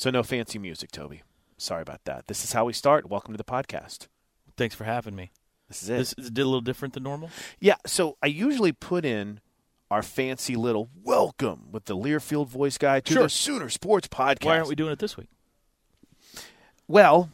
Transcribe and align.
So 0.00 0.08
no 0.08 0.22
fancy 0.22 0.58
music, 0.58 0.90
Toby. 0.92 1.20
Sorry 1.58 1.82
about 1.82 2.06
that. 2.06 2.26
This 2.26 2.42
is 2.42 2.54
how 2.54 2.64
we 2.64 2.72
start. 2.72 3.10
Welcome 3.10 3.34
to 3.34 3.36
the 3.36 3.44
podcast. 3.44 4.06
Thanks 4.56 4.74
for 4.74 4.84
having 4.84 5.14
me. 5.14 5.30
This 5.68 5.82
is 5.82 5.90
it. 5.90 5.98
This 5.98 6.14
is 6.16 6.28
a 6.30 6.32
little 6.32 6.62
different 6.62 6.94
than 6.94 7.02
normal. 7.02 7.28
yeah, 7.60 7.74
so 7.84 8.16
I 8.22 8.28
usually 8.28 8.72
put 8.72 9.04
in 9.04 9.40
our 9.90 10.02
fancy 10.02 10.56
little 10.56 10.88
welcome 11.04 11.68
with 11.70 11.84
the 11.84 11.94
Learfield 11.94 12.48
voice 12.48 12.78
guy 12.78 13.00
to 13.00 13.12
Sure. 13.12 13.22
the 13.24 13.28
Sooner 13.28 13.68
Sports 13.68 14.08
Podcast. 14.08 14.46
Why 14.46 14.56
aren't 14.56 14.68
we 14.68 14.74
doing 14.74 14.92
it 14.92 15.00
this 15.00 15.18
week? 15.18 15.28
Well, 16.88 17.28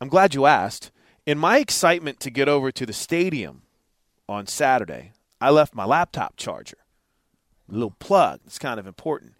I'm 0.00 0.08
glad 0.08 0.36
you 0.36 0.46
asked. 0.46 0.92
In 1.26 1.36
my 1.36 1.58
excitement 1.58 2.20
to 2.20 2.30
get 2.30 2.48
over 2.48 2.70
to 2.70 2.86
the 2.86 2.92
stadium 2.92 3.62
on 4.28 4.46
Saturday, 4.46 5.14
I 5.40 5.50
left 5.50 5.74
my 5.74 5.84
laptop 5.84 6.36
charger. 6.36 6.78
A 7.68 7.72
little 7.72 7.96
plug. 7.98 8.38
It's 8.46 8.60
kind 8.60 8.78
of 8.78 8.86
important. 8.86 9.32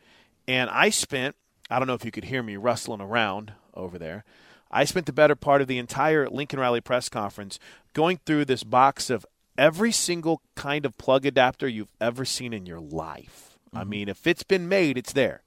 And 0.49 0.69
I 0.71 0.91
spent, 0.91 1.37
I 1.71 1.79
don't 1.79 1.89
know 1.89 1.95
if 1.95 2.05
you 2.05 2.11
could 2.11 2.25
hear 2.25 2.43
me 2.43 2.56
rustling 2.56 3.01
around 3.01 3.53
over 3.75 3.99
there. 3.99 4.25
I 4.71 4.84
spent 4.84 5.06
the 5.06 5.12
better 5.12 5.34
part 5.34 5.62
of 5.62 5.69
the 5.69 5.79
entire 5.79 6.29
Lincoln 6.29 6.59
Riley 6.59 6.81
press 6.81 7.09
conference 7.09 7.59
going 7.95 8.21
through 8.25 8.45
this 8.45 8.65
box 8.65 9.11
of 9.11 9.27
every 9.56 9.93
single 9.93 10.43
kind 10.55 10.84
of 10.84 10.97
plug 10.99 11.27
adapter 11.27 11.67
you've 11.67 11.93
ever 12.01 12.25
seen 12.25 12.53
in 12.53 12.67
your 12.67 12.81
life. 12.81 13.59
I 13.75 13.84
mean, 13.84 14.09
if 14.09 14.27
it's 14.27 14.43
been 14.43 14.69
made, 14.69 14.97
it's 14.97 15.12
there, 15.12 15.43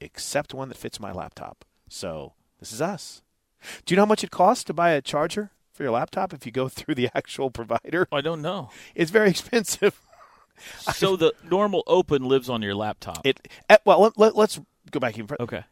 except 0.00 0.52
one 0.52 0.68
that 0.68 0.76
fits 0.76 1.00
my 1.00 1.12
laptop. 1.12 1.64
So 1.88 2.34
this 2.60 2.72
is 2.72 2.82
us. 2.82 3.22
Do 3.84 3.92
you 3.92 3.96
know 3.96 4.02
how 4.02 4.06
much 4.06 4.24
it 4.24 4.30
costs 4.30 4.64
to 4.64 4.74
buy 4.74 4.90
a 4.90 5.00
charger 5.00 5.50
for 5.72 5.82
your 5.82 5.92
laptop 5.92 6.34
if 6.34 6.44
you 6.44 6.52
go 6.52 6.68
through 6.68 6.94
the 6.94 7.08
actual 7.14 7.50
provider? 7.50 8.06
I 8.12 8.20
don't 8.20 8.42
know. 8.42 8.70
It's 8.94 9.10
very 9.10 9.30
expensive. 9.36 10.00
So 10.94 11.16
the 11.16 11.32
normal 11.48 11.82
open 11.86 12.24
lives 12.24 12.48
on 12.48 12.62
your 12.62 12.74
laptop. 12.74 13.22
It 13.24 13.48
eh, 13.68 13.78
well, 13.84 14.12
let, 14.16 14.36
let's 14.36 14.60
go 14.92 15.00
back 15.00 15.14
even 15.14 15.26
further. 15.26 15.42
okay. 15.42 15.64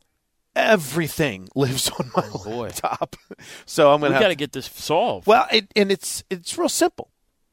Everything 0.56 1.48
lives 1.54 1.88
on 1.90 2.10
my 2.16 2.24
Oh, 2.34 2.42
boy. 2.44 2.62
laptop, 2.68 3.14
so 3.66 3.92
I'm 3.92 4.00
gonna 4.00 4.14
got 4.14 4.22
have 4.22 4.30
to 4.32 4.34
get 4.36 4.50
this 4.52 4.66
solved. 4.66 5.26
Well, 5.28 5.46
it, 5.52 5.68
and 5.76 5.92
it's 5.92 6.24
it's 6.28 6.58
real 6.58 6.68
simple. 6.68 7.10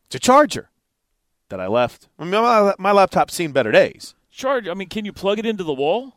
It's 0.07 0.15
a 0.15 0.19
charger 0.19 0.71
that 1.49 1.59
I 1.59 1.67
left. 1.67 2.09
I 2.17 2.23
mean, 2.23 2.31
my, 2.31 2.73
my 2.79 2.91
laptop's 2.91 3.35
seen 3.35 3.51
better 3.51 3.71
days. 3.71 4.15
Charge. 4.31 4.67
I 4.67 4.73
mean, 4.73 4.89
can 4.89 5.05
you 5.05 5.13
plug 5.13 5.37
it 5.37 5.45
into 5.45 5.63
the 5.63 5.73
wall? 5.73 6.15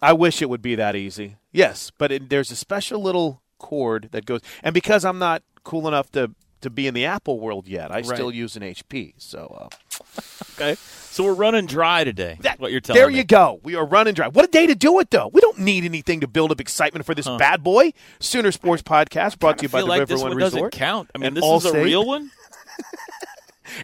I 0.00 0.12
wish 0.14 0.40
it 0.40 0.48
would 0.48 0.62
be 0.62 0.74
that 0.74 0.96
easy. 0.96 1.36
Yes, 1.52 1.90
but 1.98 2.10
it, 2.10 2.28
there's 2.30 2.50
a 2.50 2.56
special 2.56 3.00
little 3.02 3.42
cord 3.58 4.08
that 4.12 4.24
goes, 4.26 4.40
and 4.62 4.72
because 4.74 5.04
I'm 5.04 5.18
not 5.18 5.42
cool 5.64 5.86
enough 5.86 6.10
to 6.12 6.30
to 6.62 6.70
be 6.70 6.86
in 6.86 6.94
the 6.94 7.04
Apple 7.04 7.38
world 7.40 7.68
yet, 7.68 7.90
I 7.92 8.02
still 8.02 8.30
use 8.32 8.56
an 8.56 8.62
HP. 8.62 9.14
So 9.18 9.68
uh, 9.70 10.02
Okay. 10.54 10.74
So 11.10 11.24
we're 11.24 11.34
running 11.34 11.66
dry 11.66 12.04
today. 12.04 12.38
that, 12.40 12.58
what 12.60 12.72
you're 12.72 12.80
telling 12.80 13.00
there 13.00 13.08
me. 13.08 13.16
you 13.16 13.24
go. 13.24 13.60
We 13.62 13.74
are 13.74 13.84
running 13.86 14.14
dry. 14.14 14.28
What 14.28 14.44
a 14.44 14.48
day 14.48 14.66
to 14.66 14.74
do 14.74 14.98
it, 15.00 15.10
though. 15.10 15.28
We 15.32 15.40
don't 15.40 15.58
need 15.58 15.84
anything 15.84 16.20
to 16.20 16.26
build 16.28 16.50
up 16.52 16.60
excitement 16.60 17.04
for 17.06 17.14
this 17.14 17.26
bad 17.26 17.62
boy. 17.62 17.92
Sooner 18.18 18.52
Sports 18.52 18.82
Podcast 18.82 19.38
brought 19.38 19.58
to 19.58 19.62
you 19.64 19.68
by 19.68 19.80
the 19.80 19.86
like 19.86 20.00
River 20.00 20.14
this 20.14 20.22
One 20.22 20.34
Resort. 20.34 20.52
doesn't 20.52 20.70
count. 20.72 21.10
I 21.14 21.18
mean, 21.18 21.34
this 21.34 21.44
is 21.44 21.64
a 21.66 21.70
Allstate. 21.72 21.84
real 21.84 22.06
one. 22.06 22.30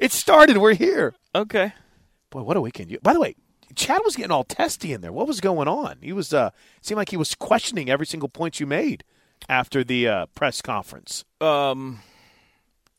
It 0.01 0.13
started. 0.13 0.59
We're 0.59 0.75
here. 0.75 1.15
Okay. 1.35 1.73
Boy, 2.31 2.43
what 2.43 2.57
a 2.57 2.61
weekend! 2.61 2.91
You, 2.91 2.99
by 3.03 3.13
the 3.13 3.21
way, 3.21 3.35
Chad 3.75 4.01
was 4.05 4.15
getting 4.17 4.31
all 4.31 4.45
testy 4.45 4.93
in 4.93 5.01
there. 5.01 5.13
What 5.13 5.27
was 5.27 5.41
going 5.41 5.67
on? 5.69 5.99
He 6.01 6.13
was 6.13 6.33
uh 6.33 6.51
seemed 6.81 6.99
like 6.99 7.11
he 7.11 7.17
was 7.17 7.35
questioning 7.35 7.91
every 7.91 8.07
single 8.07 8.29
point 8.29 8.61
you 8.61 8.67
made 8.67 9.03
after 9.49 9.83
the 9.83 10.07
uh, 10.09 10.27
press 10.35 10.63
conference. 10.63 11.25
Um. 11.41 12.01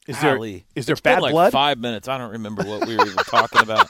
Is 0.07 0.19
there 0.21 0.35
golly. 0.35 0.65
is 0.75 0.85
there 0.85 0.93
It's 0.93 1.01
been 1.01 1.15
bad 1.15 1.21
like 1.21 1.31
blood? 1.31 1.51
Five 1.53 1.77
minutes. 1.79 2.07
I 2.07 2.17
don't 2.17 2.31
remember 2.31 2.63
what 2.63 2.87
we 2.87 2.95
were 2.97 3.05
even 3.05 3.17
talking 3.25 3.61
about. 3.61 3.87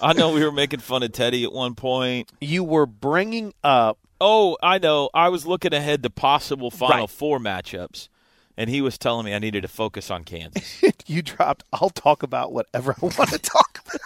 I 0.00 0.12
know 0.12 0.32
we 0.34 0.44
were 0.44 0.52
making 0.52 0.80
fun 0.80 1.02
of 1.02 1.12
Teddy 1.12 1.44
at 1.44 1.52
one 1.52 1.74
point. 1.74 2.30
You 2.40 2.64
were 2.64 2.86
bringing 2.86 3.54
up 3.62 3.98
Oh, 4.20 4.56
I 4.62 4.78
know. 4.78 5.10
I 5.12 5.28
was 5.28 5.44
looking 5.46 5.74
ahead 5.74 6.02
to 6.04 6.10
possible 6.10 6.70
Final 6.70 6.98
Right. 7.00 7.10
Four 7.10 7.38
matchups, 7.38 8.08
and 8.56 8.70
he 8.70 8.80
was 8.80 8.96
telling 8.96 9.26
me 9.26 9.34
I 9.34 9.38
needed 9.38 9.62
to 9.62 9.68
focus 9.68 10.10
on 10.10 10.24
Kansas. 10.24 10.82
you 11.06 11.20
dropped. 11.20 11.64
I'll 11.72 11.90
talk 11.90 12.22
about 12.22 12.52
whatever 12.52 12.92
I 12.92 13.04
want 13.04 13.30
to 13.30 13.38
talk 13.38 13.80
about. 13.84 14.00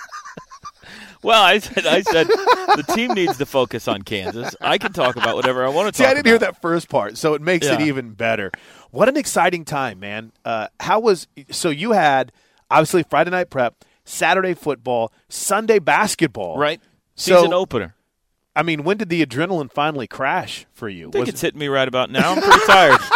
Well, 1.22 1.42
I 1.42 1.58
said, 1.58 1.86
I 1.86 2.02
said 2.02 2.26
the 2.28 2.84
team 2.94 3.12
needs 3.14 3.38
to 3.38 3.46
focus 3.46 3.88
on 3.88 4.02
Kansas. 4.02 4.54
I 4.60 4.78
can 4.78 4.92
talk 4.92 5.16
about 5.16 5.36
whatever 5.36 5.64
I 5.64 5.68
want 5.68 5.92
to 5.94 5.98
See, 5.98 6.04
I 6.06 6.14
didn't 6.14 6.26
hear 6.26 6.38
that 6.38 6.60
first 6.60 6.88
part, 6.88 7.16
so 7.16 7.34
it 7.34 7.42
makes 7.42 7.66
it 7.66 7.80
even 7.80 8.10
better. 8.12 8.50
What 8.90 9.08
an 9.08 9.16
exciting 9.16 9.64
time, 9.64 10.00
man! 10.00 10.32
Uh, 10.44 10.68
how 10.80 11.00
was 11.00 11.26
so? 11.50 11.70
You 11.70 11.92
had 11.92 12.32
obviously 12.70 13.02
Friday 13.02 13.30
night 13.30 13.50
prep, 13.50 13.84
Saturday 14.04 14.54
football, 14.54 15.12
Sunday 15.28 15.78
basketball, 15.78 16.56
Right? 16.58 16.80
So- 17.14 17.36
Season 17.36 17.52
opener. 17.52 17.94
I 18.56 18.64
mean, 18.64 18.82
when 18.82 18.96
did 18.96 19.08
the 19.08 19.24
adrenaline 19.24 19.70
finally 19.70 20.08
crash 20.08 20.66
for 20.72 20.88
you? 20.88 21.08
I 21.08 21.12
think 21.12 21.20
Was 21.26 21.28
it's 21.28 21.40
hitting 21.42 21.60
me 21.60 21.68
right 21.68 21.86
about 21.86 22.10
now. 22.10 22.32
I'm 22.32 22.42
pretty 22.42 22.66
tired. 22.66 23.00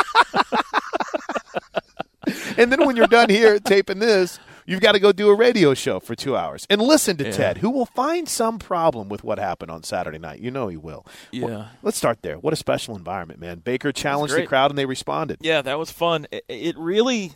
And 2.56 2.70
then 2.70 2.84
when 2.86 2.96
you're 2.96 3.06
done 3.06 3.28
here 3.30 3.58
taping 3.58 3.98
this, 3.98 4.38
you've 4.66 4.80
got 4.80 4.92
to 4.92 5.00
go 5.00 5.12
do 5.12 5.28
a 5.28 5.34
radio 5.34 5.74
show 5.74 6.00
for 6.00 6.14
two 6.14 6.36
hours 6.36 6.66
and 6.70 6.80
listen 6.80 7.16
to 7.18 7.24
Yeah. 7.24 7.30
Ted, 7.30 7.58
who 7.58 7.70
will 7.70 7.86
find 7.86 8.28
some 8.28 8.58
problem 8.58 9.08
with 9.08 9.24
what 9.24 9.38
happened 9.38 9.70
on 9.70 9.82
Saturday 9.82 10.18
night. 10.18 10.40
You 10.40 10.50
know 10.50 10.68
he 10.68 10.76
will. 10.76 11.06
Yeah. 11.30 11.44
Well, 11.44 11.68
let's 11.82 11.96
start 11.96 12.22
there. 12.22 12.36
What 12.38 12.52
a 12.52 12.56
special 12.56 12.96
environment, 12.96 13.40
man. 13.40 13.58
Baker 13.58 13.92
challenged 13.92 14.34
the 14.34 14.46
crowd 14.46 14.70
and 14.70 14.78
they 14.78 14.86
responded. 14.86 15.38
Yeah, 15.40 15.62
that 15.62 15.78
was 15.78 15.90
fun. 15.90 16.26
It, 16.30 16.44
it 16.48 16.78
really, 16.78 17.32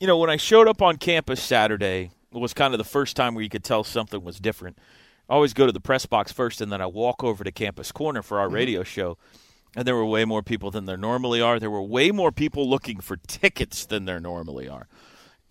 you 0.00 0.06
know, 0.06 0.18
when 0.18 0.30
I 0.30 0.36
showed 0.36 0.68
up 0.68 0.82
on 0.82 0.96
campus 0.96 1.42
Saturday, 1.42 2.10
it 2.32 2.38
was 2.38 2.54
kind 2.54 2.74
of 2.74 2.78
the 2.78 2.84
first 2.84 3.16
time 3.16 3.34
where 3.34 3.44
you 3.44 3.50
could 3.50 3.64
tell 3.64 3.84
something 3.84 4.22
was 4.22 4.40
different. 4.40 4.78
I 5.28 5.34
always 5.34 5.54
go 5.54 5.66
to 5.66 5.72
the 5.72 5.80
press 5.80 6.06
box 6.06 6.32
first, 6.32 6.60
and 6.60 6.72
then 6.72 6.80
I 6.82 6.86
walk 6.86 7.22
over 7.22 7.44
to 7.44 7.52
Campus 7.52 7.92
Corner 7.92 8.22
for 8.22 8.40
our 8.40 8.46
mm-hmm. 8.46 8.54
radio 8.54 8.82
show. 8.82 9.16
and 9.74 9.86
there 9.86 9.94
were 9.94 10.04
way 10.04 10.24
more 10.24 10.42
people 10.42 10.70
than 10.70 10.84
there 10.84 10.96
normally 10.96 11.40
are. 11.40 11.58
There 11.58 11.70
were 11.70 11.82
way 11.82 12.10
more 12.10 12.32
people 12.32 12.68
looking 12.68 13.00
for 13.00 13.16
tickets 13.16 13.86
than 13.86 14.04
there 14.04 14.20
normally 14.20 14.68
are. 14.68 14.86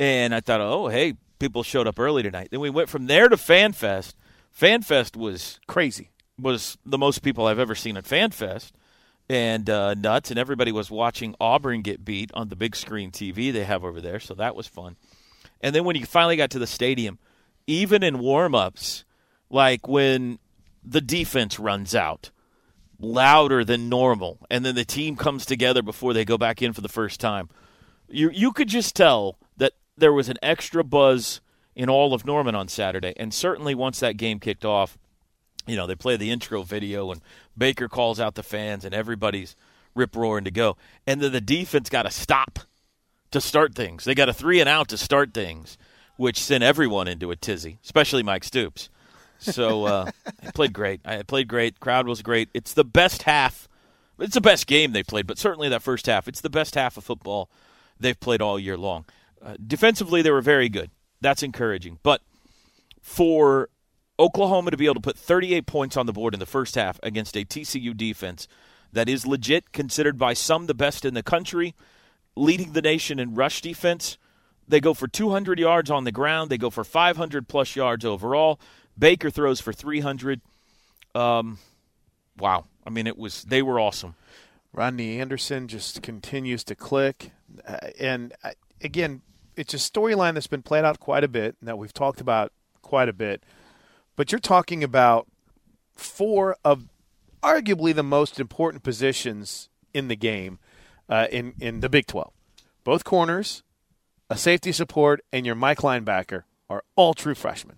And 0.02 0.34
I 0.34 0.40
thought, 0.40 0.62
oh, 0.62 0.88
hey, 0.88 1.14
people 1.38 1.62
showed 1.62 1.86
up 1.86 2.00
early 2.00 2.24
tonight. 2.24 2.48
Then 2.50 2.60
we 2.60 2.72
went 2.72 2.90
from 2.90 3.06
there 3.06 3.30
to 3.30 3.36
FanFest. 3.36 4.16
FanFest 4.60 5.16
was 5.16 5.60
Crazy. 5.68 6.10
was 6.40 6.76
the 6.84 6.98
most 6.98 7.22
people 7.22 7.46
I've 7.46 7.60
ever 7.60 7.76
seen 7.76 7.96
at 7.98 8.06
FanFest, 8.06 8.72
and 9.30 9.70
uh, 9.70 9.94
nuts. 9.94 10.32
And 10.32 10.40
everybody 10.40 10.72
was 10.72 10.90
watching 10.90 11.36
Auburn 11.40 11.84
get 11.84 12.04
beat 12.04 12.32
on 12.34 12.50
the 12.50 12.56
big 12.56 12.76
screen 12.76 13.12
TV 13.12 13.54
they 13.54 13.64
have 13.64 13.86
over 13.86 14.02
there, 14.02 14.20
so 14.20 14.34
that 14.34 14.56
was 14.56 14.66
fun. 14.66 14.96
And 15.62 15.76
then 15.76 15.84
when 15.84 15.96
you 15.96 16.08
finally 16.08 16.36
got 16.36 16.50
to 16.50 16.60
the 16.60 16.66
stadium, 16.66 17.20
even 17.68 18.02
in 18.02 18.18
warm-ups, 18.18 19.06
like 19.52 19.88
when 19.88 20.40
the 20.84 21.02
defense 21.02 21.60
runs 21.60 21.94
out 21.94 22.32
louder 23.00 23.64
than 23.64 23.88
normal, 23.88 24.40
and 24.50 24.66
then 24.66 24.74
the 24.74 24.84
team 24.84 25.16
comes 25.16 25.46
together 25.46 25.84
before 25.84 26.14
they 26.14 26.26
go 26.26 26.40
back 26.40 26.64
in 26.64 26.74
for 26.74 26.82
the 26.82 26.90
first 26.90 27.20
time, 27.20 27.50
you 28.10 28.32
you 28.32 28.52
could 28.52 28.68
just 28.68 28.96
tell 28.96 29.38
there 29.98 30.14
was 30.14 30.30
an 30.30 30.38
extra 30.42 30.84
buzz 30.84 31.42
in 31.76 31.90
all 31.90 32.14
of 32.14 32.26
Norman 32.26 32.56
on 32.56 32.68
Saturday, 32.68 33.14
and 33.18 33.34
certainly 33.34 33.76
once 33.76 34.00
that 34.00 34.18
game 34.18 34.40
kicked 34.40 34.66
off, 34.66 34.98
you 35.68 35.76
know 35.76 35.88
they 35.88 35.96
play 35.96 36.18
the 36.18 36.32
intro 36.32 36.64
video 36.64 37.12
and 37.12 37.22
Baker 37.58 37.88
calls 37.88 38.20
out 38.20 38.36
the 38.36 38.44
fans 38.44 38.84
and 38.84 38.96
everybody's 38.96 39.56
rip 39.94 40.16
roaring 40.16 40.46
to 40.46 40.52
go, 40.52 40.78
and 41.06 41.22
then 41.22 41.32
the 41.32 41.42
defense 41.42 41.90
got 41.90 42.04
to 42.04 42.12
stop 42.12 42.60
to 43.32 43.42
start 43.42 43.76
things. 43.76 44.04
They 44.04 44.16
got 44.16 44.30
a 44.30 44.34
three 44.34 44.60
and 44.60 44.70
out 44.70 44.90
to 44.90 44.98
start 44.98 45.34
things, 45.34 45.78
which 46.18 46.40
sent 46.40 46.64
everyone 46.64 47.08
into 47.08 47.32
a 47.32 47.36
tizzy, 47.36 47.80
especially 47.84 48.24
Mike 48.24 48.44
Stoops. 48.44 48.90
So 49.40 49.86
uh, 49.86 50.12
I 50.46 50.52
played 50.52 50.74
great. 50.74 51.02
I 51.06 51.24
played 51.24 51.48
great. 51.48 51.80
Crowd 51.80 52.08
was 52.08 52.22
great. 52.22 52.50
It's 52.54 52.74
the 52.74 52.84
best 52.86 53.24
half. 53.24 53.68
It's 54.20 54.36
the 54.36 54.42
best 54.42 54.68
game 54.68 54.92
they 54.92 55.04
played, 55.04 55.26
but 55.26 55.40
certainly 55.40 55.70
that 55.70 55.82
first 55.82 56.06
half. 56.06 56.28
It's 56.28 56.42
the 56.42 56.50
best 56.50 56.76
half 56.76 56.96
of 56.98 57.04
football 57.04 57.50
they've 58.00 58.20
played 58.20 58.42
all 58.42 58.60
year 58.60 58.78
long. 58.78 59.06
Uh, 59.44 59.56
defensively, 59.66 60.22
they 60.22 60.32
were 60.32 60.42
very 60.42 60.70
good. 60.70 60.92
That's 61.20 61.44
encouraging. 61.44 62.00
But 62.04 62.22
for 63.02 63.70
Oklahoma 64.20 64.72
to 64.72 64.78
be 64.78 64.86
able 64.86 64.96
to 64.96 65.02
put 65.02 65.18
38 65.18 65.66
points 65.66 65.98
on 65.98 66.06
the 66.06 66.14
board 66.14 66.34
in 66.34 66.40
the 66.40 66.46
first 66.46 66.76
half 66.76 67.00
against 67.02 67.36
a 67.36 67.44
TCU 67.44 67.96
defense 67.96 68.48
that 68.94 69.10
is 69.10 69.26
legit, 69.26 69.72
considered 69.72 70.18
by 70.18 70.34
some 70.34 70.68
the 70.68 70.74
best 70.74 71.06
in 71.06 71.14
the 71.14 71.24
country, 71.24 71.76
leading 72.36 72.74
the 72.74 72.82
nation 72.82 73.20
in 73.20 73.36
rush 73.36 73.62
defense. 73.62 74.18
They 74.68 74.80
go 74.80 74.94
for 74.94 75.08
200 75.08 75.60
yards 75.60 75.90
on 75.90 76.04
the 76.04 76.12
ground. 76.12 76.50
They 76.50 76.58
go 76.58 76.70
for 76.70 76.84
500 76.84 77.48
plus 77.48 77.76
yards 77.76 78.06
overall. 78.06 78.60
Baker 78.98 79.30
throws 79.30 79.60
for 79.60 79.74
300. 79.74 80.42
Um, 81.16 81.58
wow. 82.38 82.66
I 82.86 82.90
mean, 82.90 83.08
it 83.08 83.18
was 83.18 83.44
they 83.44 83.62
were 83.62 83.80
awesome. 83.80 84.16
Rodney 84.74 85.20
Anderson 85.20 85.68
just 85.68 86.02
continues 86.02 86.64
to 86.66 86.76
click. 86.76 87.32
Uh, 87.68 87.78
and 88.00 88.34
uh, 88.44 88.52
again, 88.82 89.22
it's 89.62 89.76
a 89.76 89.78
storyline 89.78 90.34
that's 90.34 90.48
been 90.48 90.64
played 90.64 90.84
out 90.84 91.00
quite 91.00 91.24
a 91.24 91.28
bit 91.28 91.56
and 91.60 91.68
that 91.68 91.78
we've 91.78 91.94
talked 91.94 92.20
about 92.20 92.52
quite 92.82 93.08
a 93.08 93.14
bit. 93.14 93.44
But 94.16 94.32
you're 94.32 94.40
talking 94.40 94.84
about 94.84 95.28
four 95.94 96.58
of 96.66 96.86
arguably 97.44 97.94
the 97.94 98.02
most 98.04 98.40
important 98.40 98.82
positions 98.84 99.70
in 99.94 100.08
the 100.08 100.16
game 100.16 100.58
uh, 101.08 101.28
in, 101.32 101.54
in 101.60 101.82
the 101.82 101.90
Big 101.90 102.08
12. 102.08 102.34
Both 102.84 103.04
corners, 103.04 103.62
a 104.32 104.36
safety 104.36 104.72
support, 104.72 105.22
and 105.32 105.46
your 105.46 105.54
Mike 105.54 105.80
linebacker 105.80 106.44
are 106.68 106.84
all 106.96 107.14
true 107.14 107.36
freshmen. 107.36 107.76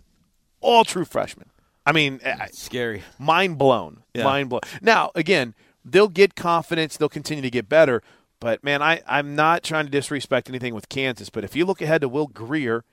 All 0.61 0.85
true 0.85 1.03
freshmen. 1.05 1.49
I 1.85 1.91
mean, 1.91 2.21
I- 2.25 2.47
Scary. 2.53 3.03
mind 3.19 3.57
blown. 3.57 4.03
Yeah. 4.13 4.23
Mind 4.23 4.49
blown. 4.49 4.61
Now, 4.81 5.11
again, 5.15 5.53
they'll 5.83 6.07
get 6.07 6.33
confidence. 6.35 6.95
They'll 6.95 7.09
continue 7.09 7.41
to 7.41 7.49
get 7.49 7.67
better. 7.67 8.01
But 8.43 8.61
man, 8.61 8.81
I, 8.81 9.01
I'm 9.07 9.35
not 9.37 9.63
trying 9.63 9.85
to 9.85 9.89
disrespect 9.91 10.49
anything 10.49 10.75
with 10.75 10.89
Kansas. 10.89 11.29
But 11.29 11.45
if 11.45 11.55
you 11.55 11.63
look 11.65 11.81
ahead 11.81 12.01
to 12.01 12.09
Will 12.09 12.27
Grier 12.27 12.83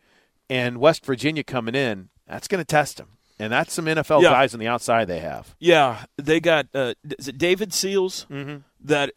and 0.48 0.78
West 0.78 1.04
Virginia 1.04 1.42
coming 1.42 1.74
in, 1.74 2.08
that's 2.28 2.46
going 2.46 2.60
to 2.60 2.64
test 2.64 2.98
them. 2.98 3.08
And 3.40 3.52
that's 3.52 3.72
some 3.72 3.86
NFL 3.86 4.22
Yeah. 4.22 4.30
guys 4.30 4.54
on 4.54 4.60
the 4.60 4.68
outside 4.68 5.06
they 5.08 5.18
have. 5.18 5.56
Yeah, 5.58 6.04
they 6.16 6.38
got 6.38 6.68
uh, 6.72 6.94
is 7.18 7.26
it 7.26 7.36
David 7.36 7.72
Sills 7.74 8.26
Mm-hmm. 8.30 8.58
that 8.84 9.10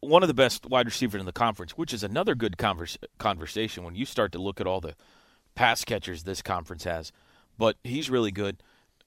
one 0.00 0.22
of 0.22 0.26
the 0.28 0.34
best 0.34 0.66
wide 0.66 0.84
receivers 0.84 1.20
in 1.20 1.24
the 1.26 1.32
conference, 1.32 1.72
which 1.72 1.94
is 1.94 2.02
another 2.02 2.34
good 2.34 2.58
converse, 2.58 2.98
conversation 3.16 3.82
when 3.82 3.94
you 3.94 4.04
start 4.04 4.32
to 4.32 4.38
look 4.38 4.60
at 4.60 4.66
all 4.66 4.82
the 4.82 4.94
pass 5.54 5.86
catchers 5.86 6.24
this 6.24 6.42
conference 6.42 6.84
has. 6.84 7.12
But 7.56 7.76
he's 7.82 8.10
really 8.10 8.30
good. 8.30 8.62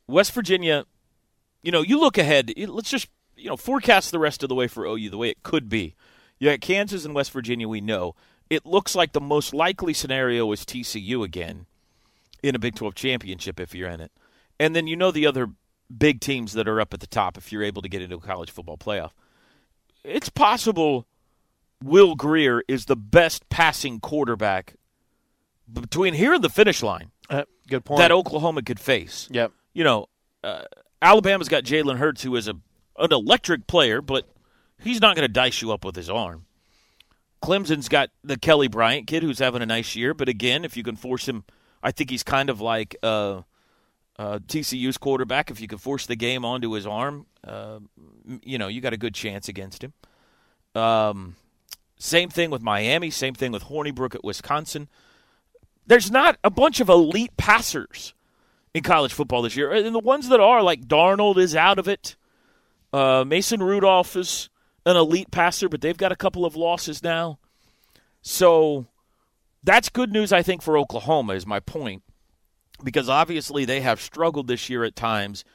West 0.07 0.31
Virginia, 0.33 0.85
you 1.61 1.71
know, 1.71 1.81
you 1.81 1.99
look 1.99 2.17
ahead. 2.17 2.51
Let's 2.57 2.89
just 2.89 3.07
you 3.35 3.49
know 3.49 3.57
forecast 3.57 4.11
the 4.11 4.17
rest 4.19 4.41
of 4.41 4.49
the 4.49 4.55
way 4.55 4.67
for 4.67 4.85
OU 4.85 5.11
the 5.11 5.17
way 5.17 5.29
it 5.29 5.43
could 5.43 5.69
be. 5.69 5.93
You 6.43 6.49
got 6.49 6.59
Kansas 6.59 7.05
and 7.05 7.15
West 7.15 7.31
Virginia. 7.31 7.69
We 7.69 7.79
know 7.79 8.15
it 8.49 8.65
looks 8.65 8.95
like 8.95 9.13
the 9.13 9.21
most 9.21 9.53
likely 9.53 9.93
scenario 9.93 10.51
is 10.51 10.65
TCU 10.65 11.23
again 11.23 11.67
in 12.43 12.53
a 12.53 12.59
Big 12.59 12.75
12 12.75 12.95
championship 12.95 13.61
if 13.61 13.73
you're 13.73 13.87
in 13.87 14.01
it. 14.01 14.11
And 14.59 14.75
then 14.75 14.85
you 14.85 14.97
know 14.97 15.09
the 15.09 15.25
other 15.25 15.51
big 15.97 16.19
teams 16.19 16.51
that 16.51 16.67
are 16.67 16.81
up 16.81 16.93
at 16.93 16.99
the 16.99 17.07
top 17.07 17.37
if 17.37 17.53
you're 17.53 17.63
able 17.63 17.81
to 17.81 17.87
get 17.87 18.01
into 18.01 18.17
a 18.17 18.19
college 18.19 18.51
football 18.51 18.75
playoff. 18.75 19.11
It's 20.03 20.27
possible 20.27 21.07
Will 21.81 22.13
Grier 22.13 22.61
is 22.67 22.87
the 22.87 22.97
best 22.97 23.47
passing 23.47 24.01
quarterback 24.01 24.75
between 25.71 26.13
here 26.13 26.33
and 26.33 26.43
the 26.43 26.49
finish 26.49 26.83
line 26.83 27.11
Uh, 27.29 27.43
good 27.69 27.85
point. 27.85 27.99
that 27.99 28.11
Oklahoma 28.11 28.63
could 28.63 28.81
face. 28.81 29.29
yep. 29.31 29.53
You 29.71 29.85
know, 29.85 30.07
uh, 30.43 30.63
Alabama's 31.01 31.47
got 31.47 31.63
Jalen 31.63 31.99
Hurts, 31.99 32.21
who 32.21 32.35
is 32.35 32.49
a 32.49 32.55
an 32.99 33.13
electric 33.13 33.65
player, 33.65 34.01
but 34.01 34.27
he's 34.81 35.01
not 35.01 35.15
going 35.15 35.27
to 35.27 35.31
dice 35.31 35.61
you 35.61 35.71
up 35.71 35.85
with 35.85 35.95
his 35.95 36.09
arm. 36.09 36.45
Clemson's 37.43 37.89
got 37.89 38.09
the 38.23 38.37
Kelly 38.37 38.67
Bryant 38.67 39.07
kid, 39.07 39.21
who's 39.21 39.39
having 39.39 39.61
a 39.61 39.65
nice 39.65 39.95
year, 39.95 40.13
but 40.13 40.29
again, 40.29 40.63
if 40.63 40.77
you 40.77 40.83
can 40.83 40.95
force 40.95 41.27
him, 41.27 41.43
I 41.81 41.91
think 41.91 42.09
he's 42.09 42.23
kind 42.23 42.49
of 42.49 42.61
like 42.61 42.95
uh, 43.03 43.41
uh, 44.17 44.39
TCU's 44.47 44.97
quarterback. 44.97 45.51
If 45.51 45.59
you 45.59 45.67
can 45.67 45.77
force 45.77 46.05
the 46.05 46.15
game 46.15 46.45
onto 46.45 46.71
his 46.71 46.87
arm, 46.87 47.25
uh, 47.45 47.79
you 48.43 48.57
know, 48.57 48.69
you 48.69 48.79
got 48.79 48.93
a 48.93 48.97
good 48.97 49.13
chance 49.13 49.49
against 49.49 49.83
him. 49.83 49.93
Um, 50.73 51.35
same 51.97 52.29
thing 52.29 52.49
with 52.49 52.61
Miami. 52.61 53.09
Same 53.09 53.33
thing 53.33 53.51
with 53.51 53.65
Hornibrook 53.65 54.15
at 54.15 54.23
Wisconsin. 54.23 54.87
There's 55.85 56.09
not 56.09 56.37
a 56.43 56.49
bunch 56.49 56.79
of 56.79 56.87
elite 56.87 57.35
passers 57.35 58.13
in 58.73 58.83
college 58.83 59.13
football 59.13 59.41
this 59.41 59.55
year. 59.55 59.71
And 59.71 59.93
the 59.93 59.99
ones 59.99 60.29
that 60.29 60.39
are, 60.39 60.61
like 60.63 60.87
Darnold 60.87 61.37
is 61.37 61.55
out 61.55 61.79
of 61.79 61.87
it. 61.87 62.15
Uh, 62.91 63.23
Mason 63.25 63.61
Rudolph 63.61 64.15
is 64.15 64.49
an 64.85 64.95
elite 64.95 65.31
passer, 65.31 65.69
but 65.69 65.81
they've 65.81 65.97
got 65.97 66.11
a 66.11 66.17
couple 66.17 66.45
of 66.45 66.55
losses 66.55 67.03
now. 67.03 67.39
So 68.21 68.87
that's 69.63 69.89
good 69.89 70.11
news, 70.11 70.31
I 70.33 70.41
think, 70.41 70.61
for 70.61 70.77
Oklahoma, 70.77 71.33
is 71.33 71.45
my 71.45 71.59
point. 71.59 72.03
Because 72.83 73.07
obviously 73.07 73.65
they 73.65 73.81
have 73.81 74.01
struggled 74.01 74.47
this 74.47 74.69
year 74.69 74.83
at 74.83 74.95
times 74.95 75.45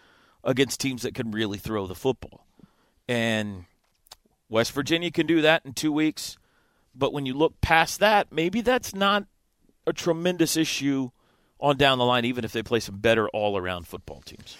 against 0.45 0.81
teams 0.81 1.03
that 1.03 1.15
can 1.15 1.31
really 1.31 1.59
throw 1.59 1.87
the 1.87 1.95
football. 1.95 2.47
And 3.07 3.65
West 4.49 4.73
Virginia 4.73 5.11
can 5.11 5.27
do 5.27 5.43
that 5.43 5.65
in 5.65 5.75
two 5.75 5.93
weeks. 5.93 6.39
But 6.95 7.13
when 7.13 7.27
you 7.27 7.35
look 7.35 7.61
past 7.61 8.01
that, 8.01 8.33
maybe 8.33 8.61
that's 8.61 8.95
not 8.95 9.25
a 9.87 9.93
tremendous 9.93 10.57
issue 10.57 11.11
on 11.61 11.77
down 11.77 11.99
the 11.99 12.05
line, 12.05 12.25
even 12.25 12.45
if 12.45 12.53
they 12.53 12.63
play 12.63 12.81
some 12.81 12.99
better 12.99 13.29
all 13.31 13.57
around 13.57 13.87
football 13.87 14.21
teams. 14.21 14.57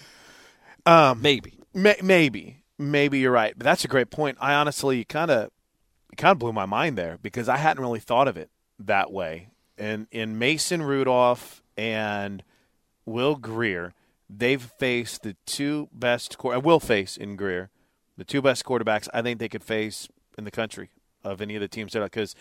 Um, 0.85 1.21
Maybe. 1.21 1.53
May- 1.73 1.99
maybe, 2.01 2.58
maybe 2.79 3.19
you're 3.19 3.31
right, 3.31 3.53
but 3.55 3.65
that's 3.65 3.85
a 3.85 3.89
great 3.89 4.09
point. 4.09 4.37
I 4.39 4.53
honestly 4.55 5.03
kind 5.03 5.29
of, 5.29 5.51
kind 6.17 6.31
of 6.31 6.39
blew 6.39 6.53
my 6.53 6.65
mind 6.65 6.97
there 6.97 7.19
because 7.21 7.47
I 7.47 7.57
hadn't 7.57 7.83
really 7.83 7.99
thought 7.99 8.27
of 8.27 8.37
it 8.37 8.49
that 8.79 9.11
way. 9.11 9.49
And 9.77 10.07
in 10.11 10.39
Mason 10.39 10.81
Rudolph 10.81 11.61
and 11.77 12.43
Will 13.05 13.35
Grier, 13.35 13.93
they've 14.29 14.61
faced 14.61 15.23
the 15.23 15.35
two 15.45 15.89
best, 15.91 16.37
quar- 16.37 16.55
uh, 16.55 16.59
will 16.59 16.79
face 16.79 17.17
in 17.17 17.35
Grier, 17.35 17.69
the 18.17 18.23
two 18.23 18.41
best 18.41 18.65
quarterbacks 18.65 19.07
I 19.13 19.21
think 19.21 19.39
they 19.39 19.49
could 19.49 19.63
face 19.63 20.07
in 20.37 20.45
the 20.45 20.51
country 20.51 20.89
of 21.23 21.41
any 21.41 21.55
of 21.55 21.61
the 21.61 21.67
teams 21.67 21.93
there 21.93 22.03
because 22.03 22.35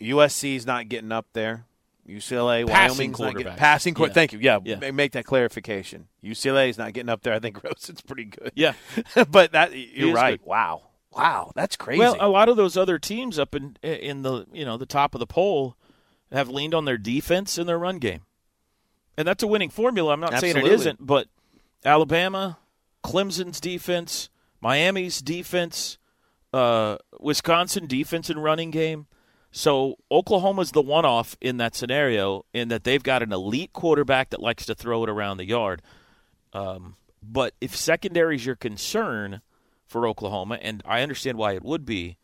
USC 0.00 0.56
is 0.56 0.66
not 0.66 0.88
getting 0.88 1.12
up 1.12 1.26
there. 1.32 1.64
UCLA, 2.08 2.66
Passing 2.66 2.96
Wyoming's 3.12 3.18
not 3.20 3.36
getting 3.36 3.54
passing. 3.56 3.94
Qu- 3.94 4.06
Yeah. 4.06 4.12
Thank 4.12 4.32
you. 4.32 4.38
Yeah, 4.38 4.58
Yeah. 4.64 4.90
make 4.92 5.12
that 5.12 5.24
clarification. 5.24 6.06
UCLA 6.22 6.68
is 6.68 6.78
not 6.78 6.92
getting 6.92 7.08
up 7.08 7.22
there. 7.22 7.34
I 7.34 7.40
think 7.40 7.62
Rosen's 7.64 8.00
pretty 8.00 8.24
good. 8.26 8.52
Yeah. 8.54 8.74
but 9.30 9.52
that 9.52 9.74
you're 9.76 10.14
right. 10.14 10.38
good. 10.40 10.46
Wow, 10.48 10.82
wow, 11.12 11.52
that's 11.56 11.74
crazy. 11.76 11.98
Well, 11.98 12.16
a 12.20 12.28
lot 12.28 12.48
of 12.48 12.56
those 12.56 12.76
other 12.76 12.98
teams 12.98 13.38
up 13.38 13.54
in 13.54 13.76
in 13.82 14.22
the 14.22 14.46
you 14.52 14.64
know 14.64 14.76
the 14.76 14.86
top 14.86 15.14
of 15.14 15.18
the 15.18 15.26
poll 15.26 15.76
have 16.32 16.48
leaned 16.48 16.74
on 16.74 16.84
their 16.84 16.98
defense 16.98 17.58
and 17.58 17.68
their 17.68 17.78
run 17.78 17.98
game, 17.98 18.22
and 19.16 19.26
that's 19.26 19.42
a 19.42 19.46
winning 19.46 19.70
formula. 19.70 20.12
I'm 20.12 20.20
not 20.20 20.32
saying 20.38 20.52
it 20.56 20.58
Absolutely. 20.58 20.74
isn't, 20.74 21.06
but 21.06 21.28
Alabama, 21.84 22.58
Clemson's 23.04 23.60
defense, 23.60 24.28
Miami's 24.60 25.20
defense, 25.22 25.98
uh, 26.52 26.98
Wisconsin 27.20 27.86
defense 27.86 28.28
and 28.30 28.42
running 28.42 28.70
game. 28.70 29.06
So 29.56 29.96
Oklahoma's 30.10 30.72
the 30.72 30.82
one-off 30.82 31.36
in 31.40 31.56
that 31.56 31.74
scenario, 31.74 32.44
in 32.52 32.68
that 32.68 32.84
they've 32.84 33.02
got 33.02 33.22
an 33.22 33.32
elite 33.32 33.72
quarterback 33.72 34.30
that 34.30 34.42
likes 34.42 34.66
to 34.66 34.74
throw 34.74 35.02
it 35.02 35.10
around 35.10 35.38
the 35.38 35.46
yard. 35.46 35.82
Um, 36.52 36.96
but 37.22 37.54
if 37.60 37.74
secondary 37.74 38.36
is 38.36 38.44
your 38.44 38.56
concern, 38.56 39.40
for 39.86 40.06
Oklahoma, 40.06 40.58
and 40.60 40.82
I 40.84 41.02
understand 41.02 41.38
why 41.38 41.52
it 41.52 41.64
would 41.64 41.84
be. 41.84 42.18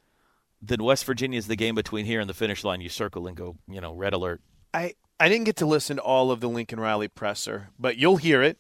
Then 0.61 0.83
West 0.83 1.05
Virginia 1.05 1.39
is 1.39 1.47
the 1.47 1.57
game 1.57 1.75
between 1.75 2.07
here 2.07 2.21
and 2.21 2.29
the 2.29 2.35
finish 2.35 2.65
line. 2.65 2.81
You 2.81 2.89
circle 2.89 3.27
and 3.27 3.37
go, 3.37 3.57
you 3.69 3.81
know, 3.81 3.95
red 3.95 4.13
alert. 4.13 4.41
I, 4.75 4.95
I 5.19 5.29
didn't 5.29 5.45
get 5.45 5.57
to 5.57 5.67
listen 5.67 5.97
to 5.97 6.03
all 6.03 6.31
of 6.31 6.41
the 6.41 6.49
Lincoln 6.49 6.79
Riley 6.79 7.09
presser, 7.09 7.71
but 7.79 7.97
you'll 7.97 8.17
hear 8.17 8.43
it 8.43 8.59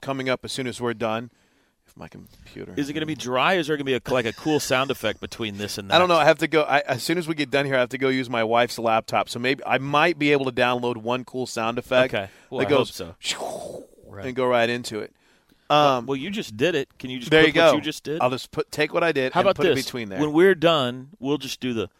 coming 0.00 0.28
up 0.28 0.44
as 0.44 0.52
soon 0.52 0.66
as 0.66 0.80
we're 0.80 0.94
done. 0.94 1.30
If 1.92 1.98
my 1.98 2.08
computer 2.08 2.72
Is 2.76 2.88
it 2.88 2.94
going 2.94 3.02
to 3.02 3.06
be 3.06 3.14
dry? 3.14 3.56
Or 3.56 3.58
is 3.58 3.66
there 3.66 3.76
going 3.76 3.84
to 3.84 3.98
be 4.00 4.10
a, 4.10 4.12
like 4.14 4.24
a 4.24 4.32
cool 4.32 4.60
sound 4.60 4.90
effect 4.90 5.20
between 5.20 5.58
this 5.58 5.76
and 5.76 5.90
that? 5.90 5.94
I 5.94 5.98
don't 5.98 6.08
know. 6.08 6.16
I 6.16 6.24
have 6.24 6.38
to 6.38 6.48
go. 6.48 6.62
I, 6.62 6.80
as 6.80 7.02
soon 7.02 7.18
as 7.18 7.28
we 7.28 7.34
get 7.34 7.50
done 7.50 7.66
here, 7.66 7.76
I 7.76 7.80
have 7.80 7.90
to 7.90 7.98
go 7.98 8.08
use 8.08 8.30
my 8.30 8.42
wife's 8.44 8.78
laptop. 8.78 9.28
So 9.28 9.38
maybe 9.38 9.62
I 9.66 9.76
might 9.78 10.18
be 10.18 10.32
able 10.32 10.46
to 10.46 10.52
download 10.52 10.96
one 10.96 11.24
cool 11.24 11.46
sound 11.46 11.78
effect. 11.78 12.14
Okay. 12.14 12.30
Well, 12.48 12.60
that 12.60 12.66
I 12.66 12.70
goes 12.70 12.98
hope 12.98 13.16
so. 13.22 13.84
Right. 14.06 14.26
and 14.26 14.34
go 14.34 14.46
right 14.46 14.68
into 14.70 15.00
it. 15.00 15.12
Um, 15.68 16.06
well, 16.06 16.16
you 16.16 16.30
just 16.30 16.56
did 16.56 16.74
it. 16.74 16.88
Can 16.98 17.10
you 17.10 17.18
just 17.18 17.30
there 17.30 17.42
click 17.42 17.54
you 17.54 17.60
go. 17.60 17.66
what 17.68 17.76
you 17.76 17.80
just 17.82 18.04
did? 18.04 18.20
I'll 18.20 18.30
just 18.30 18.50
put 18.50 18.70
take 18.70 18.94
what 18.94 19.04
I 19.04 19.12
did 19.12 19.32
How 19.32 19.40
and 19.40 19.48
about 19.48 19.56
put 19.56 19.64
this? 19.64 19.80
it 19.80 19.84
between 19.86 20.08
there. 20.08 20.20
When 20.20 20.32
we're 20.32 20.54
done, 20.54 21.10
we'll 21.18 21.38
just 21.38 21.60
do 21.60 21.72
the, 21.74 21.90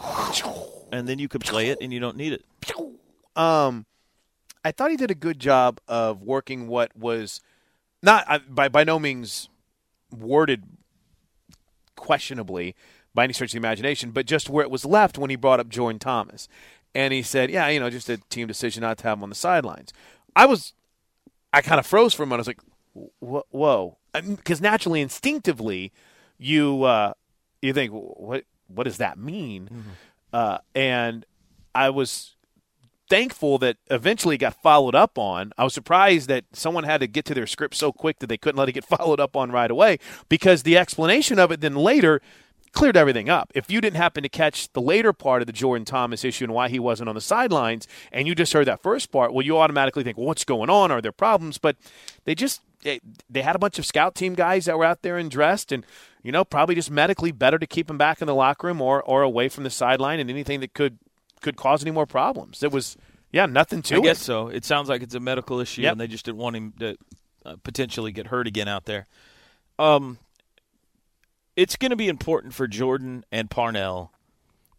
and 0.92 1.06
then 1.08 1.18
you 1.18 1.28
can 1.28 1.40
play 1.40 1.68
it, 1.68 1.78
and 1.80 1.92
you 1.92 2.00
don't 2.00 2.16
need 2.16 2.32
it. 2.32 2.44
um, 3.36 3.86
I 4.64 4.72
thought 4.72 4.90
he 4.90 4.96
did 4.96 5.10
a 5.10 5.14
good 5.14 5.38
job 5.38 5.78
of 5.88 6.22
working 6.22 6.68
what 6.68 6.96
was 6.96 7.40
not 8.02 8.54
by 8.54 8.68
by 8.68 8.84
no 8.84 8.98
means 8.98 9.48
worded 10.10 10.64
questionably 11.96 12.74
by 13.14 13.24
any 13.24 13.32
stretch 13.32 13.50
of 13.50 13.52
the 13.52 13.58
imagination, 13.58 14.10
but 14.10 14.26
just 14.26 14.48
where 14.48 14.64
it 14.64 14.70
was 14.70 14.84
left 14.84 15.18
when 15.18 15.30
he 15.30 15.36
brought 15.36 15.60
up 15.60 15.68
Jordan 15.68 15.98
Thomas, 15.98 16.48
and 16.94 17.12
he 17.12 17.22
said, 17.22 17.50
"Yeah, 17.50 17.68
you 17.68 17.80
know, 17.80 17.90
just 17.90 18.08
a 18.08 18.16
team 18.16 18.46
decision 18.46 18.80
not 18.82 18.98
to 18.98 19.04
have 19.04 19.18
him 19.18 19.22
on 19.24 19.28
the 19.28 19.34
sidelines." 19.34 19.92
I 20.34 20.46
was, 20.46 20.72
I 21.52 21.60
kind 21.62 21.78
of 21.78 21.86
froze 21.86 22.14
for 22.14 22.22
a 22.22 22.26
moment. 22.26 22.40
I 22.40 22.42
was 22.42 22.48
like, 22.48 23.50
"Whoa," 23.50 23.98
because 24.12 24.60
naturally, 24.60 25.00
instinctively, 25.00 25.92
you 26.38 26.82
uh, 26.84 27.14
you 27.60 27.72
think, 27.72 27.92
"What 27.92 28.44
what 28.66 28.84
does 28.84 28.96
that 28.98 29.18
mean?" 29.18 29.68
Uh, 30.32 30.58
and 30.74 31.26
I 31.74 31.90
was 31.90 32.36
thankful 33.12 33.58
that 33.58 33.76
eventually 33.90 34.38
got 34.38 34.54
followed 34.62 34.94
up 34.94 35.18
on. 35.18 35.52
I 35.58 35.64
was 35.64 35.74
surprised 35.74 36.30
that 36.30 36.46
someone 36.54 36.84
had 36.84 37.02
to 37.02 37.06
get 37.06 37.26
to 37.26 37.34
their 37.34 37.46
script 37.46 37.74
so 37.74 37.92
quick 37.92 38.20
that 38.20 38.28
they 38.28 38.38
couldn't 38.38 38.56
let 38.58 38.70
it 38.70 38.72
get 38.72 38.84
followed 38.98 39.20
up 39.20 39.36
on 39.36 39.52
right 39.52 39.70
away 39.70 39.98
because 40.30 40.62
the 40.62 40.78
explanation 40.78 41.38
of 41.38 41.52
it 41.52 41.60
then 41.60 41.74
later 41.74 42.22
cleared 42.72 42.96
everything 42.96 43.28
up. 43.28 43.52
If 43.54 43.70
you 43.70 43.82
didn't 43.82 43.98
happen 43.98 44.22
to 44.22 44.30
catch 44.30 44.72
the 44.72 44.80
later 44.80 45.12
part 45.12 45.42
of 45.42 45.46
the 45.46 45.52
Jordan 45.52 45.84
Thomas 45.84 46.24
issue 46.24 46.44
and 46.44 46.54
why 46.54 46.70
he 46.70 46.78
wasn't 46.78 47.10
on 47.10 47.14
the 47.14 47.20
sidelines 47.20 47.86
and 48.12 48.26
you 48.26 48.34
just 48.34 48.54
heard 48.54 48.66
that 48.66 48.82
first 48.82 49.12
part, 49.12 49.34
well 49.34 49.44
you 49.44 49.58
automatically 49.58 50.04
think, 50.04 50.16
well, 50.16 50.28
what's 50.28 50.44
going 50.44 50.70
on? 50.70 50.90
Are 50.90 51.02
there 51.02 51.12
problems? 51.12 51.58
But 51.58 51.76
they 52.24 52.34
just 52.34 52.62
they 52.82 53.42
had 53.42 53.54
a 53.54 53.58
bunch 53.58 53.78
of 53.78 53.84
scout 53.84 54.14
team 54.14 54.32
guys 54.32 54.64
that 54.64 54.78
were 54.78 54.86
out 54.86 55.02
there 55.02 55.18
and 55.18 55.30
dressed 55.30 55.70
and 55.70 55.84
you 56.22 56.32
know, 56.32 56.46
probably 56.46 56.76
just 56.76 56.90
medically 56.90 57.32
better 57.32 57.58
to 57.58 57.66
keep 57.66 57.90
him 57.90 57.98
back 57.98 58.22
in 58.22 58.26
the 58.26 58.34
locker 58.34 58.68
room 58.68 58.80
or 58.80 59.02
or 59.02 59.20
away 59.20 59.50
from 59.50 59.64
the 59.64 59.70
sideline 59.70 60.18
and 60.18 60.30
anything 60.30 60.60
that 60.60 60.72
could 60.72 60.98
could 61.42 61.56
cause 61.56 61.82
any 61.82 61.90
more 61.90 62.06
problems. 62.06 62.62
It 62.62 62.72
was, 62.72 62.96
yeah, 63.30 63.46
nothing 63.46 63.82
to 63.82 63.96
I 63.96 63.98
it. 63.98 64.02
guess 64.02 64.20
so. 64.22 64.48
It 64.48 64.64
sounds 64.64 64.88
like 64.88 65.02
it's 65.02 65.14
a 65.14 65.20
medical 65.20 65.60
issue, 65.60 65.82
Yep. 65.82 65.92
and 65.92 66.00
they 66.00 66.06
just 66.06 66.24
didn't 66.24 66.38
want 66.38 66.56
him 66.56 66.72
to 66.80 66.96
uh, 67.44 67.56
potentially 67.62 68.12
get 68.12 68.28
hurt 68.28 68.46
again 68.46 68.68
out 68.68 68.84
there. 68.86 69.06
Um, 69.78 70.18
it's 71.56 71.76
going 71.76 71.90
to 71.90 71.96
be 71.96 72.08
important 72.08 72.54
for 72.54 72.66
Jordan 72.66 73.24
and 73.30 73.50
Parnell 73.50 74.12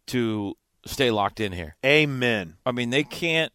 to 0.06 0.56
stay 0.86 1.10
locked 1.10 1.40
in 1.40 1.52
here. 1.52 1.76
Amen. 1.84 2.56
I 2.66 2.72
mean, 2.72 2.90
they 2.90 3.04
can't. 3.04 3.52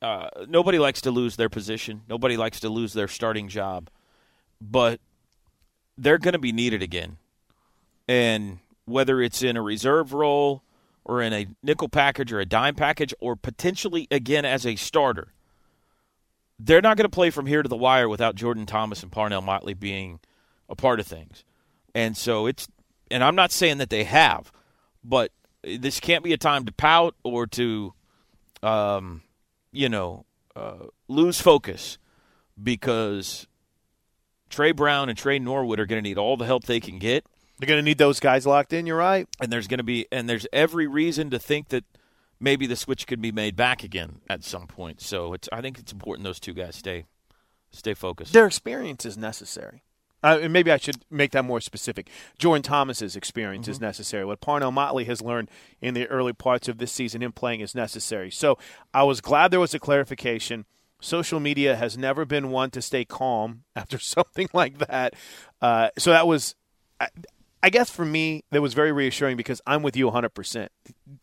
Uh, 0.00 0.28
nobody 0.48 0.78
likes 0.78 1.00
to 1.02 1.10
lose 1.10 1.36
their 1.36 1.48
position. 1.48 2.02
Nobody 2.08 2.36
likes 2.36 2.60
to 2.60 2.68
lose 2.68 2.92
their 2.92 3.08
starting 3.08 3.48
job, 3.48 3.88
but 4.60 5.00
they're 5.96 6.18
going 6.18 6.32
to 6.32 6.38
be 6.40 6.52
needed 6.52 6.82
again. 6.82 7.18
And 8.08 8.58
whether 8.84 9.20
it's 9.20 9.42
in 9.42 9.56
a 9.56 9.62
reserve 9.62 10.12
role 10.12 10.62
or 11.04 11.20
in 11.22 11.32
a 11.32 11.46
nickel 11.62 11.88
package 11.88 12.32
or 12.32 12.40
a 12.40 12.46
dime 12.46 12.74
package 12.74 13.14
or 13.20 13.36
potentially 13.36 14.06
again 14.10 14.44
as 14.44 14.66
a 14.66 14.76
starter, 14.76 15.32
they're 16.58 16.82
not 16.82 16.96
going 16.96 17.04
to 17.04 17.14
play 17.14 17.30
from 17.30 17.46
here 17.46 17.62
to 17.62 17.68
the 17.68 17.76
wire 17.76 18.08
without 18.08 18.34
Jordan 18.34 18.66
Thomas 18.66 19.02
and 19.02 19.10
Parnell 19.10 19.42
Motley 19.42 19.74
being 19.74 20.20
a 20.68 20.76
part 20.76 21.00
of 21.00 21.06
things. 21.06 21.44
And 21.94 22.16
so 22.16 22.46
it's, 22.46 22.68
and 23.10 23.22
I'm 23.22 23.34
not 23.34 23.52
saying 23.52 23.78
that 23.78 23.90
they 23.90 24.04
have, 24.04 24.52
but 25.02 25.32
this 25.62 26.00
can't 26.00 26.24
be 26.24 26.32
a 26.32 26.38
time 26.38 26.64
to 26.66 26.72
pout 26.72 27.14
or 27.24 27.46
to, 27.48 27.92
um, 28.62 29.22
you 29.72 29.88
know, 29.88 30.24
uh, 30.54 30.86
lose 31.08 31.40
focus 31.40 31.98
because 32.62 33.46
Trey 34.50 34.72
Brown 34.72 35.08
and 35.08 35.18
Trey 35.18 35.38
Norwood 35.38 35.80
are 35.80 35.86
going 35.86 36.02
to 36.02 36.08
need 36.08 36.18
all 36.18 36.36
the 36.36 36.46
help 36.46 36.64
they 36.64 36.80
can 36.80 36.98
get. 36.98 37.26
They're 37.62 37.68
going 37.68 37.78
to 37.78 37.88
need 37.88 37.98
those 37.98 38.18
guys 38.18 38.44
locked 38.44 38.72
in. 38.72 38.86
You're 38.86 38.96
right. 38.96 39.28
And 39.40 39.52
there's 39.52 39.68
going 39.68 39.78
to 39.78 39.84
be, 39.84 40.08
and 40.10 40.28
there's 40.28 40.48
every 40.52 40.88
reason 40.88 41.30
to 41.30 41.38
think 41.38 41.68
that 41.68 41.84
maybe 42.40 42.66
the 42.66 42.74
switch 42.74 43.06
could 43.06 43.22
be 43.22 43.30
made 43.30 43.54
back 43.54 43.84
again 43.84 44.20
at 44.28 44.42
some 44.42 44.66
point. 44.66 45.00
So 45.00 45.32
it's, 45.32 45.48
I 45.52 45.60
think 45.60 45.78
it's 45.78 45.92
important 45.92 46.24
those 46.24 46.40
two 46.40 46.54
guys 46.54 46.74
stay, 46.74 47.04
stay 47.70 47.94
focused. 47.94 48.32
Their 48.32 48.48
experience 48.48 49.06
is 49.06 49.16
necessary. 49.16 49.84
Uh, 50.24 50.40
and 50.42 50.52
maybe 50.52 50.72
I 50.72 50.76
should 50.76 51.04
make 51.08 51.30
that 51.30 51.44
more 51.44 51.60
specific. 51.60 52.10
Jordan 52.36 52.64
Thomas's 52.64 53.14
experience 53.14 53.68
is 53.68 53.80
necessary. 53.80 54.24
What 54.24 54.40
Parnell 54.40 54.72
Motley 54.72 55.04
has 55.04 55.22
learned 55.22 55.48
in 55.80 55.94
the 55.94 56.08
early 56.08 56.32
parts 56.32 56.66
of 56.66 56.78
this 56.78 56.90
season 56.90 57.22
in 57.22 57.30
playing 57.30 57.60
is 57.60 57.76
necessary. 57.76 58.32
So 58.32 58.58
I 58.92 59.04
was 59.04 59.20
glad 59.20 59.52
there 59.52 59.60
was 59.60 59.72
a 59.72 59.78
clarification. 59.78 60.64
Social 61.00 61.38
media 61.38 61.76
has 61.76 61.96
never 61.96 62.24
been 62.24 62.50
one 62.50 62.72
to 62.72 62.82
stay 62.82 63.04
calm 63.04 63.62
after 63.76 64.00
something 64.00 64.48
like 64.52 64.78
that. 64.78 65.14
Uh, 65.60 65.90
so 65.96 66.10
that 66.10 66.26
was, 66.26 66.56
I, 66.98 67.06
I 67.62 67.70
guess 67.70 67.90
for 67.90 68.04
me, 68.04 68.42
that 68.50 68.60
was 68.60 68.74
very 68.74 68.90
reassuring 68.90 69.36
because 69.36 69.60
I'm 69.66 69.82
with 69.82 69.96
you 69.96 70.10
100%. 70.10 70.68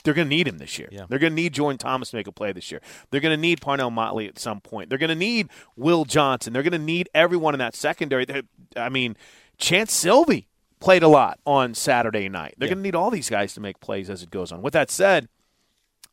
They're 0.04 0.14
going 0.14 0.28
to 0.28 0.36
need 0.36 0.48
him 0.48 0.58
this 0.58 0.80
year. 0.80 0.88
Yeah. 0.92 1.06
They're 1.10 1.20
going 1.20 1.32
to 1.32 1.36
need 1.36 1.54
Jordan 1.54 1.78
Thomas 1.78 2.12
to 2.12 2.16
make 2.16 2.28
a 2.28 2.32
play 2.32 2.54
this 2.54 2.72
year. 2.72 2.82
They're 3.12 3.20
going 3.20 3.36
to 3.36 3.42
need 3.42 3.60
Parnell 3.62 3.92
Motley 3.92 4.28
at 4.28 4.40
some 4.40 4.62
point. 4.62 4.88
They're 4.90 4.98
going 4.98 5.10
to 5.10 5.16
need 5.16 5.50
Will 5.76 6.06
Johnson. 6.06 6.54
They're 6.54 6.64
going 6.64 6.72
to 6.72 6.78
need 6.80 7.10
everyone 7.14 7.54
in 7.54 7.60
that 7.60 7.76
secondary. 7.76 8.26
I 8.78 8.88
mean, 8.90 9.18
Chanse 9.60 9.90
Sylvie 9.92 10.48
played 10.80 11.04
a 11.04 11.10
lot 11.10 11.40
on 11.46 11.74
Saturday 11.74 12.30
night. 12.30 12.56
They're 12.58 12.68
Yeah. 12.68 12.76
going 12.76 12.84
to 12.84 12.88
need 12.88 12.96
all 12.96 13.12
these 13.12 13.30
guys 13.30 13.54
to 13.56 13.60
make 13.60 13.82
plays 13.82 14.10
as 14.10 14.24
it 14.24 14.32
goes 14.32 14.54
on. 14.54 14.62
With 14.62 14.74
that 14.74 14.90
said, 14.90 15.28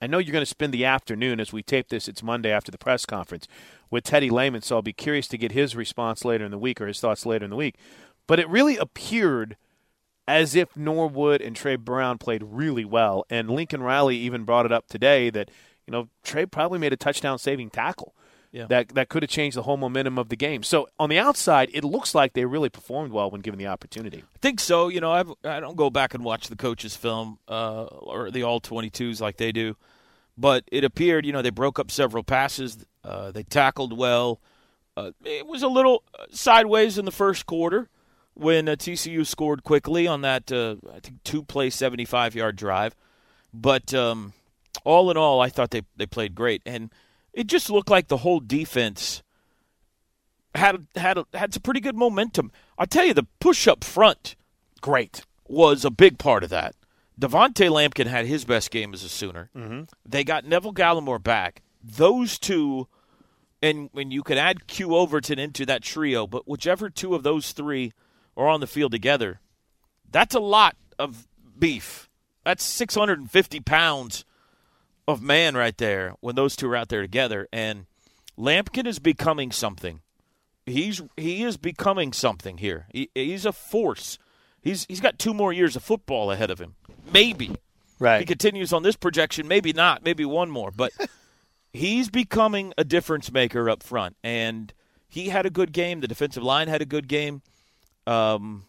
I 0.03 0.09
know 0.09 0.19
you're 0.19 0.33
going 0.33 0.43
to 0.43 0.47
spend 0.47 0.75
the 0.75 0.85
afternoon 0.85 1.39
as 1.39 1.53
we 1.53 1.63
tape 1.63 1.89
this. 1.89 2.09
It's 2.09 2.23
Monday 2.23 2.51
after 2.51 2.73
the 2.73 2.79
press 2.79 3.07
conference 3.07 3.47
with 3.91 4.03
Teddy 4.03 4.29
Lehman, 4.29 4.63
so 4.63 4.77
I'll 4.77 4.83
be 4.83 4.93
curious 4.93 5.29
to 5.29 5.39
get 5.39 5.53
his 5.53 5.77
response 5.77 6.25
later 6.25 6.45
in 6.45 6.51
the 6.51 6.59
week 6.59 6.81
or 6.81 6.89
his 6.89 6.99
thoughts 6.99 7.25
later 7.25 7.45
in 7.45 7.51
the 7.51 7.57
week. 7.57 7.77
But 8.27 8.41
it 8.41 8.49
really 8.49 8.77
appeared 8.77 9.57
as 10.29 10.55
if 10.55 10.77
Norwood 10.77 11.41
and 11.41 11.55
Trey 11.55 11.77
Brown 11.77 12.19
played 12.19 12.43
really 12.45 12.85
well, 12.85 13.25
and 13.31 13.49
Lincoln 13.51 13.83
Riley 13.83 14.17
even 14.17 14.45
brought 14.45 14.67
it 14.67 14.73
up 14.73 14.89
today 14.89 15.31
that 15.31 15.51
you 15.87 15.93
know 15.93 16.09
Trey 16.23 16.47
probably 16.47 16.79
made 16.79 16.93
a 16.93 16.97
touchdown 16.97 17.39
saving 17.39 17.71
tackle. 17.71 18.15
Yeah. 18.53 18.67
That 18.67 18.89
that 18.95 19.09
could 19.09 19.23
have 19.23 19.31
changed 19.31 19.57
the 19.57 19.63
whole 19.63 19.77
momentum 19.77 20.19
of 20.19 20.31
the 20.31 20.37
game. 20.37 20.63
So 20.63 20.89
on 20.99 21.11
the 21.11 21.19
outside, 21.19 21.69
it 21.75 21.85
looks 21.85 22.15
like 22.15 22.33
they 22.33 22.47
really 22.47 22.71
performed 22.71 23.13
well 23.13 23.31
when 23.31 23.43
given 23.43 23.59
the 23.59 23.67
opportunity. 23.67 24.25
I 24.35 24.39
think 24.41 24.61
so. 24.61 24.89
You 24.89 25.01
know, 25.01 25.13
I've, 25.13 25.31
I 25.45 25.61
don't 25.61 25.77
go 25.77 25.91
back 25.91 26.15
and 26.15 26.25
watch 26.25 26.49
the 26.49 26.57
coaches' 26.57 26.97
film 26.97 27.39
uh, 27.49 27.85
or 27.85 28.31
the 28.31 28.45
all 28.45 28.61
22s 28.61 29.21
like 29.21 29.37
they 29.37 29.53
do, 29.53 29.77
but 30.39 30.65
it 30.73 30.85
appeared, 30.85 31.27
you 31.27 31.33
know, 31.33 31.43
they 31.43 31.51
broke 31.51 31.79
up 31.79 31.91
several 31.91 32.23
passes. 32.23 32.79
Uh, 33.05 33.31
they 33.31 33.43
tackled 33.43 33.97
well. 33.97 34.41
Uh, 34.97 35.11
it 35.25 35.47
was 35.47 35.63
a 35.63 35.69
little 35.69 36.03
uh, 36.19 36.25
sideways 36.31 36.97
in 36.97 37.05
the 37.05 37.13
first 37.13 37.45
quarter 37.45 37.91
when 38.37 38.69
uh, 38.69 38.73
TCU 38.73 39.27
scored 39.27 39.65
quickly 39.65 40.07
on 40.07 40.21
that, 40.21 40.53
uh, 40.53 40.77
I 40.95 41.01
think, 41.01 41.23
two 41.25 41.43
play, 41.43 41.71
75 41.71 42.35
yard 42.35 42.57
drive. 42.57 42.95
But 43.53 43.95
um, 43.95 44.35
all 44.85 45.11
in 45.11 45.17
all, 45.17 45.41
I 45.41 45.49
thought 45.49 45.71
they, 45.71 45.83
they 45.97 46.07
played 46.07 46.35
great. 46.35 46.63
And 46.67 46.93
it 47.33 47.47
just 47.47 47.71
looked 47.71 47.89
like 47.89 48.09
the 48.09 48.19
whole 48.19 48.41
defense 48.41 49.23
had 50.55 50.87
had 50.97 51.19
had 51.35 51.55
some 51.55 51.63
pretty 51.63 51.81
good 51.81 51.97
momentum. 51.97 52.51
I'll 52.79 52.87
tell 52.87 53.05
you, 53.05 53.15
the 53.15 53.27
push 53.41 53.69
up 53.69 53.85
front 53.85 54.37
Great. 54.81 55.23
was 55.47 55.85
a 55.85 55.91
big 55.91 56.19
part 56.19 56.43
of 56.45 56.51
that. 56.51 56.75
Du'Vonta 57.19 57.71
Lampkin 57.71 58.07
had 58.07 58.27
his 58.27 58.45
best 58.45 58.71
game 58.71 58.93
as 58.93 59.03
a 59.03 59.09
Sooner. 59.09 59.51
Mm-hmm. 59.57 59.83
They 60.05 60.25
got 60.25 60.45
Neville 60.45 60.75
Gallimore 60.75 61.23
back. 61.23 61.63
Those 61.83 62.39
two, 62.39 62.89
and 63.63 63.89
when 63.93 64.11
you 64.11 64.23
could 64.23 64.39
add 64.39 64.67
Q 64.67 64.95
Overton 64.95 65.39
into 65.39 65.65
that 65.67 65.83
trio, 65.83 66.27
but 66.27 66.47
whichever 66.47 66.91
two 66.91 67.15
of 67.15 67.23
those 67.23 67.53
three 67.53 67.93
are 68.37 68.49
on 68.49 68.61
the 68.61 68.67
field 68.67 68.93
together, 68.93 69.41
that's 70.11 70.35
a 70.35 70.41
lot 70.41 70.77
of 70.99 71.27
beef. 71.59 72.09
That's 72.45 72.63
650 72.65 73.61
pounds 73.61 74.25
of 75.09 75.23
man 75.23 75.57
right 75.57 75.77
there 75.77 76.15
when 76.21 76.35
those 76.37 76.57
two 76.57 76.69
are 76.71 76.77
out 76.77 76.89
there 76.89 77.03
together. 77.03 77.49
And 77.53 77.87
Lampkin 78.39 78.87
is 78.87 78.99
becoming 78.99 79.51
something. 79.53 80.01
He's 80.65 81.01
he 81.17 81.45
is 81.45 81.57
becoming 81.57 82.13
something 82.13 82.59
here. 82.59 82.87
He, 82.93 83.09
he's 83.15 83.47
a 83.47 83.53
force. 83.53 84.19
He's 84.61 84.85
he's 84.89 85.01
got 85.01 85.19
two 85.19 85.33
more 85.33 85.53
years 85.53 85.77
of 85.77 85.83
football 85.85 86.31
ahead 86.33 86.51
of 86.51 86.61
him. 86.61 86.75
Maybe 87.13 87.55
Right. 87.99 88.19
he 88.19 88.27
continues 88.27 88.73
on 88.73 88.83
this 88.83 88.97
projection. 88.97 89.49
Maybe 89.49 89.73
not. 89.73 90.05
Maybe 90.05 90.25
one 90.25 90.51
more. 90.51 90.71
But 90.71 90.93
he's 91.73 92.11
becoming 92.11 92.75
a 92.77 92.85
difference 92.85 93.31
maker 93.33 93.71
up 93.71 93.83
front. 93.83 94.17
And 94.25 94.73
he 95.09 95.29
had 95.29 95.47
a 95.47 95.51
good 95.51 95.73
game. 95.73 96.01
The 96.01 96.09
defensive 96.09 96.43
line 96.43 96.69
had 96.69 96.83
a 96.83 96.87
good 96.87 97.07
game. 97.09 97.43
Um, 98.07 98.65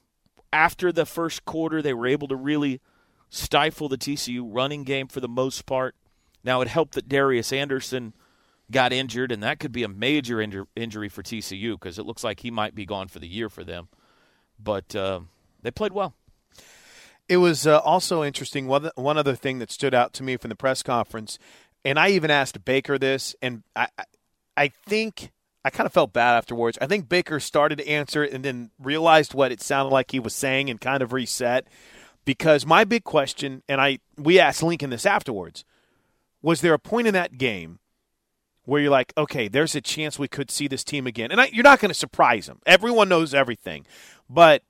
after 0.51 0.91
the 0.91 1.05
first 1.05 1.45
quarter, 1.45 1.81
they 1.81 1.93
were 1.93 2.07
able 2.07 2.27
to 2.27 2.35
really 2.35 2.81
stifle 3.29 3.89
the 3.89 3.97
TCU 3.97 4.41
running 4.43 4.83
game 4.83 5.07
for 5.07 5.19
the 5.19 5.27
most 5.27 5.65
part. 5.65 5.95
Now, 6.43 6.61
it 6.61 6.67
helped 6.67 6.93
that 6.93 7.09
Darius 7.09 7.51
Anderson 7.51 8.13
got 8.71 8.93
injured, 8.93 9.31
and 9.31 9.43
that 9.43 9.59
could 9.59 9.71
be 9.71 9.83
a 9.83 9.89
major 9.89 10.37
injur- 10.37 10.67
injury 10.75 11.09
for 11.09 11.23
TCU 11.23 11.73
because 11.73 11.99
it 11.99 12.05
looks 12.05 12.23
like 12.23 12.41
he 12.41 12.51
might 12.51 12.75
be 12.75 12.85
gone 12.85 13.07
for 13.07 13.19
the 13.19 13.27
year 13.27 13.49
for 13.49 13.63
them. 13.63 13.89
But 14.59 14.95
uh, 14.95 15.21
they 15.61 15.71
played 15.71 15.93
well. 15.93 16.13
It 17.29 17.37
was 17.37 17.67
uh, 17.67 17.79
also 17.79 18.23
interesting. 18.23 18.67
One, 18.67 18.89
one 18.95 19.17
other 19.17 19.35
thing 19.35 19.59
that 19.59 19.71
stood 19.71 19.93
out 19.93 20.13
to 20.13 20.23
me 20.23 20.37
from 20.37 20.49
the 20.49 20.55
press 20.55 20.81
conference, 20.81 21.37
and 21.83 21.99
I 21.99 22.09
even 22.09 22.31
asked 22.31 22.63
Baker 22.63 22.97
this, 22.97 23.35
and 23.41 23.63
I, 23.75 23.89
I 24.55 24.69
think 24.69 25.31
I 25.65 25.69
kind 25.69 25.85
of 25.85 25.93
felt 25.93 26.13
bad 26.13 26.37
afterwards. 26.37 26.77
I 26.81 26.87
think 26.87 27.09
Baker 27.09 27.39
started 27.39 27.77
to 27.79 27.87
answer 27.87 28.23
it 28.23 28.33
and 28.33 28.43
then 28.43 28.71
realized 28.79 29.33
what 29.33 29.51
it 29.51 29.61
sounded 29.61 29.91
like 29.91 30.11
he 30.11 30.19
was 30.19 30.33
saying 30.33 30.69
and 30.69 30.79
kind 30.79 31.03
of 31.03 31.13
reset. 31.13 31.67
Because 32.25 32.65
my 32.65 32.83
big 32.83 33.03
question, 33.03 33.63
and 33.67 33.79
I 33.79 33.99
we 34.17 34.39
asked 34.39 34.63
Lincoln 34.63 34.89
this 34.89 35.05
afterwards, 35.05 35.63
was 36.41 36.61
there 36.61 36.73
a 36.73 36.79
point 36.79 37.07
in 37.07 37.13
that 37.13 37.37
game 37.37 37.79
where 38.65 38.81
you're 38.81 38.91
like, 38.91 39.13
okay, 39.17 39.47
there's 39.47 39.75
a 39.75 39.81
chance 39.81 40.19
we 40.19 40.27
could 40.27 40.51
see 40.51 40.67
this 40.67 40.83
team 40.83 41.07
again, 41.07 41.31
and 41.31 41.39
I, 41.39 41.45
you're 41.53 41.63
not 41.63 41.79
going 41.79 41.89
to 41.89 41.95
surprise 41.95 42.47
them. 42.47 42.59
Everyone 42.65 43.07
knows 43.07 43.33
everything, 43.33 43.85
but 44.29 44.61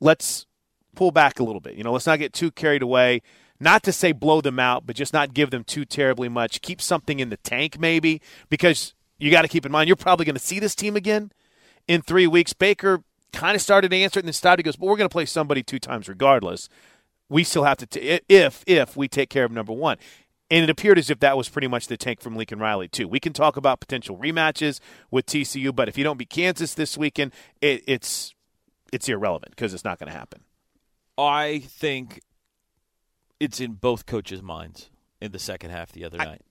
let's 0.00 0.46
pull 0.94 1.10
back 1.10 1.38
a 1.38 1.44
little 1.44 1.60
bit. 1.60 1.74
You 1.74 1.84
know, 1.84 1.92
let's 1.92 2.06
not 2.06 2.18
get 2.18 2.32
too 2.32 2.50
carried 2.50 2.82
away. 2.82 3.20
Not 3.60 3.82
to 3.84 3.92
say 3.92 4.12
blow 4.12 4.40
them 4.40 4.58
out, 4.58 4.86
but 4.86 4.96
just 4.96 5.12
not 5.12 5.34
give 5.34 5.50
them 5.50 5.64
too 5.64 5.84
terribly 5.84 6.28
much. 6.28 6.62
Keep 6.62 6.80
something 6.80 7.20
in 7.20 7.28
the 7.28 7.36
tank, 7.36 7.78
maybe, 7.78 8.20
because 8.48 8.94
you 9.22 9.30
got 9.30 9.42
to 9.42 9.48
keep 9.48 9.64
in 9.64 9.72
mind 9.72 9.88
you're 9.88 9.96
probably 9.96 10.26
going 10.26 10.34
to 10.34 10.40
see 10.40 10.58
this 10.58 10.74
team 10.74 10.96
again 10.96 11.30
in 11.86 12.02
three 12.02 12.26
weeks. 12.26 12.52
Baker 12.52 13.02
kind 13.32 13.54
of 13.54 13.62
started 13.62 13.90
to 13.90 13.96
answer 13.96 14.18
it, 14.18 14.22
and 14.22 14.28
then 14.28 14.32
started 14.32 14.64
goes, 14.64 14.76
"But 14.76 14.86
we're 14.86 14.96
going 14.96 15.08
to 15.08 15.12
play 15.12 15.26
somebody 15.26 15.62
two 15.62 15.78
times 15.78 16.08
regardless. 16.08 16.68
We 17.28 17.44
still 17.44 17.64
have 17.64 17.78
to 17.78 17.86
t- 17.86 18.20
if 18.28 18.64
if 18.66 18.96
we 18.96 19.08
take 19.08 19.30
care 19.30 19.44
of 19.44 19.52
number 19.52 19.72
one." 19.72 19.98
And 20.50 20.62
it 20.62 20.68
appeared 20.68 20.98
as 20.98 21.08
if 21.08 21.20
that 21.20 21.36
was 21.36 21.48
pretty 21.48 21.68
much 21.68 21.86
the 21.86 21.96
tank 21.96 22.20
from 22.20 22.36
Lincoln 22.36 22.58
Riley 22.58 22.88
too. 22.88 23.08
We 23.08 23.20
can 23.20 23.32
talk 23.32 23.56
about 23.56 23.80
potential 23.80 24.18
rematches 24.18 24.80
with 25.10 25.24
TCU, 25.24 25.74
but 25.74 25.88
if 25.88 25.96
you 25.96 26.04
don't 26.04 26.18
beat 26.18 26.28
Kansas 26.28 26.74
this 26.74 26.98
weekend, 26.98 27.32
it, 27.62 27.82
it's 27.86 28.34
it's 28.92 29.08
irrelevant 29.08 29.52
because 29.52 29.72
it's 29.72 29.84
not 29.84 29.98
going 29.98 30.10
to 30.10 30.18
happen. 30.18 30.42
I 31.16 31.60
think 31.60 32.20
it's 33.40 33.60
in 33.60 33.72
both 33.74 34.04
coaches' 34.04 34.42
minds 34.42 34.90
in 35.20 35.32
the 35.32 35.38
second 35.38 35.70
half 35.70 35.92
the 35.92 36.04
other 36.04 36.20
I, 36.20 36.24
night. 36.24 36.42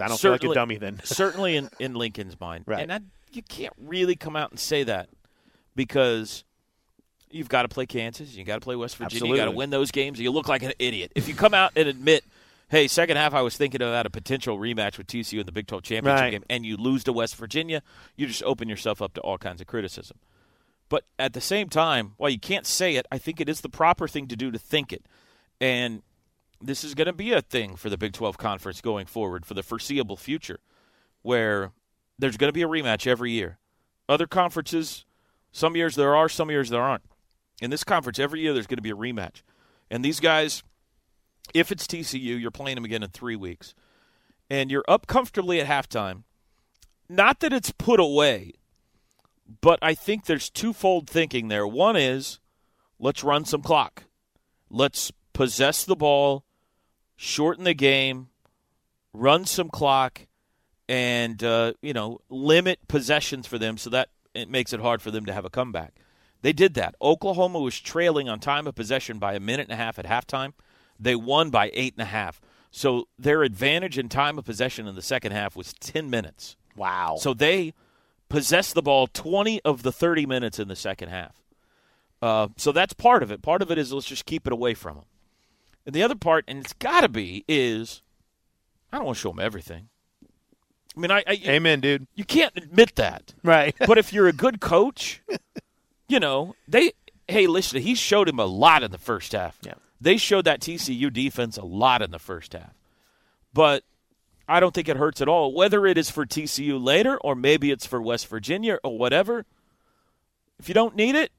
I 0.00 0.08
don't 0.08 0.20
feel 0.20 0.30
like 0.30 0.44
a 0.44 0.54
dummy 0.54 0.76
then. 0.76 1.00
certainly 1.04 1.56
in, 1.56 1.70
in 1.78 1.94
Lincoln's 1.94 2.38
mind. 2.40 2.64
Right. 2.66 2.82
And 2.82 2.92
I, 2.92 3.00
you 3.32 3.42
can't 3.42 3.74
really 3.78 4.16
come 4.16 4.36
out 4.36 4.50
and 4.50 4.60
say 4.60 4.84
that 4.84 5.08
because 5.74 6.44
you've 7.30 7.48
got 7.48 7.62
to 7.62 7.68
play 7.68 7.86
Kansas, 7.86 8.34
you 8.34 8.44
got 8.44 8.54
to 8.56 8.60
play 8.60 8.76
West 8.76 8.96
Virginia, 8.96 9.28
you 9.28 9.36
got 9.36 9.46
to 9.46 9.50
win 9.50 9.70
those 9.70 9.90
games. 9.90 10.18
You 10.20 10.30
look 10.30 10.48
like 10.48 10.62
an 10.62 10.72
idiot 10.78 11.12
if 11.14 11.28
you 11.28 11.34
come 11.34 11.54
out 11.54 11.72
and 11.76 11.88
admit, 11.88 12.24
"Hey, 12.68 12.88
second 12.88 13.16
half 13.16 13.34
I 13.34 13.42
was 13.42 13.56
thinking 13.56 13.82
about 13.82 14.06
a 14.06 14.10
potential 14.10 14.58
rematch 14.58 14.98
with 14.98 15.06
TCU 15.06 15.40
in 15.40 15.46
the 15.46 15.52
Big 15.52 15.66
12 15.66 15.82
championship 15.82 16.20
Right. 16.22 16.30
game," 16.30 16.44
and 16.48 16.64
you 16.64 16.76
lose 16.76 17.04
to 17.04 17.12
West 17.12 17.36
Virginia, 17.36 17.82
you 18.16 18.26
just 18.26 18.42
open 18.44 18.68
yourself 18.68 19.02
up 19.02 19.14
to 19.14 19.20
all 19.20 19.38
kinds 19.38 19.60
of 19.60 19.66
criticism. 19.66 20.18
But 20.88 21.04
at 21.18 21.34
the 21.34 21.40
same 21.40 21.68
time, 21.68 22.14
while 22.16 22.30
you 22.30 22.38
can't 22.38 22.66
say 22.66 22.96
it, 22.96 23.06
I 23.12 23.18
think 23.18 23.40
it 23.40 23.48
is 23.48 23.60
the 23.60 23.68
proper 23.68 24.08
thing 24.08 24.26
to 24.28 24.36
do 24.36 24.50
to 24.50 24.58
think 24.58 24.92
it. 24.92 25.04
And 25.60 26.02
this 26.60 26.84
is 26.84 26.94
going 26.94 27.06
to 27.06 27.12
be 27.12 27.32
a 27.32 27.40
thing 27.40 27.76
for 27.76 27.88
the 27.90 27.98
Big 27.98 28.12
12 28.12 28.38
conference 28.38 28.80
going 28.80 29.06
forward 29.06 29.46
for 29.46 29.54
the 29.54 29.62
foreseeable 29.62 30.16
future, 30.16 30.58
where 31.22 31.72
there's 32.18 32.36
going 32.36 32.48
to 32.48 32.54
be 32.54 32.62
a 32.62 32.68
rematch 32.68 33.06
every 33.06 33.32
year. 33.32 33.58
Other 34.08 34.26
conferences, 34.26 35.04
some 35.52 35.76
years 35.76 35.94
there 35.94 36.16
are, 36.16 36.28
some 36.28 36.50
years 36.50 36.70
there 36.70 36.82
aren't. 36.82 37.04
In 37.60 37.70
this 37.70 37.84
conference, 37.84 38.18
every 38.18 38.40
year 38.40 38.52
there's 38.52 38.66
going 38.66 38.76
to 38.76 38.82
be 38.82 38.90
a 38.90 38.96
rematch. 38.96 39.42
And 39.90 40.04
these 40.04 40.20
guys, 40.20 40.62
if 41.54 41.70
it's 41.72 41.86
TCU, 41.86 42.40
you're 42.40 42.50
playing 42.50 42.76
them 42.76 42.84
again 42.84 43.02
in 43.02 43.10
three 43.10 43.36
weeks, 43.36 43.74
and 44.50 44.70
you're 44.70 44.84
up 44.88 45.06
comfortably 45.06 45.60
at 45.60 45.66
halftime. 45.66 46.24
Not 47.08 47.40
that 47.40 47.52
it's 47.52 47.70
put 47.70 48.00
away, 48.00 48.52
but 49.60 49.78
I 49.80 49.94
think 49.94 50.24
there's 50.24 50.50
twofold 50.50 51.08
thinking 51.08 51.48
there. 51.48 51.66
One 51.66 51.96
is 51.96 52.40
let's 52.98 53.24
run 53.24 53.44
some 53.44 53.62
clock. 53.62 54.04
Let's 54.70 55.10
possess 55.32 55.84
the 55.84 55.96
ball, 55.96 56.44
shorten 57.18 57.64
the 57.64 57.74
game, 57.74 58.28
run 59.12 59.44
some 59.44 59.68
clock, 59.68 60.26
and 60.88 61.42
uh, 61.44 61.74
you 61.82 61.92
know 61.92 62.20
limit 62.30 62.88
possessions 62.88 63.46
for 63.46 63.58
them 63.58 63.76
so 63.76 63.90
that 63.90 64.08
it 64.34 64.48
makes 64.48 64.72
it 64.72 64.80
hard 64.80 65.02
for 65.02 65.10
them 65.10 65.26
to 65.26 65.34
have 65.34 65.44
a 65.44 65.50
comeback. 65.50 65.94
They 66.40 66.52
did 66.52 66.74
that. 66.74 66.94
Oklahoma 67.02 67.58
was 67.58 67.78
trailing 67.78 68.28
on 68.28 68.38
time 68.38 68.66
of 68.66 68.74
possession 68.74 69.18
by 69.18 69.34
a 69.34 69.40
minute 69.40 69.64
and 69.68 69.72
a 69.72 69.76
half 69.76 69.98
at 69.98 70.06
halftime. 70.06 70.52
They 70.98 71.16
won 71.16 71.50
by 71.50 71.70
eight 71.74 71.94
and 71.94 72.02
a 72.02 72.06
half. 72.10 72.40
So 72.70 73.08
their 73.18 73.42
advantage 73.42 73.98
in 73.98 74.08
time 74.08 74.38
of 74.38 74.44
possession 74.44 74.86
in 74.86 74.94
the 74.94 75.02
second 75.02 75.32
half 75.32 75.56
was 75.56 75.74
ten 75.74 76.08
minutes. 76.08 76.56
Wow. 76.76 77.16
So 77.18 77.34
they 77.34 77.74
possessed 78.28 78.74
the 78.74 78.82
ball 78.82 79.08
20 79.08 79.60
of 79.64 79.82
the 79.82 79.90
30 79.90 80.26
minutes 80.26 80.58
in 80.58 80.68
the 80.68 80.76
second 80.76 81.08
half. 81.08 81.42
Uh, 82.22 82.48
so 82.56 82.70
that's 82.70 82.92
part 82.92 83.22
of 83.22 83.32
it. 83.32 83.42
Part 83.42 83.62
of 83.62 83.70
it 83.70 83.78
is 83.78 83.92
let's 83.92 84.06
just 84.06 84.26
keep 84.26 84.46
it 84.46 84.52
away 84.52 84.74
from 84.74 84.96
them. 84.96 85.04
And 85.88 85.94
the 85.94 86.02
other 86.02 86.16
part, 86.16 86.44
and 86.46 86.58
it's 86.58 86.74
got 86.74 87.00
to 87.00 87.08
be, 87.08 87.46
is 87.48 88.02
I 88.92 88.98
don't 88.98 89.06
want 89.06 89.16
to 89.16 89.22
show 89.22 89.30
them 89.30 89.40
everything. 89.40 89.88
I 90.94 91.00
mean, 91.00 91.10
I, 91.10 91.24
I 91.26 91.40
Amen, 91.46 91.80
dude. 91.80 92.06
you 92.14 92.26
can't 92.26 92.52
admit 92.58 92.96
that. 92.96 93.32
Right. 93.42 93.74
But 93.78 93.96
if 93.96 94.12
you're 94.12 94.28
a 94.28 94.32
good 94.34 94.60
coach, 94.60 95.22
you 96.06 96.20
know 96.20 96.56
they. 96.68 96.92
Hey, 97.26 97.46
listen, 97.46 97.80
he 97.80 97.94
showed 97.94 98.28
him 98.28 98.38
a 98.38 98.44
lot 98.44 98.82
in 98.82 98.90
the 98.90 98.98
first 98.98 99.32
half. 99.32 99.56
Yeah. 99.62 99.74
They 99.98 100.18
showed 100.18 100.44
that 100.44 100.60
TCU 100.60 101.10
defense 101.10 101.56
a 101.56 101.64
lot 101.64 102.02
in 102.02 102.10
the 102.10 102.18
first 102.18 102.52
half, 102.52 102.74
but 103.54 103.82
I 104.46 104.60
don't 104.60 104.74
think 104.74 104.90
it 104.90 104.98
hurts 104.98 105.22
at 105.22 105.28
all. 105.28 105.54
Whether 105.54 105.86
it 105.86 105.96
is 105.96 106.10
for 106.10 106.26
TCU 106.26 106.78
later 106.78 107.16
or 107.16 107.34
maybe 107.34 107.70
it's 107.70 107.86
for 107.86 108.02
West 108.02 108.26
Virginia 108.26 108.78
or 108.84 108.98
whatever. 108.98 109.46
If 110.58 110.68
you 110.68 110.74
don't 110.74 110.96
need 110.96 111.14
it, 111.14 111.32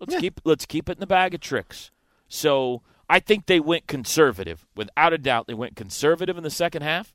let's 0.00 0.16
keep 0.16 0.40
let's 0.44 0.64
keep 0.64 0.88
it 0.88 0.92
in 0.92 1.00
the 1.00 1.06
bag 1.06 1.34
of 1.34 1.42
tricks. 1.42 1.90
So 2.26 2.80
I 3.10 3.20
think 3.20 3.46
they 3.46 3.60
went 3.60 3.86
conservative, 3.86 4.66
without 4.76 5.12
a 5.12 5.18
doubt. 5.18 5.46
They 5.46 5.54
went 5.54 5.76
conservative 5.76 6.36
in 6.36 6.42
the 6.44 6.50
second 6.50 6.82
half, 6.82 7.14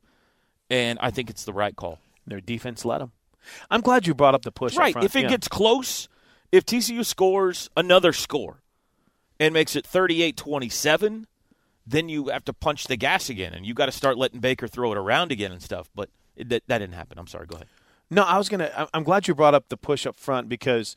and 0.69 0.97
I 1.01 1.11
think 1.11 1.29
it's 1.29 1.45
the 1.45 1.53
right 1.53 1.75
call. 1.75 1.99
Their 2.25 2.41
defense 2.41 2.83
let 2.85 2.99
them. 2.99 3.11
I'm 3.69 3.81
glad 3.81 4.07
you 4.07 4.13
brought 4.13 4.33
up 4.35 4.43
the 4.43 4.51
push. 4.51 4.73
up 4.75 4.79
Right. 4.79 4.95
If 5.03 5.15
it 5.15 5.23
Yeah. 5.23 5.29
gets 5.29 5.47
close, 5.47 6.07
if 6.51 6.65
TCU 6.65 7.03
scores 7.03 7.69
another 7.75 8.13
score 8.13 8.61
and 9.39 9.53
makes 9.53 9.75
it 9.75 9.85
38 9.85 10.37
27, 10.37 11.27
then 11.85 12.07
you 12.07 12.27
have 12.29 12.45
to 12.45 12.53
punch 12.53 12.85
the 12.85 12.95
gas 12.95 13.29
again 13.29 13.53
and 13.53 13.65
you 13.65 13.73
got 13.73 13.87
to 13.87 13.91
start 13.91 14.17
letting 14.17 14.39
Baker 14.39 14.67
throw 14.69 14.93
it 14.93 14.97
around 14.97 15.31
again 15.33 15.51
and 15.51 15.61
stuff. 15.61 15.89
But 15.93 16.09
it, 16.37 16.47
that, 16.49 16.63
that 16.67 16.77
didn't 16.77 16.93
happen. 16.95 17.19
I'm 17.19 17.27
sorry. 17.27 17.45
Go 17.45 17.55
ahead. 17.55 17.67
No, 18.09 18.23
I 18.23 18.37
was 18.37 18.47
gonna. 18.47 18.87
I'm 18.93 19.03
glad 19.03 19.27
you 19.27 19.35
brought 19.35 19.53
up 19.53 19.67
the 19.69 19.77
push 19.77 20.05
up 20.05 20.15
front 20.15 20.47
because 20.47 20.95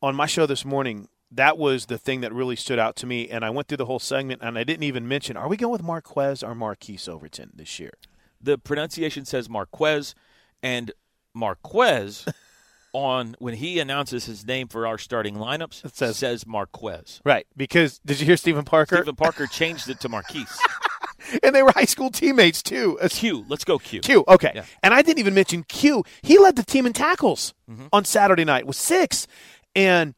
on 0.00 0.14
my 0.16 0.26
show 0.26 0.46
this 0.46 0.64
morning, 0.64 1.08
that 1.34 1.58
was 1.58 1.86
the 1.86 1.98
thing 1.98 2.20
that 2.20 2.32
really 2.32 2.56
stood 2.56 2.78
out 2.78 2.96
to 2.96 3.06
me. 3.06 3.28
And 3.28 3.44
I 3.44 3.50
went 3.50 3.68
through 3.68 3.78
the 3.78 3.86
whole 3.86 3.98
segment, 3.98 4.42
and 4.42 4.58
I 4.58 4.64
didn't 4.64 4.84
even 4.84 5.08
mention: 5.08 5.36
Are 5.36 5.48
we 5.48 5.56
going 5.56 5.72
with 5.72 5.82
Marquez 5.82 6.42
or 6.42 6.54
Marquise 6.54 7.08
Overton 7.08 7.50
this 7.54 7.80
year? 7.80 7.92
The 8.40 8.58
pronunciation 8.58 9.24
says 9.24 9.48
Marquez, 9.48 10.14
and 10.62 10.92
Marquez 11.34 12.26
on 12.92 13.36
when 13.38 13.54
he 13.54 13.78
announces 13.80 14.26
his 14.26 14.46
name 14.46 14.68
for 14.68 14.86
our 14.86 14.98
starting 14.98 15.36
lineups 15.36 15.84
It 15.84 15.96
says- 15.96 16.18
says 16.18 16.46
Marquez. 16.46 17.20
Right? 17.24 17.46
Because 17.56 17.98
did 18.04 18.20
you 18.20 18.26
hear 18.26 18.36
Stephen 18.36 18.64
Parker? 18.64 18.96
Stephen 18.96 19.16
Parker 19.16 19.46
changed 19.46 19.88
it 19.88 20.00
to 20.00 20.08
Marquise. 20.08 20.58
and 21.42 21.54
they 21.54 21.62
were 21.62 21.72
high 21.72 21.84
school 21.84 22.10
teammates 22.10 22.62
too. 22.62 22.98
Q. 23.08 23.44
Let's 23.48 23.64
go 23.64 23.78
Q. 23.78 24.00
Q. 24.00 24.24
Okay. 24.28 24.52
Yeah. 24.54 24.64
And 24.82 24.92
I 24.92 25.02
didn't 25.02 25.20
even 25.20 25.34
mention 25.34 25.64
Q. 25.64 26.04
He 26.22 26.38
led 26.38 26.56
the 26.56 26.62
team 26.62 26.84
in 26.86 26.92
tackles 26.92 27.54
mm-hmm. 27.70 27.86
on 27.92 28.04
Saturday 28.04 28.44
night 28.44 28.66
with 28.66 28.76
six. 28.76 29.26
And 29.74 30.14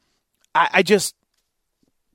I, 0.55 0.69
I 0.75 0.83
just, 0.83 1.15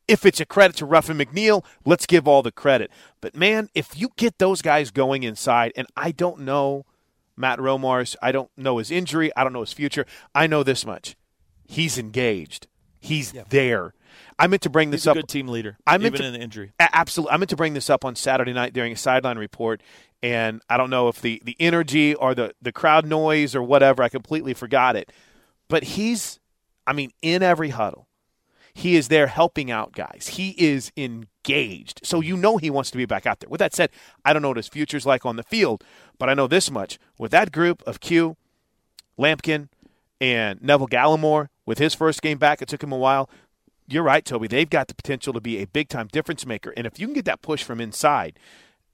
if 0.07 0.25
it's 0.25 0.39
a 0.39 0.45
credit 0.45 0.75
to 0.77 0.85
Ruffin 0.85 1.17
McNeill, 1.17 1.63
let's 1.85 2.05
give 2.05 2.27
all 2.27 2.41
the 2.41 2.51
credit. 2.51 2.91
But 3.21 3.35
man, 3.35 3.69
if 3.75 3.99
you 3.99 4.09
get 4.15 4.37
those 4.39 4.61
guys 4.61 4.91
going 4.91 5.23
inside, 5.23 5.71
and 5.75 5.87
I 5.95 6.11
don't 6.11 6.39
know 6.41 6.85
Matt 7.37 7.59
Romars, 7.61 8.15
I 8.21 8.31
don't 8.31 8.49
know 8.57 8.77
his 8.79 8.91
injury, 8.91 9.31
I 9.35 9.43
don't 9.43 9.53
know 9.53 9.61
his 9.61 9.73
future. 9.73 10.05
I 10.33 10.47
know 10.47 10.63
this 10.63 10.85
much: 10.85 11.15
he's 11.67 11.97
engaged. 11.97 12.67
He's 13.01 13.31
there. 13.49 13.93
I 14.37 14.47
meant 14.47 14.61
to 14.63 14.69
bring 14.69 14.91
this 14.91 15.03
He's 15.03 15.07
a 15.07 15.11
up. 15.11 15.15
good 15.17 15.27
team 15.29 15.47
leader, 15.47 15.77
I 15.87 15.97
meant 15.97 16.15
even 16.15 16.21
to- 16.21 16.27
in 16.27 16.33
the 16.33 16.39
injury. 16.41 16.73
Absolutely. 16.79 17.31
I 17.33 17.37
meant 17.37 17.49
to 17.51 17.55
bring 17.55 17.73
this 17.75 17.89
up 17.89 18.03
on 18.03 18.15
Saturday 18.15 18.51
night 18.51 18.73
during 18.73 18.91
a 18.91 18.97
sideline 18.97 19.37
report, 19.37 19.81
and 20.21 20.61
I 20.69 20.75
don't 20.75 20.89
know 20.89 21.07
if 21.07 21.21
the, 21.21 21.41
the 21.45 21.55
energy 21.61 22.13
or 22.15 22.35
the, 22.35 22.53
the 22.61 22.73
crowd 22.73 23.05
noise 23.05 23.55
or 23.55 23.63
whatever, 23.63 24.03
I 24.03 24.09
completely 24.09 24.53
forgot 24.53 24.97
it. 24.97 25.13
But 25.69 25.83
he's, 25.83 26.39
I 26.85 26.91
mean, 26.91 27.11
in 27.21 27.41
every 27.43 27.69
huddle, 27.69 28.08
he 28.79 28.95
is 28.95 29.07
there 29.07 29.27
helping 29.27 29.69
out 29.69 29.93
guys. 29.93 30.31
He 30.33 30.55
is 30.57 30.91
engaged. 30.97 32.01
So 32.03 32.21
you 32.21 32.35
know 32.35 32.57
he 32.57 32.69
wants 32.69 32.91
to 32.91 32.97
be 32.97 33.05
back 33.05 33.25
out 33.25 33.39
there. 33.39 33.49
With 33.49 33.59
that 33.59 33.73
said, 33.73 33.89
I 34.25 34.33
don't 34.33 34.41
know 34.41 34.49
what 34.49 34.57
his 34.57 34.67
future's 34.67 35.05
like 35.05 35.25
on 35.25 35.35
the 35.35 35.43
field, 35.43 35.83
but 36.17 36.29
I 36.29 36.33
know 36.33 36.47
this 36.47 36.71
much. 36.71 36.99
With 37.17 37.31
that 37.31 37.51
group 37.51 37.83
of 37.85 37.99
Q, 37.99 38.37
Lampkin, 39.17 39.69
and 40.21 40.61
Neville 40.61 40.87
Gallimore, 40.87 41.49
with 41.65 41.77
his 41.77 41.93
first 41.93 42.21
game 42.21 42.37
back, 42.37 42.61
it 42.61 42.67
took 42.67 42.83
him 42.83 42.91
a 42.91 42.97
while 42.97 43.29
you're 43.91 44.03
right, 44.03 44.23
Toby. 44.23 44.47
They've 44.47 44.69
got 44.69 44.87
the 44.87 44.95
potential 44.95 45.33
to 45.33 45.41
be 45.41 45.57
a 45.61 45.65
big 45.65 45.89
time 45.89 46.07
difference 46.11 46.45
maker. 46.45 46.73
And 46.77 46.85
if 46.85 46.99
you 46.99 47.07
can 47.07 47.13
get 47.13 47.25
that 47.25 47.41
push 47.41 47.63
from 47.63 47.81
inside, 47.81 48.37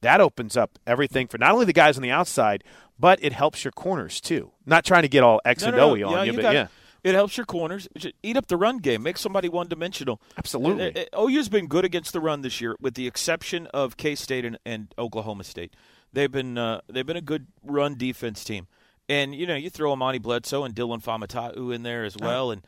that 0.01 0.21
opens 0.21 0.55
up 0.55 0.79
everything 0.87 1.27
for 1.27 1.37
not 1.37 1.51
only 1.51 1.65
the 1.65 1.73
guys 1.73 1.97
on 1.97 2.03
the 2.03 2.11
outside, 2.11 2.63
but 2.97 3.19
it 3.21 3.33
helps 3.33 3.63
your 3.63 3.71
corners 3.71 4.21
too. 4.21 4.51
Not 4.65 4.85
trying 4.85 5.01
to 5.01 5.07
get 5.09 5.23
all 5.23 5.41
X 5.43 5.63
No, 5.63 5.67
and 5.67 5.77
no, 5.77 5.83
O 5.91 5.95
no. 5.95 6.07
on 6.07 6.11
Yeah, 6.13 6.23
you, 6.23 6.31
you 6.31 6.37
but 6.37 6.41
got 6.41 6.53
yeah. 6.53 6.67
It. 7.05 7.15
Helps 7.15 7.37
your 7.37 7.45
corners. 7.45 7.87
Eat 8.23 8.35
up 8.35 8.47
the 8.47 8.57
run 8.57 8.79
game. 8.79 9.03
Make 9.03 9.17
somebody 9.17 9.47
one 9.47 9.67
dimensional. 9.67 10.19
Absolutely. 10.37 11.07
OU's 11.17 11.49
been 11.49 11.67
good 11.67 11.85
against 11.85 12.13
the 12.13 12.19
run 12.19 12.41
this 12.41 12.59
year, 12.59 12.75
with 12.79 12.95
the 12.95 13.07
exception 13.07 13.67
of 13.67 13.95
K 13.95 14.15
State 14.15 14.43
and, 14.43 14.57
and 14.65 14.93
Oklahoma 14.97 15.43
State. 15.43 15.73
They've 16.11 16.31
been 16.31 16.57
uh, 16.57 16.81
they've 16.87 17.05
been 17.05 17.17
a 17.17 17.21
good 17.21 17.47
run 17.63 17.95
defense 17.95 18.43
team, 18.43 18.67
and 19.07 19.35
you 19.35 19.45
know 19.45 19.55
you 19.55 19.69
throw 19.69 19.91
Amani 19.91 20.17
Bledsoe 20.17 20.63
and 20.63 20.73
Dillon 20.73 21.01
Faamatau 21.01 21.73
in 21.73 21.83
there 21.83 22.05
as 22.05 22.15
well, 22.19 22.51
and 22.51 22.61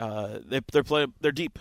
uh, 0.00 0.38
they 0.44 0.60
they're 0.72 0.84
play 0.84 1.06
they're 1.20 1.32
deep, 1.32 1.58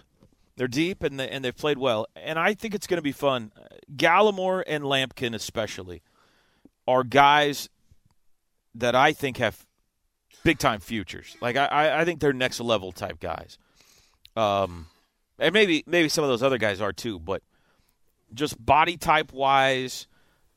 they're 0.56 0.67
deep, 0.67 1.04
and 1.04 1.20
they, 1.20 1.28
and 1.28 1.44
they've 1.44 1.58
played 1.58 1.80
well, 1.80 2.06
and 2.15 2.38
I 2.38 2.54
think 2.54 2.76
it's 2.76 2.88
going 2.88 3.00
to 3.00 3.04
be 3.04 3.12
fun. 3.12 3.52
Gallimore 3.96 4.63
and 4.67 4.84
Lampkin 4.84 5.34
especially 5.34 6.02
are 6.88 7.04
guys 7.04 7.70
that 8.76 8.96
I 8.96 9.12
think 9.13 9.38
have 9.38 9.65
big 10.43 10.60
time 10.60 10.80
futures. 10.80 11.38
Like 11.41 11.56
I- 11.56 12.01
I, 12.01 12.06
think 12.06 12.19
they're 12.19 12.34
next 12.34 12.60
level 12.60 12.91
type 12.91 13.19
guys. 13.19 13.58
Um, 14.36 14.88
and 15.39 15.54
maybe 15.54 15.84
maybe 15.88 16.10
some 16.10 16.23
of 16.23 16.30
those 16.30 16.43
other 16.43 16.58
guys 16.58 16.80
are 16.82 16.93
too, 16.93 17.19
but 17.19 17.41
just 18.34 18.63
body 18.63 18.97
type 18.97 19.34
wise 19.34 20.08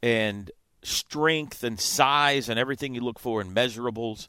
and 0.03 0.51
strength 0.83 1.65
and 1.65 1.81
size 1.81 2.49
and 2.49 2.59
everything 2.59 2.95
you 2.95 3.01
look 3.01 3.19
for 3.19 3.41
in 3.41 3.53
measurables, 3.55 4.29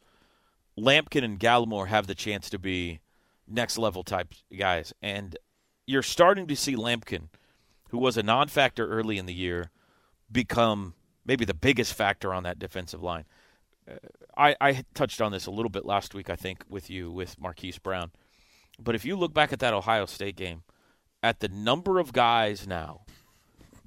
Lampkin 0.78 1.24
and 1.24 1.39
Gallimore 1.39 1.88
have 1.88 2.08
the 2.08 2.15
chance 2.15 2.50
to 2.50 2.60
be 2.60 3.00
next 3.48 3.78
level 3.78 4.04
type 4.04 4.34
guys. 4.58 4.94
And 5.02 5.38
you're 5.86 6.02
starting 6.02 6.48
to 6.48 6.56
see 6.56 6.76
Lampkin, 6.76 7.30
who 7.89 7.98
was 7.98 8.18
a 8.18 8.24
non 8.24 8.48
factor 8.48 8.88
early 8.88 9.18
in 9.18 9.26
the 9.26 9.34
year, 9.34 9.70
become 10.32 10.94
maybe 11.26 11.46
the 11.46 11.54
biggest 11.54 11.94
factor 11.94 12.34
on 12.34 12.44
that 12.44 12.60
defensive 12.60 13.04
line. 13.04 13.26
I, 14.38 14.56
I 14.60 14.84
touched 14.93 15.21
on 15.21 15.32
this 15.32 15.45
a 15.45 15.52
little 15.52 15.69
bit 15.69 15.86
last 15.86 16.13
week, 16.13 16.30
I 16.30 16.36
think, 16.36 16.63
with 16.69 16.89
you, 16.89 17.12
with 17.12 17.39
Marquise 17.39 17.78
Brown. 17.78 18.12
But 18.80 18.95
if 18.95 19.06
you 19.06 19.15
look 19.15 19.34
back 19.34 19.54
at 19.54 19.60
that 19.60 19.74
Ohio 19.74 20.06
State 20.06 20.36
game, 20.36 20.63
at 21.24 21.39
the 21.39 21.48
number 21.48 22.00
of 22.00 22.13
guys 22.13 22.67
now 22.67 23.02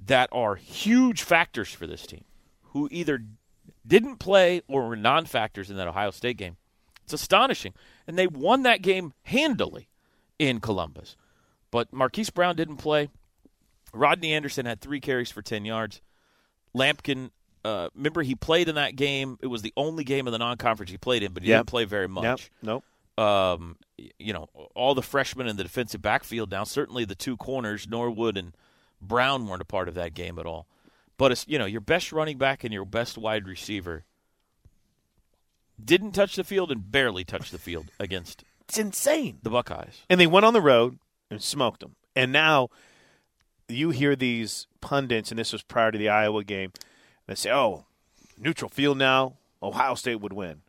that 0.05 0.29
are 0.31 0.55
huge 0.55 1.21
factors 1.21 1.69
for 1.69 1.85
this 1.85 2.05
team, 2.05 2.23
who 2.71 2.87
either 2.91 3.23
didn't 3.85 4.17
play 4.17 4.61
or 4.67 4.87
were 4.87 4.95
non 4.95 5.25
factors 5.25 5.69
in 5.69 5.77
that 5.77 5.87
Ohio 5.87 6.11
State 6.11 6.37
game, 6.37 6.57
it's 7.03 7.13
astonishing. 7.13 7.73
And 8.07 8.17
they 8.17 8.27
won 8.27 8.63
that 8.63 8.81
game 8.81 9.13
handily 9.23 9.89
in 10.37 10.59
Columbus. 10.59 11.15
But 11.71 11.93
Marquise 11.93 12.29
Brown 12.29 12.55
didn't 12.55 12.77
play. 12.77 13.09
Rodney 13.93 14.33
Anderson 14.33 14.65
had 14.65 14.81
three 14.81 14.99
carries 14.99 15.31
for 15.31 15.41
10 15.41 15.65
yards. 15.65 16.01
Lampkin, 16.75 17.31
uh, 17.65 17.89
remember, 17.95 18.21
he 18.21 18.35
played 18.35 18.69
in 18.69 18.75
that 18.75 18.95
game. 18.95 19.37
It 19.41 19.47
was 19.47 19.61
the 19.61 19.73
only 19.75 20.03
game 20.03 20.27
of 20.27 20.31
the 20.31 20.39
non 20.39 20.57
conference 20.57 20.91
he 20.91 20.97
played 20.97 21.23
in, 21.23 21.33
but 21.33 21.43
he 21.43 21.49
Yep. 21.49 21.59
didn't 21.59 21.67
play 21.67 21.85
very 21.85 22.07
much 22.07 22.51
Yep. 22.63 22.83
Nope. 23.17 23.25
um, 23.25 23.77
you 24.17 24.31
know, 24.33 24.47
all 24.75 24.95
the 24.95 25.01
freshmen 25.01 25.47
in 25.47 25.57
the 25.57 25.63
defensive 25.63 26.01
backfield 26.01 26.49
now. 26.51 26.63
Certainly 26.63 27.05
the 27.05 27.15
two 27.15 27.35
corners, 27.37 27.87
Norwood 27.87 28.37
and 28.37 28.55
Brown, 29.01 29.45
weren't 29.47 29.61
a 29.61 29.65
part 29.65 29.87
of 29.89 29.93
that 29.95 30.13
game 30.13 30.39
at 30.39 30.45
all. 30.45 30.67
But 31.17 31.31
it's 31.33 31.45
you 31.47 31.59
know 31.59 31.65
your 31.65 31.81
best 31.81 32.11
running 32.13 32.37
back 32.37 32.63
and 32.63 32.73
your 32.73 32.85
best 32.85 33.17
wide 33.17 33.45
receiver 33.45 34.05
didn't 35.83 36.11
touch 36.13 36.35
the 36.35 36.43
field 36.43 36.71
and 36.71 36.91
barely 36.91 37.23
touched 37.23 37.51
the 37.51 37.57
field 37.57 37.91
against 37.99 38.43
It's 38.67 38.77
insane. 38.77 39.39
the 39.43 39.49
Buckeyes. 39.49 40.01
And 40.09 40.19
they 40.19 40.27
went 40.27 40.45
on 40.45 40.53
the 40.53 40.61
road 40.61 40.99
and 41.31 41.41
smoked 41.41 41.79
them. 41.81 41.95
And 42.15 42.31
now 42.31 42.69
you 43.67 43.91
hear 43.91 44.15
these 44.15 44.67
pundits, 44.81 45.31
and 45.31 45.39
this 45.39 45.53
was 45.53 45.61
prior 45.63 45.91
to 45.91 45.97
the 45.97 46.09
Iowa 46.09 46.43
game, 46.43 46.71
they 47.29 47.35
say, 47.35 47.51
oh, 47.51 47.85
neutral 48.37 48.69
field 48.69 48.97
now, 48.97 49.33
Ohio 49.61 49.95
State 49.95 50.17
would 50.21 50.33
win. 50.33 50.61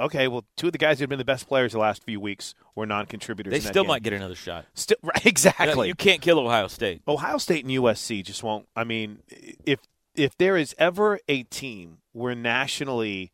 Okay, 0.00 0.28
well, 0.28 0.44
two 0.56 0.66
of 0.68 0.72
the 0.72 0.78
guys 0.78 0.98
who 1.00 1.02
have 1.02 1.08
been 1.10 1.18
the 1.18 1.24
best 1.24 1.48
players 1.48 1.72
the 1.72 1.78
last 1.80 2.04
few 2.04 2.20
weeks 2.20 2.54
were 2.76 2.86
non-contributors. 2.86 3.50
They 3.52 3.58
still 3.58 3.82
game. 3.82 3.88
might 3.88 4.04
get 4.04 4.12
another 4.12 4.36
shot. 4.36 4.64
Still, 4.74 4.96
right, 5.02 5.26
exactly. 5.26 5.88
You 5.88 5.96
can't 5.96 6.20
kill 6.20 6.38
Ohio 6.38 6.68
State. 6.68 7.02
Ohio 7.08 7.36
State 7.38 7.64
and 7.64 7.74
USC 7.74 8.22
just 8.24 8.44
won't. 8.44 8.68
I 8.76 8.84
mean, 8.84 9.18
if 9.64 9.80
if 10.14 10.36
there 10.38 10.56
is 10.56 10.72
ever 10.78 11.18
a 11.28 11.42
team 11.42 11.98
where 12.12 12.36
nationally 12.36 13.32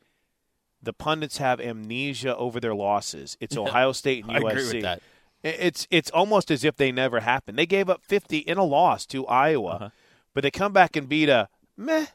the 0.82 0.94
pundits 0.94 1.36
have 1.36 1.60
amnesia 1.60 2.34
over 2.34 2.60
their 2.60 2.74
losses, 2.74 3.36
it's 3.40 3.56
Ohio 3.58 3.92
State 3.92 4.24
and 4.24 4.32
I 4.34 4.40
USC. 4.40 4.50
agree 4.50 4.64
with 4.72 4.82
that. 4.84 5.02
It's 5.42 5.86
it's 5.90 6.10
almost 6.12 6.50
as 6.50 6.64
if 6.64 6.76
they 6.76 6.90
never 6.90 7.20
happened. 7.20 7.58
They 7.58 7.66
gave 7.66 7.90
up 7.90 8.00
50 8.02 8.38
in 8.38 8.56
a 8.56 8.64
loss 8.64 9.04
to 9.08 9.26
Iowa, 9.26 9.70
Uh-huh. 9.72 9.88
but 10.32 10.42
they 10.44 10.50
come 10.50 10.72
back 10.72 10.96
and 10.96 11.10
beat 11.10 11.28
a 11.28 11.50
meh 11.76 12.06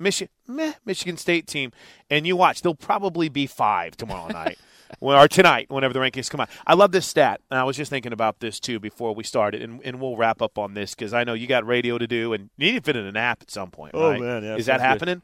Michigan 0.00 0.32
meh 0.46 0.72
Michigan 0.84 1.16
State 1.16 1.46
team, 1.46 1.72
and 2.08 2.26
you 2.26 2.36
watch 2.36 2.62
they'll 2.62 2.74
probably 2.74 3.28
be 3.28 3.46
five 3.46 3.96
tomorrow 3.96 4.28
night. 4.32 4.58
Or 4.98 5.28
tonight, 5.28 5.66
whenever 5.70 5.94
the 5.94 6.00
rankings 6.00 6.28
come 6.28 6.40
out. 6.40 6.50
I 6.66 6.74
love 6.74 6.90
this 6.90 7.06
stat, 7.06 7.40
and 7.48 7.60
I 7.60 7.62
was 7.62 7.76
just 7.76 7.90
thinking 7.90 8.12
about 8.12 8.40
this 8.40 8.58
too 8.58 8.80
before 8.80 9.14
we 9.14 9.22
started, 9.22 9.62
and, 9.62 9.80
and 9.84 10.00
we'll 10.00 10.16
wrap 10.16 10.42
up 10.42 10.58
on 10.58 10.74
this 10.74 10.96
because 10.96 11.14
I 11.14 11.22
know 11.22 11.32
you 11.32 11.46
got 11.46 11.64
radio 11.64 11.96
to 11.96 12.08
do, 12.08 12.32
and 12.32 12.50
you 12.56 12.72
need 12.72 12.78
to 12.78 12.84
fit 12.84 12.96
in 12.96 13.06
an 13.06 13.16
app 13.16 13.40
at 13.40 13.52
some 13.52 13.70
point. 13.70 13.92
Oh, 13.94 14.10
right? 14.10 14.20
man, 14.20 14.42
yeah, 14.42 14.56
is 14.56 14.66
that 14.66 14.80
happening? 14.80 15.22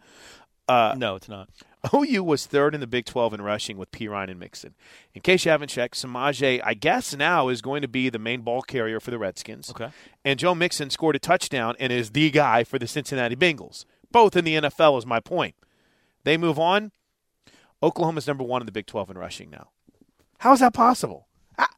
Uh, 0.69 0.95
no, 0.97 1.17
it's 1.17 1.29
not. 1.29 1.49
OU 1.95 2.25
was 2.25 2.47
third 2.47 2.75
in 2.75 2.81
the 2.81 2.87
Big 2.87 3.05
12 3.05 3.35
in 3.35 3.43
rushing 3.43 3.77
with 3.77 3.91
Perine 3.91 4.31
and 4.31 4.41
Mixon. 4.41 4.75
In 5.15 5.21
case 5.21 5.45
you 5.45 5.51
haven't 5.51 5.69
checked, 5.69 5.95
Samaje, 5.95 6.61
I 6.65 6.75
guess 6.75 7.15
now 7.15 7.49
is 7.49 7.63
going 7.63 7.83
to 7.83 7.89
be 7.89 8.09
the 8.09 8.19
main 8.19 8.41
ball 8.41 8.63
carrier 8.63 8.99
for 8.99 9.11
the 9.11 9.19
Redskins. 9.19 9.71
Okay. 9.71 9.91
And 10.25 10.39
Joe 10.39 10.55
Mixon 10.55 10.91
scored 10.91 11.15
a 11.15 11.21
touchdown 11.21 11.77
and 11.79 11.93
is 11.93 12.11
the 12.11 12.31
guy 12.31 12.65
for 12.65 12.79
the 12.79 12.89
Cincinnati 12.89 13.37
Bengals. 13.37 13.85
Both 14.13 14.37
in 14.37 14.45
the 14.45 14.55
NFL 14.57 14.99
is 14.99 15.07
my 15.07 15.21
point. 15.21 15.55
They 16.25 16.37
move 16.37 16.59
on. 16.59 16.93
Oklahoma's 17.83 18.27
number 18.27 18.43
one 18.45 18.63
in 18.63 18.67
the 18.67 18.73
Big 18.73 18.87
12 18.87 19.11
in 19.11 19.19
rushing 19.19 19.51
now. 19.51 19.69
How 20.39 20.53
is 20.53 20.61
that 20.61 20.75
possible? 20.75 21.27
Ah, 21.59 21.69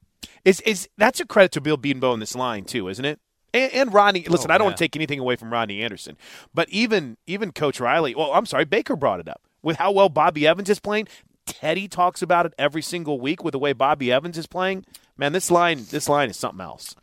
Is 0.45 0.61
is 0.63 0.89
that's 0.97 1.21
a 1.21 1.27
credit 1.27 1.53
to 1.53 1.61
Bill 1.61 1.77
Bedenbaugh 1.79 2.15
in 2.15 2.21
this 2.21 2.35
line 2.35 2.65
too, 2.65 2.89
isn't 2.89 3.05
it? 3.05 3.21
And, 3.55 3.73
and 3.73 3.95
Rodney. 3.95 4.25
Listen, 4.29 4.51
Oh, 4.51 4.55
I 4.55 4.59
don't 4.59 4.65
yeah. 4.65 4.69
want 4.69 4.77
to 4.79 4.85
take 4.85 4.97
anything 4.97 5.19
away 5.19 5.37
from 5.37 5.53
Rodney 5.53 5.83
Anderson, 5.83 6.17
but 6.55 6.69
even 6.71 7.17
even 7.27 7.53
Coach 7.53 7.81
Riley. 7.81 8.15
Well, 8.15 8.33
I'm 8.33 8.47
sorry, 8.47 8.65
Baker 8.65 8.97
brought 8.97 9.21
it 9.21 9.29
up 9.29 9.43
with 9.63 9.77
how 9.79 9.91
well 9.93 10.09
Bobby 10.09 10.47
Evans 10.47 10.71
is 10.71 10.81
playing. 10.81 11.09
Teddy 11.47 11.89
talks 11.89 12.21
about 12.23 12.47
it 12.47 12.55
every 12.59 12.83
single 12.83 13.21
week 13.21 13.43
with 13.43 13.53
the 13.53 13.59
way 13.59 13.73
Bobby 13.73 14.13
Evans 14.13 14.37
is 14.39 14.47
playing. 14.47 14.85
Man, 15.17 15.33
this 15.33 15.51
line 15.51 15.85
this 15.91 16.09
line 16.09 16.31
is 16.31 16.37
something 16.37 16.61
else. 16.61 16.95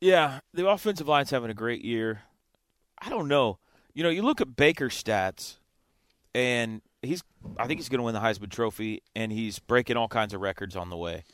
Yeah, 0.00 0.40
the 0.52 0.68
offensive 0.68 1.08
line's 1.08 1.30
having 1.30 1.50
a 1.50 1.54
great 1.54 1.82
year. 1.84 2.22
I 2.98 3.08
don't 3.08 3.28
know. 3.28 3.58
You 3.94 4.02
know, 4.02 4.10
you 4.10 4.22
look 4.22 4.40
at 4.40 4.56
Baker's 4.56 5.00
stats, 5.02 5.56
and 6.34 6.82
he's 7.00 7.22
I 7.58 7.66
think 7.66 7.78
he's 7.78 7.88
going 7.88 7.98
to 7.98 8.04
win 8.04 8.14
the 8.14 8.20
Heisman 8.20 8.50
Trophy, 8.50 9.02
and 9.14 9.30
he's 9.30 9.58
breaking 9.58 9.96
all 9.96 10.08
kinds 10.08 10.34
of 10.34 10.40
records 10.40 10.74
on 10.76 10.90
the 10.90 10.96
way. 10.96 11.24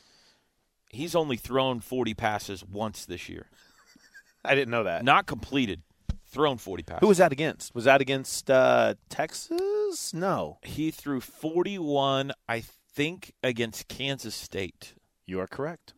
He's 0.89 1.15
only 1.15 1.37
thrown 1.37 1.79
40 1.79 2.13
passes 2.13 2.63
once 2.65 3.05
this 3.05 3.29
year, 3.29 3.47
I 4.45 4.55
didn't 4.55 4.71
know 4.71 4.83
that. 4.83 5.03
not 5.03 5.25
completed. 5.25 5.81
Thrown 6.27 6.57
40 6.57 6.83
passes. 6.83 6.99
Who 7.01 7.07
was 7.07 7.17
that 7.17 7.33
against? 7.33 7.75
Was 7.75 7.83
that 7.83 7.99
against 7.99 8.49
uh, 8.49 8.93
Texas? 9.09 10.13
No. 10.13 10.59
He 10.63 10.89
threw 10.89 11.19
41, 11.19 12.31
I 12.47 12.63
think, 12.93 13.33
against 13.43 13.89
Kansas 13.89 14.33
State. 14.33 14.93
You 15.25 15.41
are 15.41 15.47
correct. 15.47 15.93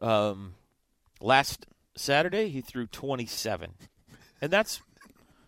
Um, 0.00 0.54
last 1.20 1.66
Saturday, 1.94 2.48
he 2.48 2.62
threw 2.62 2.86
27, 2.86 3.74
and 4.40 4.50
that's 4.50 4.80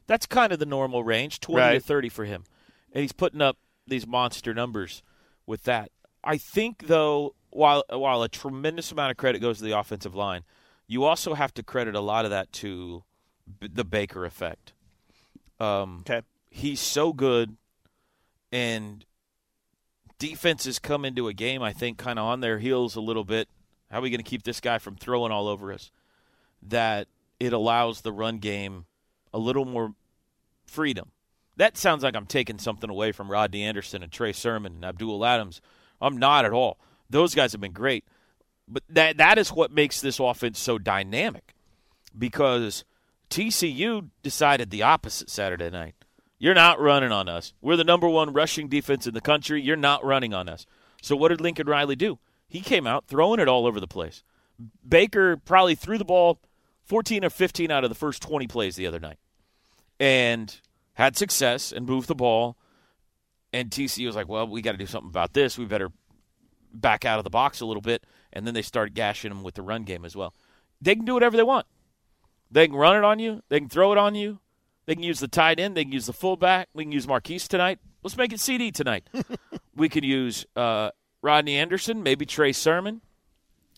that's 0.06 0.26
kind 0.26 0.52
of 0.52 0.58
the 0.58 0.66
normal 0.66 1.02
range, 1.04 1.40
20 1.40 1.60
to 1.74 1.80
30 1.80 2.08
for 2.08 2.24
him, 2.24 2.44
and 2.92 3.02
he's 3.02 3.12
putting 3.12 3.40
up 3.42 3.56
these 3.86 4.06
monster 4.06 4.52
numbers 4.54 5.02
with 5.46 5.64
that. 5.64 5.90
I 6.22 6.38
think 6.38 6.86
though, 6.86 7.34
while 7.50 7.84
while 7.90 8.22
a 8.22 8.28
tremendous 8.28 8.90
amount 8.92 9.10
of 9.10 9.16
credit 9.16 9.40
goes 9.40 9.58
to 9.58 9.64
the 9.64 9.78
offensive 9.78 10.14
line, 10.14 10.42
you 10.86 11.04
also 11.04 11.34
have 11.34 11.52
to 11.54 11.62
credit 11.62 11.94
a 11.94 12.00
lot 12.00 12.24
of 12.24 12.30
that 12.30 12.50
to 12.54 13.04
b- 13.60 13.68
the 13.72 13.84
Baker 13.84 14.24
effect. 14.24 14.72
Um, 15.60 16.00
Okay. 16.08 16.22
he's 16.50 16.80
so 16.80 17.12
good, 17.12 17.56
and 18.52 19.04
defenses 20.18 20.78
come 20.78 21.04
into 21.04 21.28
a 21.28 21.32
game, 21.34 21.62
I 21.62 21.72
think, 21.72 21.98
kind 21.98 22.18
of 22.18 22.24
on 22.24 22.40
their 22.40 22.58
heels 22.58 22.96
a 22.96 23.00
little 23.00 23.24
bit. 23.24 23.48
How 23.90 23.98
are 23.98 24.02
we 24.02 24.10
going 24.10 24.18
to 24.22 24.28
keep 24.28 24.42
this 24.42 24.60
guy 24.60 24.78
from 24.78 24.96
throwing 24.96 25.30
all 25.32 25.46
over 25.48 25.72
us? 25.72 25.90
That 26.62 27.08
it 27.38 27.52
allows 27.52 28.00
the 28.00 28.12
run 28.12 28.38
game 28.38 28.86
a 29.34 29.38
little 29.38 29.66
more 29.66 29.92
freedom. 30.64 31.10
That 31.56 31.76
sounds 31.76 32.02
like 32.02 32.16
I'm 32.16 32.26
taking 32.26 32.58
something 32.58 32.88
away 32.88 33.12
from 33.12 33.30
Rodney 33.30 33.62
Anderson 33.62 34.02
and 34.02 34.10
Trey 34.10 34.32
Sermon 34.32 34.76
and 34.76 34.84
Abdul 34.84 35.24
Adams. 35.24 35.60
I'm 36.00 36.16
not 36.16 36.44
at 36.44 36.52
all. 36.52 36.78
Those 37.10 37.34
guys 37.34 37.52
have 37.52 37.60
been 37.60 37.72
great. 37.72 38.04
But 38.66 38.82
that 38.88 39.18
that 39.18 39.36
is 39.36 39.52
what 39.52 39.70
makes 39.70 40.00
this 40.00 40.18
offense 40.18 40.58
so 40.58 40.78
dynamic 40.78 41.54
because 42.16 42.84
TCU 43.28 44.08
decided 44.22 44.70
the 44.70 44.82
opposite 44.82 45.28
Saturday 45.28 45.68
night. 45.68 45.94
You're 46.38 46.54
not 46.54 46.80
running 46.80 47.12
on 47.12 47.28
us. 47.28 47.52
We're 47.60 47.76
the 47.76 47.84
number 47.84 48.08
one 48.08 48.32
rushing 48.32 48.68
defense 48.68 49.06
in 49.06 49.14
the 49.14 49.20
country. 49.20 49.60
You're 49.60 49.76
not 49.76 50.04
running 50.04 50.32
on 50.32 50.48
us. 50.48 50.64
So 51.02 51.14
what 51.14 51.28
did 51.28 51.40
Lincoln 51.40 51.66
Riley 51.66 51.96
do? 51.96 52.18
He 52.48 52.60
came 52.60 52.86
out 52.86 53.06
throwing 53.06 53.40
it 53.40 53.48
all 53.48 53.66
over 53.66 53.80
the 53.80 53.86
place. 53.86 54.22
Baker 54.86 55.36
probably 55.36 55.74
threw 55.74 55.98
the 55.98 56.04
ball 56.04 56.40
14 56.84 57.24
or 57.24 57.30
15 57.30 57.70
out 57.70 57.84
of 57.84 57.90
the 57.90 57.96
first 57.96 58.22
20 58.22 58.46
plays 58.46 58.76
the 58.76 58.86
other 58.86 59.00
night 59.00 59.18
and 59.98 60.60
had 60.94 61.16
success 61.16 61.72
and 61.72 61.86
moved 61.86 62.08
the 62.08 62.14
ball. 62.14 62.56
And 63.52 63.70
TCU 63.70 64.06
was 64.06 64.16
like, 64.16 64.28
well, 64.28 64.46
we 64.48 64.62
got 64.62 64.72
to 64.72 64.78
do 64.78 64.86
something 64.86 65.10
about 65.10 65.32
this. 65.32 65.56
We 65.56 65.64
better 65.64 65.90
back 66.72 67.04
out 67.04 67.18
of 67.18 67.24
the 67.24 67.30
box 67.30 67.60
a 67.60 67.66
little 67.66 67.80
bit. 67.80 68.04
And 68.32 68.46
then 68.46 68.54
they 68.54 68.62
started 68.62 68.94
gashing 68.94 69.30
them 69.30 69.42
with 69.42 69.54
the 69.54 69.62
run 69.62 69.84
game 69.84 70.04
as 70.04 70.16
well. 70.16 70.34
They 70.80 70.96
can 70.96 71.04
do 71.04 71.14
whatever 71.14 71.36
they 71.36 71.42
want. 71.42 71.66
They 72.50 72.66
can 72.66 72.76
run 72.76 72.96
it 72.96 73.04
on 73.04 73.18
you. 73.18 73.42
They 73.48 73.60
can 73.60 73.68
throw 73.68 73.92
it 73.92 73.98
on 73.98 74.14
you. 74.14 74.40
They 74.86 74.94
can 74.94 75.02
use 75.02 75.20
the 75.20 75.28
tight 75.28 75.58
end. 75.58 75.76
They 75.76 75.84
can 75.84 75.92
use 75.92 76.06
the 76.06 76.12
fullback. 76.12 76.68
We 76.74 76.84
can 76.84 76.92
use 76.92 77.06
Marquise 77.06 77.48
tonight. 77.48 77.78
Let's 78.02 78.16
make 78.16 78.32
it 78.32 78.38
CeeDee 78.38 78.72
tonight. 78.72 79.08
we 79.76 79.88
could 79.88 80.04
use 80.04 80.44
uh, 80.54 80.90
Rodney 81.22 81.56
Anderson, 81.56 82.02
maybe 82.02 82.26
Trey 82.26 82.52
Sermon. 82.52 83.00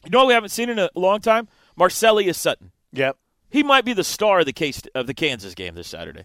You 0.05 0.11
know 0.11 0.19
what 0.19 0.29
we 0.29 0.35
haven't 0.35 0.51
seen 0.51 0.69
in 0.69 0.79
a 0.79 0.91
long 0.95 1.21
time? 1.21 1.49
Marcelius 1.77 2.39
Sutton. 2.39 2.73
Yep. 2.93 3.17
He 3.49 3.63
might 3.63 3.85
be 3.85 3.93
the 3.93 4.05
star 4.05 4.41
of 4.41 4.47
the 4.47 4.53
case 4.53 4.83
of 4.95 5.07
the 5.07 5.15
Kansas 5.15 5.55
game 5.55 5.75
this 5.75 5.89
Saturday. 5.89 6.25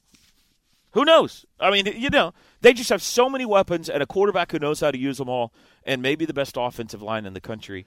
Who 0.92 1.06
knows? 1.06 1.46
I 1.60 1.72
mean, 1.72 1.86
you 1.86 2.10
know, 2.10 2.34
they 2.62 2.74
just 2.74 2.90
have 2.90 3.02
so 3.02 3.30
many 3.30 3.46
weapons 3.46 3.90
and 3.90 4.04
a 4.04 4.06
quarterback 4.06 4.52
who 4.52 4.60
knows 4.60 4.82
how 4.82 4.92
to 4.92 4.98
use 4.98 5.18
them 5.18 5.30
all, 5.30 5.54
and 5.86 6.02
maybe 6.02 6.26
the 6.26 6.34
best 6.34 6.56
offensive 6.58 7.02
line 7.02 7.26
in 7.26 7.34
the 7.34 7.42
country. 7.42 7.86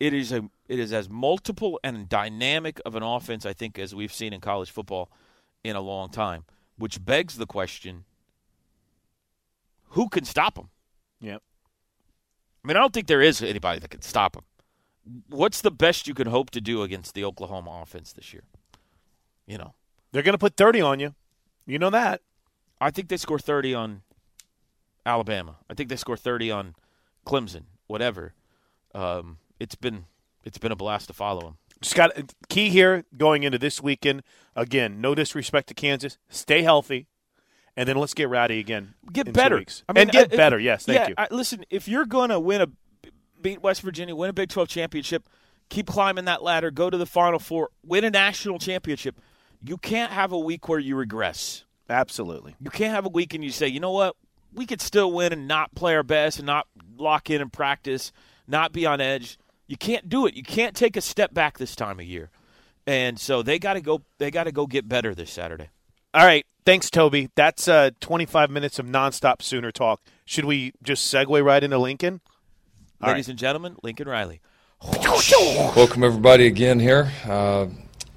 It 0.00 0.12
is 0.12 0.32
a 0.32 0.48
it 0.68 0.80
is 0.80 0.92
as 0.92 1.08
multiple 1.08 1.78
and 1.84 2.08
dynamic 2.08 2.80
of 2.84 2.96
an 2.96 3.04
offense 3.04 3.46
I 3.46 3.52
think 3.52 3.78
as 3.78 3.94
we've 3.94 4.12
seen 4.12 4.32
in 4.32 4.40
college 4.40 4.70
football 4.70 5.10
in 5.62 5.76
a 5.76 5.80
long 5.80 6.10
time, 6.10 6.44
which 6.76 7.04
begs 7.04 7.36
the 7.36 7.46
question: 7.46 8.04
Who 9.90 10.08
can 10.08 10.24
stop 10.24 10.56
them? 10.56 10.70
Yep. 11.20 11.42
I 12.64 12.68
mean, 12.68 12.76
I 12.76 12.80
don't 12.80 12.92
think 12.92 13.06
there 13.06 13.22
is 13.22 13.40
anybody 13.40 13.78
that 13.78 13.90
can 13.90 14.02
stop 14.02 14.32
them. 14.32 14.44
What's 15.28 15.60
the 15.60 15.70
best 15.70 16.08
you 16.08 16.14
can 16.14 16.28
hope 16.28 16.50
to 16.50 16.60
do 16.60 16.82
against 16.82 17.14
the 17.14 17.24
Oklahoma 17.24 17.80
offense 17.82 18.12
this 18.12 18.32
year? 18.32 18.44
You 19.46 19.58
know, 19.58 19.74
They're 20.12 20.22
going 20.22 20.34
to 20.34 20.38
put 20.38 20.56
30 20.56 20.80
on 20.80 21.00
you. 21.00 21.14
You 21.66 21.78
know 21.78 21.90
that. 21.90 22.20
I 22.80 22.90
think 22.90 23.08
they 23.08 23.16
score 23.16 23.38
30 23.38 23.74
on 23.74 24.02
Alabama. 25.06 25.56
I 25.68 25.74
think 25.74 25.88
they 25.88 25.96
score 25.96 26.16
30 26.16 26.50
on 26.50 26.74
Clemson, 27.26 27.64
whatever. 27.86 28.34
Um, 28.94 29.38
it's 29.58 29.74
been 29.74 30.06
it's 30.44 30.58
been 30.58 30.72
a 30.72 30.76
blast 30.76 31.08
to 31.08 31.14
follow 31.14 31.40
them. 31.40 31.58
Just 31.80 31.96
got 31.96 32.12
key 32.48 32.70
here 32.70 33.04
going 33.16 33.42
into 33.42 33.58
this 33.58 33.82
weekend. 33.82 34.22
Again, 34.54 35.00
no 35.00 35.14
disrespect 35.14 35.68
to 35.68 35.74
Kansas. 35.74 36.18
Stay 36.28 36.62
healthy, 36.62 37.06
and 37.76 37.88
then 37.88 37.96
let's 37.96 38.14
get 38.14 38.28
rowdy 38.28 38.58
again. 38.58 38.94
Get 39.12 39.32
better. 39.32 39.56
weeks. 39.56 39.82
and 39.94 40.10
get 40.10 40.32
uh, 40.32 40.36
better. 40.36 40.58
Yes, 40.58 40.84
thank 40.86 41.00
yeah, 41.00 41.08
you. 41.08 41.14
I, 41.18 41.28
listen, 41.30 41.64
if 41.70 41.88
you're 41.88 42.06
going 42.06 42.30
to 42.30 42.38
win 42.38 42.60
a 42.60 42.68
beat 43.44 43.62
West 43.62 43.82
Virginia, 43.82 44.16
win 44.16 44.30
a 44.30 44.32
Big 44.32 44.48
12 44.48 44.68
championship, 44.68 45.28
keep 45.68 45.86
climbing 45.86 46.24
that 46.24 46.42
ladder, 46.42 46.72
go 46.72 46.90
to 46.90 46.96
the 46.96 47.06
Final 47.06 47.38
Four, 47.38 47.68
win 47.84 48.02
a 48.02 48.10
national 48.10 48.58
championship. 48.58 49.20
You 49.62 49.76
can't 49.76 50.10
have 50.10 50.32
a 50.32 50.38
week 50.38 50.68
where 50.68 50.80
you 50.80 50.96
regress. 50.96 51.64
Absolutely. 51.88 52.56
You 52.58 52.70
can't 52.70 52.92
have 52.92 53.04
a 53.04 53.10
week 53.10 53.34
and 53.34 53.44
you 53.44 53.50
say, 53.50 53.68
you 53.68 53.78
know 53.78 53.92
what, 53.92 54.16
we 54.52 54.66
could 54.66 54.80
still 54.80 55.12
win 55.12 55.32
and 55.32 55.46
not 55.46 55.74
play 55.74 55.94
our 55.94 56.02
best 56.02 56.38
and 56.38 56.46
not 56.46 56.66
lock 56.96 57.28
in 57.28 57.42
and 57.42 57.52
practice, 57.52 58.12
not 58.48 58.72
be 58.72 58.86
on 58.86 59.00
edge. 59.00 59.38
You 59.66 59.76
can't 59.76 60.08
do 60.08 60.26
it. 60.26 60.34
You 60.34 60.42
can't 60.42 60.74
take 60.74 60.96
a 60.96 61.00
step 61.00 61.34
back 61.34 61.58
this 61.58 61.76
time 61.76 62.00
of 62.00 62.06
year. 62.06 62.30
And 62.86 63.18
so 63.20 63.42
they 63.42 63.58
got 63.58 63.74
to 63.74 63.80
go. 63.80 64.02
They 64.18 64.30
got 64.30 64.44
to 64.44 64.52
go 64.52 64.66
get 64.66 64.88
better 64.88 65.14
this 65.14 65.30
Saturday. 65.30 65.70
All 66.12 66.24
right. 66.24 66.44
Thanks, 66.66 66.90
Toby. 66.90 67.30
That's 67.34 67.66
uh, 67.66 67.90
25 68.00 68.50
minutes 68.50 68.78
of 68.78 68.86
nonstop 68.86 69.40
Sooner 69.40 69.72
talk. 69.72 70.02
Should 70.26 70.44
we 70.44 70.72
just 70.82 71.12
segue 71.12 71.42
right 71.42 71.64
into 71.64 71.78
Lincoln? 71.78 72.20
All 73.04 73.10
Ladies 73.10 73.28
and 73.28 73.38
gentlemen, 73.38 73.76
Lincoln 73.82 74.08
Riley. 74.08 74.40
Welcome 75.76 76.04
everybody 76.04 76.46
again 76.46 76.80
here. 76.80 77.12
Uh, 77.28 77.66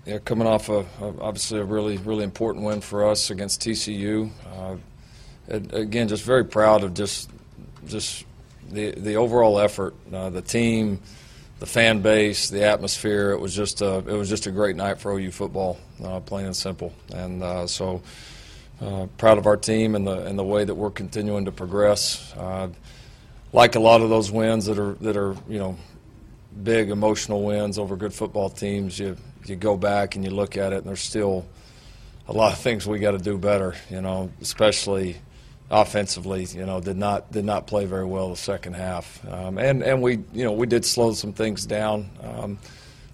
yeah, 0.05 0.19
coming 0.19 0.47
off 0.47 0.69
a, 0.69 0.85
a 1.01 1.13
obviously 1.19 1.59
a 1.59 1.65
really 1.65 1.97
really 1.97 2.23
important 2.23 2.63
win 2.63 2.79
for 2.79 3.05
us 3.05 3.29
against 3.29 3.59
TCU. 3.59 4.29
Uh, 4.55 4.77
and 5.49 5.73
again, 5.73 6.07
just 6.07 6.23
very 6.23 6.45
proud 6.45 6.85
of 6.85 6.93
just 6.93 7.29
just 7.85 8.23
the 8.69 8.91
the 8.91 9.17
overall 9.17 9.59
effort, 9.59 9.93
uh, 10.13 10.29
the 10.29 10.41
team, 10.41 11.01
the 11.59 11.65
fan 11.65 12.01
base, 12.01 12.49
the 12.49 12.63
atmosphere. 12.63 13.31
It 13.31 13.41
was 13.41 13.53
just 13.53 13.81
a 13.81 13.97
it 13.97 14.15
was 14.17 14.29
just 14.29 14.47
a 14.47 14.51
great 14.51 14.77
night 14.77 14.99
for 14.99 15.11
OU 15.11 15.31
football, 15.31 15.77
uh, 16.01 16.21
plain 16.21 16.45
and 16.45 16.55
simple. 16.55 16.93
And 17.13 17.43
uh, 17.43 17.67
so 17.67 18.01
uh, 18.79 19.07
proud 19.17 19.37
of 19.37 19.47
our 19.47 19.57
team 19.57 19.95
and 19.95 20.07
the 20.07 20.25
and 20.25 20.39
the 20.39 20.45
way 20.45 20.63
that 20.63 20.75
we're 20.75 20.91
continuing 20.91 21.43
to 21.43 21.51
progress. 21.51 22.33
Like 23.53 23.75
a 23.75 23.79
lot 23.79 24.01
of 24.01 24.09
those 24.09 24.31
wins 24.31 24.65
that 24.65 24.77
are 24.77 24.93
that 24.95 25.17
are 25.17 25.35
you 25.47 25.59
know 25.59 25.77
big 26.63 26.89
emotional 26.89 27.43
wins 27.43 27.79
over 27.79 27.95
good 27.95 28.13
football 28.13 28.49
teams, 28.49 28.99
you 28.99 29.17
you 29.45 29.55
go 29.55 29.77
back 29.77 30.15
and 30.15 30.25
you 30.25 30.31
look 30.31 30.57
at 30.57 30.73
it, 30.73 30.77
and 30.77 30.85
there's 30.85 31.01
still 31.01 31.45
a 32.27 32.33
lot 32.33 32.51
of 32.51 32.59
things 32.59 32.85
we 32.85 32.99
got 32.99 33.11
to 33.11 33.19
do 33.19 33.37
better. 33.37 33.75
You 33.89 34.01
know, 34.01 34.31
especially 34.41 35.17
offensively. 35.69 36.45
You 36.45 36.65
know, 36.65 36.81
did 36.81 36.97
not 36.97 37.31
did 37.31 37.45
not 37.45 37.67
play 37.67 37.85
very 37.85 38.05
well 38.05 38.29
the 38.29 38.35
second 38.35 38.73
half, 38.73 39.25
um, 39.27 39.57
and 39.57 39.81
and 39.81 40.01
we 40.01 40.19
you 40.33 40.43
know 40.43 40.51
we 40.51 40.67
did 40.67 40.83
slow 40.85 41.13
some 41.13 41.33
things 41.33 41.65
down, 41.65 42.09
um, 42.21 42.59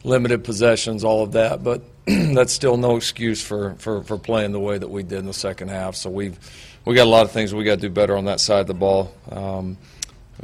limited 0.03 0.43
possessions, 0.43 1.03
all 1.03 1.23
of 1.23 1.33
that, 1.33 1.63
but 1.63 1.83
that's 2.05 2.51
still 2.51 2.77
no 2.77 2.97
excuse 2.97 3.41
for, 3.41 3.75
for, 3.75 4.03
for 4.03 4.17
playing 4.17 4.51
the 4.51 4.59
way 4.59 4.77
that 4.77 4.89
we 4.89 5.03
did 5.03 5.19
in 5.19 5.25
the 5.25 5.33
second 5.33 5.69
half. 5.69 5.95
So 5.95 6.09
we've 6.09 6.37
we 6.85 6.95
got 6.95 7.05
a 7.05 7.09
lot 7.09 7.23
of 7.23 7.31
things 7.31 7.53
we 7.53 7.63
got 7.63 7.75
to 7.75 7.81
do 7.81 7.89
better 7.89 8.17
on 8.17 8.25
that 8.25 8.41
side 8.41 8.59
of 8.61 8.67
the 8.67 8.73
ball. 8.73 9.13
Um, 9.31 9.77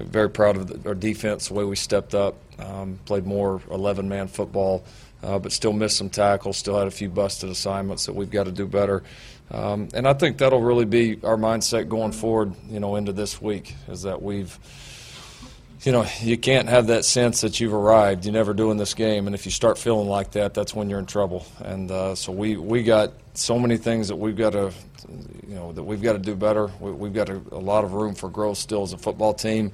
very 0.03 0.29
proud 0.29 0.57
of 0.57 0.87
our 0.87 0.95
defense, 0.95 1.47
the 1.47 1.53
way 1.53 1.63
we 1.63 1.75
stepped 1.75 2.15
up, 2.15 2.35
um, 2.59 2.99
played 3.05 3.25
more 3.25 3.61
11 3.71 4.07
man 4.07 4.27
football, 4.27 4.83
uh, 5.23 5.39
but 5.39 5.51
still 5.51 5.73
missed 5.73 5.97
some 5.97 6.09
tackles, 6.09 6.57
still 6.57 6.77
had 6.77 6.87
a 6.87 6.91
few 6.91 7.09
busted 7.09 7.49
assignments 7.49 8.05
that 8.05 8.13
we've 8.13 8.31
got 8.31 8.45
to 8.45 8.51
do 8.51 8.65
better. 8.65 9.03
Um, 9.51 9.89
and 9.93 10.07
I 10.07 10.13
think 10.13 10.37
that'll 10.37 10.61
really 10.61 10.85
be 10.85 11.19
our 11.23 11.37
mindset 11.37 11.89
going 11.89 12.11
forward, 12.11 12.53
you 12.69 12.79
know, 12.79 12.95
into 12.95 13.13
this 13.13 13.41
week, 13.41 13.73
is 13.87 14.03
that 14.03 14.21
we've, 14.21 14.57
you 15.81 15.93
know, 15.93 16.05
you 16.21 16.37
can't 16.37 16.67
have 16.67 16.87
that 16.87 17.05
sense 17.05 17.41
that 17.41 17.59
you've 17.59 17.73
arrived. 17.73 18.25
You 18.25 18.33
never 18.33 18.53
do 18.53 18.69
in 18.71 18.77
this 18.77 18.93
game, 18.93 19.27
and 19.27 19.35
if 19.35 19.45
you 19.45 19.51
start 19.51 19.77
feeling 19.77 20.09
like 20.09 20.31
that, 20.31 20.53
that's 20.53 20.75
when 20.75 20.89
you're 20.89 20.99
in 20.99 21.05
trouble. 21.05 21.45
And 21.59 21.89
uh, 21.89 22.15
so 22.15 22.33
we 22.33 22.57
we 22.57 22.83
got 22.83 23.13
so 23.33 23.57
many 23.57 23.77
things 23.77 24.09
that 24.09 24.17
we've 24.17 24.35
got 24.35 24.51
to, 24.51 24.73
you 25.47 25.55
know, 25.55 25.71
that 25.71 25.83
we've 25.83 26.01
got 26.01 26.13
to 26.13 26.19
do 26.19 26.35
better. 26.35 26.69
We, 26.81 26.91
we've 26.91 27.13
got 27.13 27.29
a, 27.29 27.41
a 27.51 27.59
lot 27.59 27.85
of 27.85 27.93
room 27.93 28.13
for 28.13 28.29
growth 28.29 28.57
still 28.57 28.83
as 28.83 28.91
a 28.91 28.97
football 28.97 29.33
team. 29.33 29.71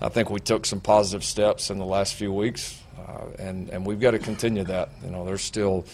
I 0.00 0.08
think 0.08 0.28
we 0.28 0.40
took 0.40 0.66
some 0.66 0.80
positive 0.80 1.22
steps 1.22 1.70
in 1.70 1.78
the 1.78 1.86
last 1.86 2.14
few 2.14 2.32
weeks, 2.32 2.82
uh, 2.98 3.26
and 3.38 3.68
and 3.70 3.86
we've 3.86 4.00
got 4.00 4.10
to 4.10 4.18
continue 4.18 4.64
that. 4.64 4.88
You 5.04 5.10
know, 5.10 5.24
there's 5.24 5.42
still 5.42 5.86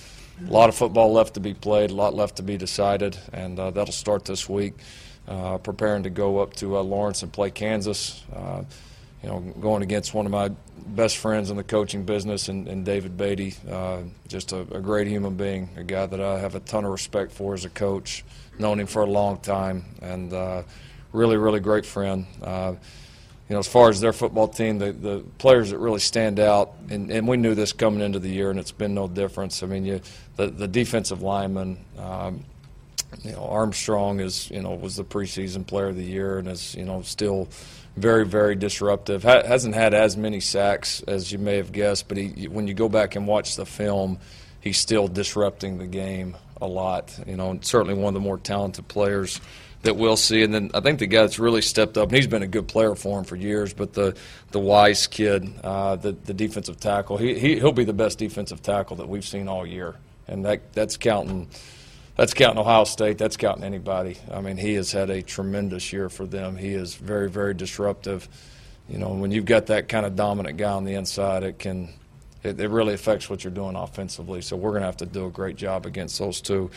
a 0.42 0.50
lot 0.50 0.70
of 0.70 0.74
football 0.74 1.12
left 1.12 1.34
to 1.34 1.40
be 1.40 1.52
played, 1.52 1.90
a 1.90 1.94
lot 1.94 2.14
left 2.14 2.36
to 2.36 2.42
be 2.42 2.56
decided, 2.56 3.18
and 3.34 3.58
uh, 3.58 3.70
that'll 3.70 3.92
start 3.92 4.24
this 4.24 4.48
week. 4.48 4.72
Uh, 5.28 5.58
preparing 5.58 6.02
to 6.04 6.10
go 6.10 6.38
up 6.38 6.54
to 6.54 6.78
uh, 6.78 6.82
Lawrence 6.82 7.22
and 7.22 7.30
play 7.30 7.50
Kansas. 7.50 8.24
You 9.22 9.28
know, 9.28 9.40
going 9.60 9.82
against 9.82 10.14
one 10.14 10.24
of 10.24 10.32
my 10.32 10.50
best 10.86 11.18
friends 11.18 11.50
in 11.50 11.56
the 11.56 11.64
coaching 11.64 12.04
business, 12.04 12.48
and, 12.48 12.66
and 12.68 12.84
David 12.84 13.16
Beaty, 13.16 13.54
uh, 13.70 13.98
just 14.28 14.52
a, 14.52 14.60
a, 14.60 14.80
great 14.80 15.06
human 15.06 15.36
being, 15.36 15.68
a 15.76 15.84
guy 15.84 16.06
that 16.06 16.20
I 16.20 16.38
have 16.38 16.54
a 16.54 16.60
ton 16.60 16.84
of 16.84 16.90
respect 16.90 17.32
for 17.32 17.54
as 17.54 17.64
a 17.64 17.70
coach. 17.70 18.24
Known 18.58 18.80
him 18.80 18.86
for 18.86 19.02
a 19.02 19.06
long 19.06 19.38
time, 19.38 19.84
and 20.02 20.32
uh, 20.32 20.62
really, 21.12 21.36
really 21.36 21.60
great 21.60 21.86
friend. 21.86 22.26
Uh, 22.42 22.74
you 23.48 23.54
know, 23.54 23.58
as 23.58 23.66
far 23.66 23.88
as 23.88 24.00
their 24.00 24.12
football 24.12 24.46
team, 24.46 24.78
the, 24.78 24.92
the 24.92 25.24
players 25.38 25.70
that 25.70 25.78
really 25.78 25.98
stand 25.98 26.38
out, 26.38 26.74
and, 26.88 27.10
and 27.10 27.26
we 27.26 27.36
knew 27.36 27.54
this 27.54 27.72
coming 27.72 28.00
into 28.00 28.20
the 28.20 28.28
year, 28.28 28.50
and 28.50 28.60
it's 28.60 28.70
been 28.70 28.94
no 28.94 29.08
difference. 29.08 29.62
I 29.62 29.66
mean, 29.66 29.84
you, 29.84 30.00
the, 30.36 30.46
the 30.46 30.68
defensive 30.68 31.20
lineman, 31.20 31.84
um, 31.98 32.44
you 33.22 33.32
know, 33.32 33.46
Armstrong 33.46 34.20
is, 34.20 34.50
you 34.50 34.62
know, 34.62 34.74
was 34.74 34.96
the 34.96 35.04
preseason 35.04 35.66
player 35.66 35.88
of 35.88 35.96
the 35.96 36.04
year, 36.04 36.38
and 36.38 36.48
is, 36.48 36.74
you 36.74 36.84
know, 36.84 37.02
still 37.02 37.48
very, 37.96 38.24
very 38.24 38.54
disruptive. 38.54 39.22
Ha- 39.22 39.42
hasn't 39.44 39.74
had 39.74 39.94
as 39.94 40.16
many 40.16 40.40
sacks 40.40 41.02
as 41.06 41.32
you 41.32 41.38
may 41.38 41.56
have 41.56 41.72
guessed, 41.72 42.08
but 42.08 42.16
he, 42.16 42.48
when 42.48 42.66
you 42.66 42.74
go 42.74 42.88
back 42.88 43.16
and 43.16 43.26
watch 43.26 43.56
the 43.56 43.66
film, 43.66 44.18
he's 44.60 44.78
still 44.78 45.08
disrupting 45.08 45.78
the 45.78 45.86
game 45.86 46.36
a 46.60 46.66
lot. 46.66 47.18
You 47.26 47.36
know, 47.36 47.50
and 47.50 47.64
certainly 47.64 47.94
one 47.94 48.08
of 48.08 48.14
the 48.14 48.20
more 48.20 48.38
talented 48.38 48.88
players 48.88 49.40
that 49.82 49.96
we'll 49.96 50.16
see. 50.16 50.42
And 50.42 50.52
then 50.52 50.70
I 50.74 50.80
think 50.80 50.98
the 50.98 51.06
guy 51.06 51.22
that's 51.22 51.38
really 51.38 51.62
stepped 51.62 51.96
up, 51.96 52.08
and 52.08 52.16
he's 52.16 52.26
been 52.26 52.42
a 52.42 52.46
good 52.48 52.68
player 52.68 52.94
for 52.94 53.18
him 53.18 53.24
for 53.24 53.36
years, 53.36 53.72
but 53.72 53.92
the 53.92 54.16
the 54.50 54.60
Wise 54.60 55.06
kid, 55.06 55.52
uh, 55.64 55.96
the 55.96 56.12
the 56.12 56.34
defensive 56.34 56.78
tackle, 56.78 57.16
he, 57.16 57.38
he 57.38 57.56
he'll 57.56 57.72
be 57.72 57.84
the 57.84 57.92
best 57.92 58.18
defensive 58.18 58.62
tackle 58.62 58.96
that 58.96 59.08
we've 59.08 59.26
seen 59.26 59.48
all 59.48 59.66
year, 59.66 59.96
and 60.28 60.44
that 60.44 60.72
that's 60.72 60.96
counting. 60.96 61.48
That's 62.20 62.34
counting 62.34 62.58
Ohio 62.58 62.84
State. 62.84 63.16
That's 63.16 63.38
counting 63.38 63.64
anybody. 63.64 64.18
I 64.30 64.42
mean, 64.42 64.58
he 64.58 64.74
has 64.74 64.92
had 64.92 65.08
a 65.08 65.22
tremendous 65.22 65.90
year 65.90 66.10
for 66.10 66.26
them. 66.26 66.54
He 66.54 66.74
is 66.74 66.94
very, 66.94 67.30
very 67.30 67.54
disruptive. 67.54 68.28
You 68.90 68.98
know, 68.98 69.08
when 69.14 69.30
you've 69.30 69.46
got 69.46 69.68
that 69.68 69.88
kind 69.88 70.04
of 70.04 70.16
dominant 70.16 70.58
guy 70.58 70.70
on 70.70 70.84
the 70.84 70.92
inside, 70.92 71.44
it 71.44 71.58
can, 71.58 71.88
it, 72.42 72.60
it 72.60 72.68
really 72.68 72.92
affects 72.92 73.30
what 73.30 73.42
you're 73.42 73.50
doing 73.54 73.74
offensively. 73.74 74.42
So 74.42 74.54
we're 74.54 74.72
going 74.72 74.82
to 74.82 74.86
have 74.86 74.98
to 74.98 75.06
do 75.06 75.24
a 75.24 75.30
great 75.30 75.56
job 75.56 75.86
against 75.86 76.18
those 76.18 76.42
two. 76.42 76.70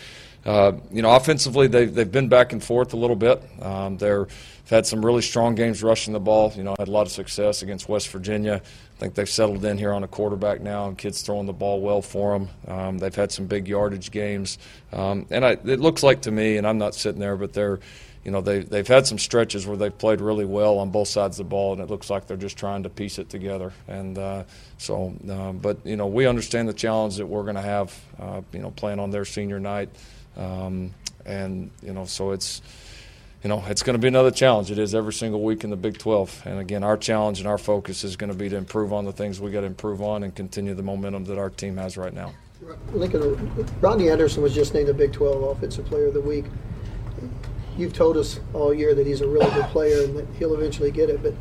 Uh, 0.46 0.74
you 0.92 1.02
know, 1.02 1.16
offensively, 1.16 1.68
they've, 1.68 1.94
they've 1.94 2.12
been 2.12 2.28
back 2.28 2.52
and 2.54 2.64
forth 2.64 2.94
a 2.94 2.98
little 2.98 3.16
bit. 3.16 3.42
Um, 3.62 3.98
they're 3.98 4.28
have 4.64 4.70
had 4.70 4.86
some 4.86 5.06
really 5.06 5.22
strong 5.22 5.56
games 5.56 5.84
rushing 5.84 6.14
the 6.14 6.20
ball. 6.20 6.54
You 6.56 6.64
know, 6.64 6.76
had 6.80 6.88
a 6.88 6.92
lot 6.92 7.06
of 7.06 7.12
success 7.12 7.62
against 7.64 7.90
West 7.90 8.10
Virginia. 8.10 8.62
I 8.64 9.00
think 9.00 9.14
they've 9.14 9.30
settled 9.30 9.66
in 9.66 9.78
here 9.78 9.92
on 9.92 10.04
a 10.04 10.08
quarterback 10.08 10.62
now, 10.62 10.88
and 10.88 10.98
kids 10.98 11.22
throwing 11.22 11.48
the 11.48 11.54
ball 11.54 11.82
well 11.82 12.02
for 12.02 12.40
them. 12.40 12.50
Um, 12.68 12.98
they've 12.98 13.14
had 13.14 13.32
some 13.32 13.46
big 13.46 13.68
yardage 13.68 14.12
games, 14.12 14.58
um, 14.94 15.26
and 15.30 15.44
I, 15.44 15.52
it 15.52 15.82
looks 15.82 16.02
like 16.02 16.22
to 16.22 16.32
me, 16.32 16.58
and 16.58 16.66
I'm 16.66 16.78
not 16.78 16.96
sitting 16.96 17.20
there, 17.20 17.36
but 17.36 17.52
they're, 17.52 17.80
you 18.24 18.32
know, 18.32 18.40
they 18.40 18.60
they've 18.60 18.88
had 18.88 19.06
some 19.06 19.20
stretches 19.20 19.68
where 19.68 19.76
they've 19.76 19.98
played 19.98 20.22
really 20.22 20.46
well 20.46 20.78
on 20.78 20.92
both 20.92 21.10
sides 21.10 21.38
of 21.38 21.46
the 21.46 21.50
ball, 21.50 21.74
and 21.74 21.82
it 21.82 21.90
looks 21.90 22.10
like 22.10 22.28
they're 22.28 22.38
just 22.38 22.58
trying 22.58 22.84
to 22.84 22.90
piece 22.90 23.20
it 23.20 23.30
together. 23.30 23.74
And 23.90 24.18
uh, 24.18 24.44
so, 24.78 25.14
um, 25.30 25.58
but 25.58 25.86
you 25.86 25.98
know, 25.98 26.08
we 26.08 26.26
understand 26.26 26.70
the 26.70 26.74
challenge 26.74 27.18
that 27.18 27.26
we're 27.26 27.44
going 27.44 27.56
to 27.56 27.62
have, 27.62 28.00
uh, 28.18 28.42
you 28.54 28.60
know, 28.60 28.72
playing 28.72 29.00
on 29.00 29.12
their 29.12 29.26
senior 29.26 29.60
night, 29.60 29.90
um, 30.38 30.94
and 31.26 31.72
you 31.82 31.94
know, 31.94 32.06
so 32.06 32.32
it's 32.32 32.62
you 33.44 33.50
know, 33.50 33.62
it's 33.68 33.84
going 33.84 33.96
to 33.96 34.00
be 34.00 34.08
another 34.08 34.32
challenge. 34.32 34.72
It 34.72 34.80
is 34.80 34.96
every 34.96 35.12
single 35.12 35.44
week 35.44 35.66
in 35.66 35.70
the 35.70 35.76
Big 35.76 35.98
12. 35.98 36.44
And 36.46 36.60
again, 36.60 36.82
our 36.82 36.96
challenge 36.96 37.40
and 37.40 37.48
our 37.48 37.58
focus 37.58 38.06
is 38.06 38.16
going 38.16 38.32
to 38.32 38.38
be 38.38 38.48
to 38.48 38.56
improve 38.56 38.94
on 38.94 39.04
the 39.04 39.12
things 39.12 39.42
we 39.42 39.52
got 39.52 39.62
to 39.62 39.68
improve 39.68 40.02
on 40.02 40.24
and 40.24 40.34
continue 40.34 40.74
the 40.74 40.84
momentum 40.84 41.26
that 41.26 41.38
our 41.38 41.50
team 41.50 41.76
has 41.76 41.98
right 41.98 42.14
now. 42.14 42.34
Lincoln, 42.94 43.68
Rodney 43.82 44.10
Anderson 44.10 44.42
was 44.42 44.56
just 44.56 44.74
named 44.74 44.88
the 44.88 44.94
Big 44.94 45.12
12 45.12 45.44
Offensive 45.44 45.86
Player 45.86 46.08
of 46.08 46.14
the 46.14 46.22
Week. 46.22 46.46
You've 47.78 47.92
told 47.92 48.16
us 48.16 48.40
all 48.54 48.74
year 48.74 48.96
that 48.96 49.06
he's 49.06 49.20
a 49.20 49.28
really 49.28 49.52
good 49.52 49.66
player 49.66 50.04
and 50.06 50.16
that 50.18 50.28
he'll 50.40 50.54
eventually 50.54 50.92
get 50.92 51.10
it, 51.10 51.22
but 51.22 51.34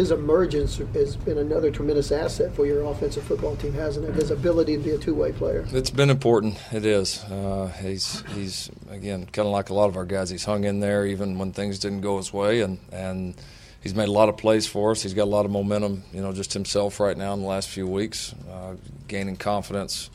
his 0.00 0.10
emergence 0.10 0.78
has 0.94 1.14
been 1.14 1.36
another 1.36 1.70
tremendous 1.70 2.10
asset 2.10 2.50
for 2.54 2.64
your 2.64 2.82
offensive 2.84 3.22
football 3.22 3.54
team, 3.56 3.74
hasn't 3.74 4.08
it? 4.08 4.14
His 4.14 4.30
ability 4.30 4.78
to 4.78 4.82
be 4.82 4.92
a 4.92 4.98
two-way 4.98 5.30
player. 5.32 5.66
It's 5.72 5.90
been 5.90 6.08
important. 6.08 6.58
It 6.72 6.86
is. 6.86 7.22
Uh, 7.24 7.70
he's 7.82 8.22
he's 8.34 8.70
again 8.88 9.26
kind 9.26 9.46
of 9.46 9.52
like 9.52 9.68
a 9.68 9.74
lot 9.74 9.90
of 9.90 9.96
our 9.98 10.06
guys. 10.06 10.30
He's 10.30 10.46
hung 10.46 10.64
in 10.64 10.80
there 10.80 11.04
even 11.06 11.38
when 11.38 11.52
things 11.52 11.78
didn't 11.78 12.00
go 12.00 12.16
his 12.16 12.32
way, 12.32 12.62
and 12.62 12.78
and 12.90 13.34
he's 13.82 13.94
made 13.94 14.08
a 14.08 14.12
lot 14.12 14.30
of 14.30 14.38
plays 14.38 14.66
for 14.66 14.92
us. 14.92 15.02
He's 15.02 15.12
got 15.12 15.24
a 15.24 15.34
lot 15.36 15.44
of 15.44 15.50
momentum. 15.50 16.02
You 16.14 16.22
know, 16.22 16.32
just 16.32 16.54
himself 16.54 16.98
right 16.98 17.16
now 17.16 17.34
in 17.34 17.40
the 17.40 17.46
last 17.46 17.68
few 17.68 17.86
weeks, 17.86 18.34
uh, 18.50 18.76
gaining 19.06 19.36
confidence. 19.36 20.08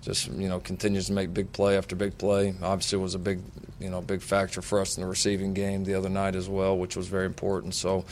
Just 0.00 0.28
you 0.28 0.48
know, 0.48 0.60
continues 0.60 1.06
to 1.06 1.12
make 1.12 1.34
big 1.34 1.52
play 1.52 1.76
after 1.76 1.96
big 1.96 2.16
play. 2.18 2.54
Obviously, 2.62 2.98
was 2.98 3.16
a 3.16 3.18
big 3.18 3.40
you 3.80 3.90
know 3.90 4.00
big 4.00 4.22
factor 4.22 4.62
for 4.62 4.80
us 4.80 4.96
in 4.96 5.02
the 5.02 5.08
receiving 5.08 5.54
game 5.54 5.82
the 5.82 5.94
other 5.94 6.08
night 6.08 6.36
as 6.36 6.48
well, 6.48 6.78
which 6.78 6.96
was 6.96 7.08
very 7.08 7.26
important. 7.26 7.74
So 7.74 8.04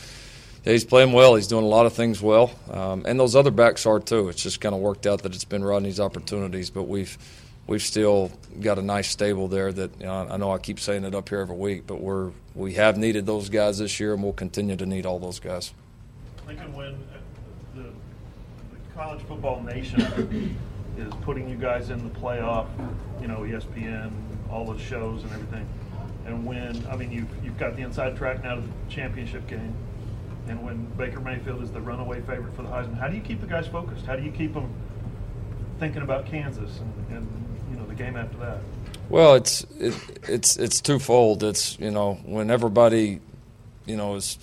yeah, 0.65 0.73
he's 0.73 0.85
playing 0.85 1.13
well. 1.13 1.35
He's 1.35 1.49
doing 1.49 1.65
a 1.65 1.69
lot 1.69 1.87
of 1.87 1.93
things 1.93 2.23
well, 2.23 2.53
um, 2.71 3.03
and 3.05 3.19
those 3.19 3.35
other 3.35 3.51
backs 3.51 3.85
are 3.85 3.99
too. 3.99 4.29
It's 4.29 4.43
just 4.43 4.61
kind 4.61 4.75
of 4.75 4.81
worked 4.81 5.07
out 5.07 5.23
that 5.23 5.35
it's 5.35 5.45
been 5.45 5.65
Rodney's 5.65 5.99
opportunities, 5.99 6.71
but 6.71 6.85
we've 6.85 7.19
we've 7.67 7.83
still 7.83 8.31
got 8.61 8.79
a 8.79 8.83
nice 8.83 9.09
stable 9.09 9.49
there. 9.49 9.73
That 9.73 9.91
you 9.99 10.07
know, 10.07 10.29
I 10.31 10.37
know 10.37 10.53
I 10.53 10.59
keep 10.59 10.79
saying 10.79 11.05
it 11.05 11.15
up 11.17 11.29
here 11.29 11.41
every 11.41 11.57
week, 11.57 11.87
but 11.87 12.01
we're 12.01 12.31
we 12.55 12.75
have 12.75 12.97
needed 12.97 13.27
those 13.27 13.49
guys 13.49 13.79
this 13.79 13.99
year, 13.99 14.15
and 14.15 14.23
we'll 14.23 14.33
continue 14.35 14.77
to 14.77 14.87
need 14.87 15.05
all 15.05 15.19
those 15.19 15.41
guys. 15.41 15.73
Lincoln, 16.47 16.73
when 16.75 16.97
the, 17.75 17.83
the 17.83 17.91
college 18.95 19.23
football 19.23 19.61
nation 19.63 20.01
is 20.97 21.13
putting 21.23 21.49
you 21.49 21.57
guys 21.57 21.91
in 21.91 22.05
the 22.05 22.21
playoff, 22.21 22.67
you 23.21 23.27
know, 23.27 23.39
ESPN, 23.39 24.13
all 24.49 24.65
the 24.73 24.79
shows 24.79 25.25
and 25.25 25.33
everything, 25.33 25.69
and 26.25 26.47
when 26.47 26.87
I 26.89 26.95
mean 26.95 27.11
you've 27.11 27.45
you've 27.45 27.59
got 27.59 27.75
the 27.75 27.83
inside 27.83 28.17
track 28.17 28.45
now 28.45 28.55
to 28.55 28.61
the 28.61 28.69
championship 28.89 29.49
game 29.49 29.75
and 30.49 30.63
when 30.63 30.85
Baker 30.97 31.21
Mayfield 31.21 31.63
is 31.63 31.71
the 31.71 31.81
runaway 31.81 32.21
favorite 32.21 32.55
for 32.55 32.63
the 32.63 32.69
Heisman, 32.69 32.99
how 32.99 33.09
do 33.09 33.17
you 33.17 33.23
keep 33.23 33.41
the 33.41 33.47
guys 33.47 33.67
focused? 33.67 34.05
How 34.07 34.17
do 34.17 34.23
you 34.23 34.33
keep 34.33 34.55
them 34.55 34.73
thinking 35.79 36.03
about 36.03 36.27
Kansas 36.27 36.81
and, 36.81 37.17
and 37.17 37.29
you 37.71 37.77
know 37.77 37.87
the 37.87 37.95
game 37.95 38.17
after 38.17 38.37
that? 38.39 38.59
Well, 39.09 39.35
it's 39.35 39.65
it, 39.79 39.95
it's 40.29 40.57
it's 40.57 40.81
twofold. 40.81 41.43
It's 41.43 41.79
you 41.79 41.91
know 41.91 42.15
when 42.25 42.51
everybody 42.51 43.21
you 43.87 43.97
know 43.97 44.17
is 44.17 44.39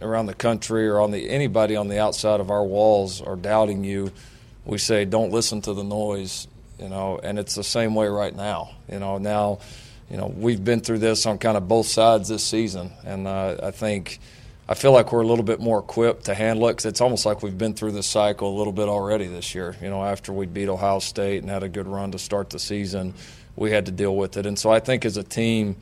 around 0.00 0.26
the 0.26 0.34
country 0.34 0.88
or 0.88 1.00
on 1.00 1.10
the 1.10 1.28
anybody 1.28 1.76
on 1.76 1.88
the 1.88 2.00
outside 2.00 2.40
of 2.40 2.50
our 2.50 2.64
walls 2.64 3.20
are 3.20 3.36
doubting 3.36 3.84
you, 3.84 4.12
we 4.64 4.78
say 4.78 5.04
don't 5.04 5.32
listen 5.32 5.60
to 5.62 5.74
the 5.74 5.84
noise. 5.84 6.46
You 6.78 6.88
know, 6.88 7.20
and 7.22 7.38
it's 7.38 7.54
the 7.54 7.62
same 7.62 7.94
way 7.94 8.08
right 8.08 8.34
now. 8.34 8.70
You 8.90 8.98
know 8.98 9.18
now, 9.18 9.58
you 10.10 10.16
know 10.16 10.26
we've 10.26 10.64
been 10.64 10.80
through 10.80 10.98
this 10.98 11.26
on 11.26 11.38
kind 11.38 11.56
of 11.56 11.68
both 11.68 11.86
sides 11.86 12.28
this 12.28 12.44
season, 12.44 12.92
and 13.04 13.26
uh, 13.26 13.56
I 13.62 13.70
think 13.70 14.18
I 14.72 14.74
feel 14.74 14.92
like 14.92 15.12
we're 15.12 15.20
a 15.20 15.26
little 15.26 15.44
bit 15.44 15.60
more 15.60 15.80
equipped 15.80 16.24
to 16.24 16.34
handle 16.34 16.66
it 16.68 16.72
because 16.72 16.86
it's 16.86 17.02
almost 17.02 17.26
like 17.26 17.42
we've 17.42 17.58
been 17.58 17.74
through 17.74 17.92
this 17.92 18.06
cycle 18.06 18.48
a 18.48 18.56
little 18.56 18.72
bit 18.72 18.88
already 18.88 19.26
this 19.26 19.54
year. 19.54 19.76
You 19.82 19.90
know, 19.90 20.02
after 20.02 20.32
we 20.32 20.46
beat 20.46 20.70
Ohio 20.70 20.98
State 20.98 21.42
and 21.42 21.50
had 21.50 21.62
a 21.62 21.68
good 21.68 21.86
run 21.86 22.12
to 22.12 22.18
start 22.18 22.48
the 22.48 22.58
season, 22.58 23.12
we 23.54 23.70
had 23.70 23.84
to 23.84 23.92
deal 23.92 24.16
with 24.16 24.38
it. 24.38 24.46
And 24.46 24.58
so 24.58 24.70
I 24.70 24.80
think 24.80 25.04
as 25.04 25.18
a 25.18 25.22
team, 25.22 25.76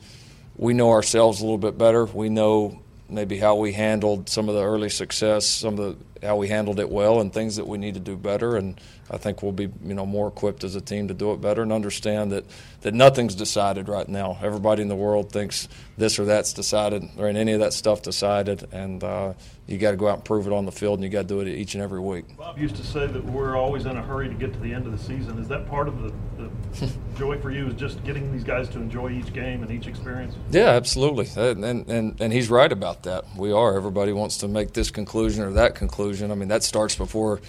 we 0.57 0.73
know 0.73 0.89
ourselves 0.89 1.39
a 1.39 1.45
little 1.45 1.57
bit 1.57 1.77
better. 1.77 2.03
We 2.03 2.27
know 2.27 2.81
maybe 3.07 3.37
how 3.37 3.55
we 3.55 3.71
handled 3.71 4.27
some 4.27 4.49
of 4.49 4.55
the 4.55 4.61
early 4.61 4.89
success, 4.89 5.47
some 5.47 5.79
of 5.79 5.97
the 6.19 6.27
how 6.27 6.35
we 6.35 6.49
handled 6.49 6.81
it 6.81 6.89
well, 6.89 7.21
and 7.21 7.31
things 7.31 7.55
that 7.55 7.67
we 7.69 7.77
need 7.77 7.93
to 7.93 8.01
do 8.01 8.17
better. 8.17 8.57
And 8.57 8.77
I 9.11 9.17
think 9.17 9.43
we'll 9.43 9.51
be 9.51 9.69
you 9.83 9.93
know 9.93 10.05
more 10.05 10.29
equipped 10.29 10.63
as 10.63 10.75
a 10.75 10.81
team 10.81 11.09
to 11.09 11.13
do 11.13 11.33
it 11.33 11.41
better 11.41 11.61
and 11.61 11.73
understand 11.73 12.31
that 12.31 12.45
that 12.81 12.93
nothing's 12.93 13.35
decided 13.35 13.89
right 13.89 14.07
now. 14.07 14.37
Everybody 14.41 14.81
in 14.81 14.87
the 14.87 14.95
world 14.95 15.31
thinks 15.31 15.67
this 15.97 16.17
or 16.17 16.25
that's 16.25 16.53
decided, 16.53 17.03
or 17.17 17.27
any 17.27 17.51
of 17.51 17.59
that 17.59 17.73
stuff 17.73 18.01
decided, 18.01 18.67
and 18.71 19.03
uh, 19.03 19.33
you 19.67 19.77
got 19.77 19.91
to 19.91 19.97
go 19.97 20.07
out 20.07 20.15
and 20.15 20.25
prove 20.25 20.47
it 20.47 20.53
on 20.53 20.65
the 20.65 20.71
field, 20.71 20.95
and 20.95 21.03
you 21.03 21.09
got 21.09 21.23
to 21.23 21.27
do 21.27 21.39
it 21.41 21.47
each 21.49 21.75
and 21.75 21.83
every 21.83 21.99
week. 21.99 22.25
Bob 22.37 22.57
used 22.57 22.77
to 22.77 22.83
say 22.83 23.05
that 23.05 23.23
we're 23.25 23.57
always 23.57 23.85
in 23.85 23.97
a 23.97 24.01
hurry 24.01 24.29
to 24.29 24.33
get 24.33 24.53
to 24.53 24.59
the 24.59 24.73
end 24.73 24.85
of 24.85 24.93
the 24.93 24.97
season. 24.97 25.37
Is 25.39 25.47
that 25.49 25.67
part 25.67 25.89
of 25.89 26.01
the, 26.01 26.49
the 26.77 26.91
joy 27.17 27.37
for 27.37 27.51
you? 27.51 27.67
Is 27.67 27.73
just 27.73 28.01
getting 28.05 28.31
these 28.31 28.45
guys 28.45 28.69
to 28.69 28.79
enjoy 28.79 29.11
each 29.11 29.33
game 29.33 29.61
and 29.61 29.71
each 29.71 29.87
experience? 29.87 30.35
Yeah, 30.51 30.69
absolutely, 30.69 31.27
and, 31.35 31.63
and 31.65 32.21
and 32.21 32.31
he's 32.31 32.49
right 32.49 32.71
about 32.71 33.03
that. 33.03 33.25
We 33.35 33.51
are. 33.51 33.75
Everybody 33.75 34.13
wants 34.13 34.37
to 34.37 34.47
make 34.47 34.71
this 34.71 34.89
conclusion 34.89 35.43
or 35.43 35.51
that 35.51 35.75
conclusion. 35.75 36.31
I 36.31 36.35
mean, 36.35 36.47
that 36.47 36.63
starts 36.63 36.95
before 36.95 37.41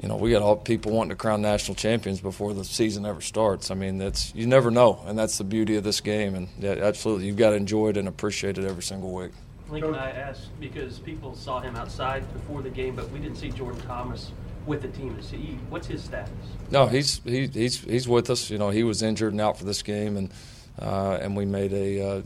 you 0.00 0.08
know, 0.08 0.16
we 0.16 0.30
got 0.30 0.42
all 0.42 0.56
people 0.56 0.92
wanting 0.92 1.10
to 1.10 1.16
crown 1.16 1.40
national 1.40 1.76
champions 1.76 2.20
before 2.20 2.52
the 2.52 2.64
season 2.64 3.06
ever 3.06 3.20
starts. 3.20 3.70
I 3.70 3.74
mean, 3.74 3.98
that's 3.98 4.34
you 4.34 4.46
never 4.46 4.70
know, 4.70 5.02
and 5.06 5.18
that's 5.18 5.38
the 5.38 5.44
beauty 5.44 5.76
of 5.76 5.84
this 5.84 6.00
game. 6.00 6.34
And 6.34 6.48
yeah, 6.58 6.72
absolutely, 6.82 7.26
you've 7.26 7.36
got 7.36 7.50
to 7.50 7.56
enjoy 7.56 7.90
it 7.90 7.96
and 7.96 8.08
appreciate 8.08 8.58
it 8.58 8.64
every 8.64 8.82
single 8.82 9.12
week. 9.12 9.32
Lincoln, 9.70 9.94
I 9.94 10.10
asked 10.10 10.48
because 10.60 10.98
people 10.98 11.34
saw 11.34 11.60
him 11.60 11.76
outside 11.76 12.30
before 12.32 12.60
the 12.60 12.70
game, 12.70 12.96
but 12.96 13.10
we 13.10 13.18
didn't 13.18 13.36
see 13.36 13.50
Jordan 13.50 13.80
Thomas 13.82 14.32
with 14.66 14.82
the 14.82 14.88
team. 14.88 15.16
Is 15.18 15.30
he, 15.30 15.58
what's 15.68 15.86
his 15.86 16.02
status? 16.02 16.32
No, 16.70 16.86
he's 16.86 17.22
he, 17.24 17.46
he's 17.46 17.80
he's 17.80 18.08
with 18.08 18.30
us. 18.30 18.50
You 18.50 18.58
know, 18.58 18.70
he 18.70 18.82
was 18.82 19.02
injured 19.02 19.32
and 19.32 19.40
out 19.40 19.58
for 19.58 19.64
this 19.64 19.82
game, 19.82 20.16
and 20.16 20.30
uh, 20.78 21.18
and 21.20 21.36
we 21.36 21.44
made 21.44 21.72
a 21.72 22.06
uh, 22.06 22.22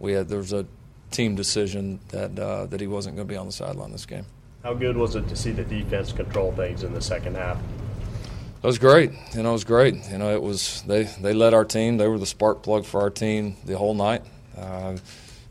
we 0.00 0.12
had 0.12 0.28
there 0.28 0.38
was 0.38 0.52
a 0.52 0.66
team 1.12 1.34
decision 1.36 2.00
that 2.08 2.38
uh, 2.38 2.66
that 2.66 2.80
he 2.80 2.86
wasn't 2.86 3.16
going 3.16 3.28
to 3.28 3.32
be 3.32 3.38
on 3.38 3.46
the 3.46 3.52
sideline 3.52 3.92
this 3.92 4.06
game. 4.06 4.26
How 4.62 4.74
good 4.74 4.96
was 4.96 5.16
it 5.16 5.28
to 5.28 5.34
see 5.34 5.50
the 5.50 5.64
defense 5.64 6.12
control 6.12 6.52
things 6.52 6.84
in 6.84 6.94
the 6.94 7.00
second 7.00 7.36
half? 7.36 7.58
It 8.62 8.66
was 8.66 8.78
great. 8.78 9.10
You 9.34 9.42
know, 9.42 9.50
it 9.50 9.54
was 9.54 9.64
great. 9.64 9.96
You 10.08 10.18
know, 10.18 10.32
it 10.32 10.40
was 10.40 10.82
they 10.86 11.04
they 11.20 11.32
led 11.32 11.52
our 11.52 11.64
team. 11.64 11.96
They 11.96 12.06
were 12.06 12.18
the 12.18 12.26
spark 12.26 12.62
plug 12.62 12.84
for 12.84 13.00
our 13.00 13.10
team 13.10 13.56
the 13.64 13.76
whole 13.76 13.94
night. 13.94 14.22
Uh, 14.56 14.98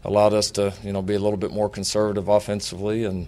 allowed 0.06 0.34
us 0.34 0.52
to 0.52 0.74
you 0.82 0.94
know 0.94 1.02
be 1.02 1.16
a 1.16 1.20
little 1.20 1.38
bit 1.38 1.52
more 1.52 1.68
conservative 1.68 2.30
offensively, 2.30 3.04
and 3.04 3.28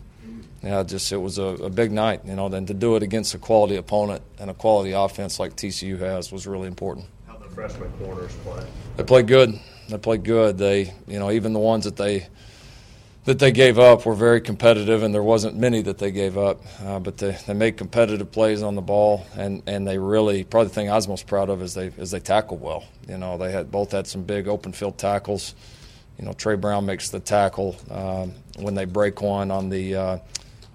yeah, 0.64 0.84
just 0.84 1.12
it 1.12 1.18
was 1.18 1.38
a, 1.38 1.44
a 1.44 1.70
big 1.70 1.92
night. 1.92 2.22
You 2.24 2.36
know, 2.36 2.48
then 2.48 2.66
to 2.68 2.74
do 2.74 2.96
it 2.96 3.04
against 3.04 3.34
a 3.34 3.38
quality 3.38 3.76
opponent 3.76 4.22
and 4.40 4.50
a 4.50 4.54
quality 4.54 4.94
offense 4.94 5.38
like 5.38 5.58
TCU 5.58 6.00
has 6.00 6.32
was 6.32 6.48
really 6.48 6.68
important. 6.68 7.06
How 7.28 7.36
the 7.36 7.50
freshman 7.50 7.92
corners 8.00 8.34
play? 8.46 8.66
They 8.96 9.04
played 9.04 9.28
good. 9.28 9.60
They 9.90 9.98
played 9.98 10.24
good. 10.24 10.58
They 10.58 10.94
you 11.08 11.20
know 11.20 11.30
even 11.30 11.52
the 11.52 11.60
ones 11.60 11.84
that 11.84 11.98
they 11.98 12.28
that 13.26 13.40
they 13.40 13.52
gave 13.52 13.80
up 13.80 14.06
were 14.06 14.16
very 14.16 14.42
competitive, 14.42 15.02
and 15.02 15.14
there 15.14 15.24
wasn't 15.24 15.56
many 15.56 15.82
that 15.82 15.98
they 15.98 16.12
gave 16.12 16.38
up. 16.38 16.62
Uh, 16.84 17.00
but 17.00 17.18
they, 17.18 17.38
they 17.48 17.54
made 17.54 17.78
competitive 17.78 18.32
plays 18.32 18.62
on 18.62 18.76
the 18.76 18.82
ball, 18.82 19.26
and, 19.36 19.64
and 19.66 19.88
they 19.88 19.98
really 19.98 20.44
probably 20.44 20.68
the 20.68 20.74
thing 20.74 20.90
I 20.90 20.96
was 20.96 21.08
most 21.08 21.26
proud 21.26 21.50
of 21.50 21.62
is 21.62 21.74
they 21.74 21.88
is 21.98 22.12
they 22.12 22.20
tackled 22.20 22.62
well. 22.62 22.84
You 23.08 23.18
know, 23.18 23.38
they 23.38 23.52
had 23.52 23.72
both 23.72 23.92
had 23.92 24.08
some 24.08 24.24
big 24.24 24.48
open 24.48 24.74
field 24.74 24.98
tackles. 24.98 25.56
You 26.20 26.26
know, 26.26 26.34
Tre 26.34 26.56
Brown 26.56 26.86
makes 26.86 27.10
the 27.10 27.20
tackle 27.20 27.76
um, 27.90 28.34
when 28.58 28.76
they 28.76 28.86
break 28.86 29.22
one 29.22 29.52
on 29.52 29.70
the 29.70 29.96
uh, 29.96 30.18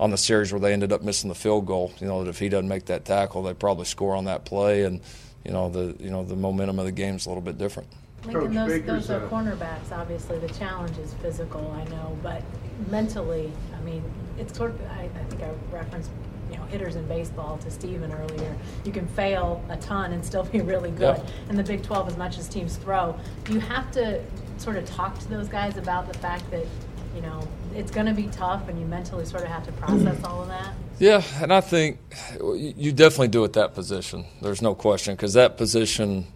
on 0.01 0.11
the 0.11 0.19
series 0.19 0.53
where 0.53 0.61
they 0.61 0.73
ended 0.73 0.93
up 0.93 1.03
missing 1.03 1.29
the 1.29 1.35
field 1.35 1.67
goal. 1.67 1.93
You 2.01 2.07
know, 2.07 2.25
that 2.25 2.31
if 2.31 2.39
he 2.39 2.49
doesn't 2.49 2.69
make 2.69 2.87
that 2.87 3.05
tackle, 3.05 3.43
they 3.43 3.55
probably 3.55 3.85
score 3.85 4.17
on 4.17 4.25
that 4.25 4.47
play, 4.47 4.85
and 4.85 5.01
you 5.45 5.53
know 5.53 5.69
the 5.69 5.95
you 6.03 6.11
know 6.11 6.25
the 6.25 6.37
momentum 6.37 6.79
of 6.79 6.87
the 6.87 6.93
game 6.93 7.17
is 7.17 7.27
a 7.27 7.29
little 7.29 7.43
bit 7.43 7.59
different. 7.59 7.89
Lincoln, 8.25 8.55
those, 8.55 8.83
those 8.83 9.11
are 9.11 9.21
cornerbacks. 9.29 9.93
Obviously, 9.93 10.39
the 10.39 10.49
challenge 10.49 10.99
is 10.99 11.15
physical. 11.15 11.71
I 11.71 11.85
know, 11.91 12.17
but 12.23 12.43
mentally, 12.91 13.53
I 13.77 13.81
mean, 13.83 14.03
it's 14.39 14.57
sort 14.57 14.73
of. 14.73 14.81
I, 14.91 15.09
I 15.15 15.25
think 15.25 15.43
I 15.43 15.51
referenced, 15.71 16.11
you 16.51 16.57
know, 16.57 16.65
hitters 16.65 16.97
in 16.97 17.07
baseball 17.07 17.59
to 17.59 17.71
Steven 17.71 18.13
earlier. 18.13 18.57
You 18.85 18.93
can 18.93 19.07
fail 19.09 19.65
a 19.69 19.77
ton 19.77 20.13
and 20.13 20.25
still 20.25 20.45
be 20.45 20.61
really 20.61 20.91
good. 20.91 21.17
Yeah. 21.17 21.51
In 21.51 21.57
the 21.57 21.63
Big 21.63 21.83
12, 21.83 22.09
as 22.09 22.17
much 22.17 22.39
as 22.39 22.49
teams 22.49 22.77
throw, 22.77 23.19
you 23.49 23.61
have 23.61 23.91
to 23.93 24.23
sort 24.59 24.77
of 24.77 24.85
talk 24.87 25.19
to 25.21 25.29
those 25.29 25.49
guys 25.49 25.77
about 25.77 26.13
the 26.13 26.19
fact 26.19 26.51
that, 26.51 26.67
you 27.15 27.23
know, 27.23 27.47
it's 27.75 27.91
going 27.91 28.07
to 28.07 28.15
be 28.15 28.27
tough, 28.29 28.69
and 28.69 28.79
you 28.79 28.87
mentally 28.87 29.25
sort 29.25 29.43
of 29.43 29.49
have 29.49 29.65
to 29.67 29.73
process 29.73 30.23
all 30.25 30.43
of 30.43 30.49
that? 30.49 30.75
Yeah, 30.99 31.23
and 31.41 31.53
I 31.53 31.61
think 31.61 32.01
you 32.43 32.93
definitely 32.93 33.29
do 33.29 33.45
at 33.45 33.53
that 33.53 33.75
position. 33.75 34.25
There's 34.43 34.61
no 34.61 34.75
question 34.75 35.15
because 35.15 35.35
that 35.35 35.57
position 35.57 36.27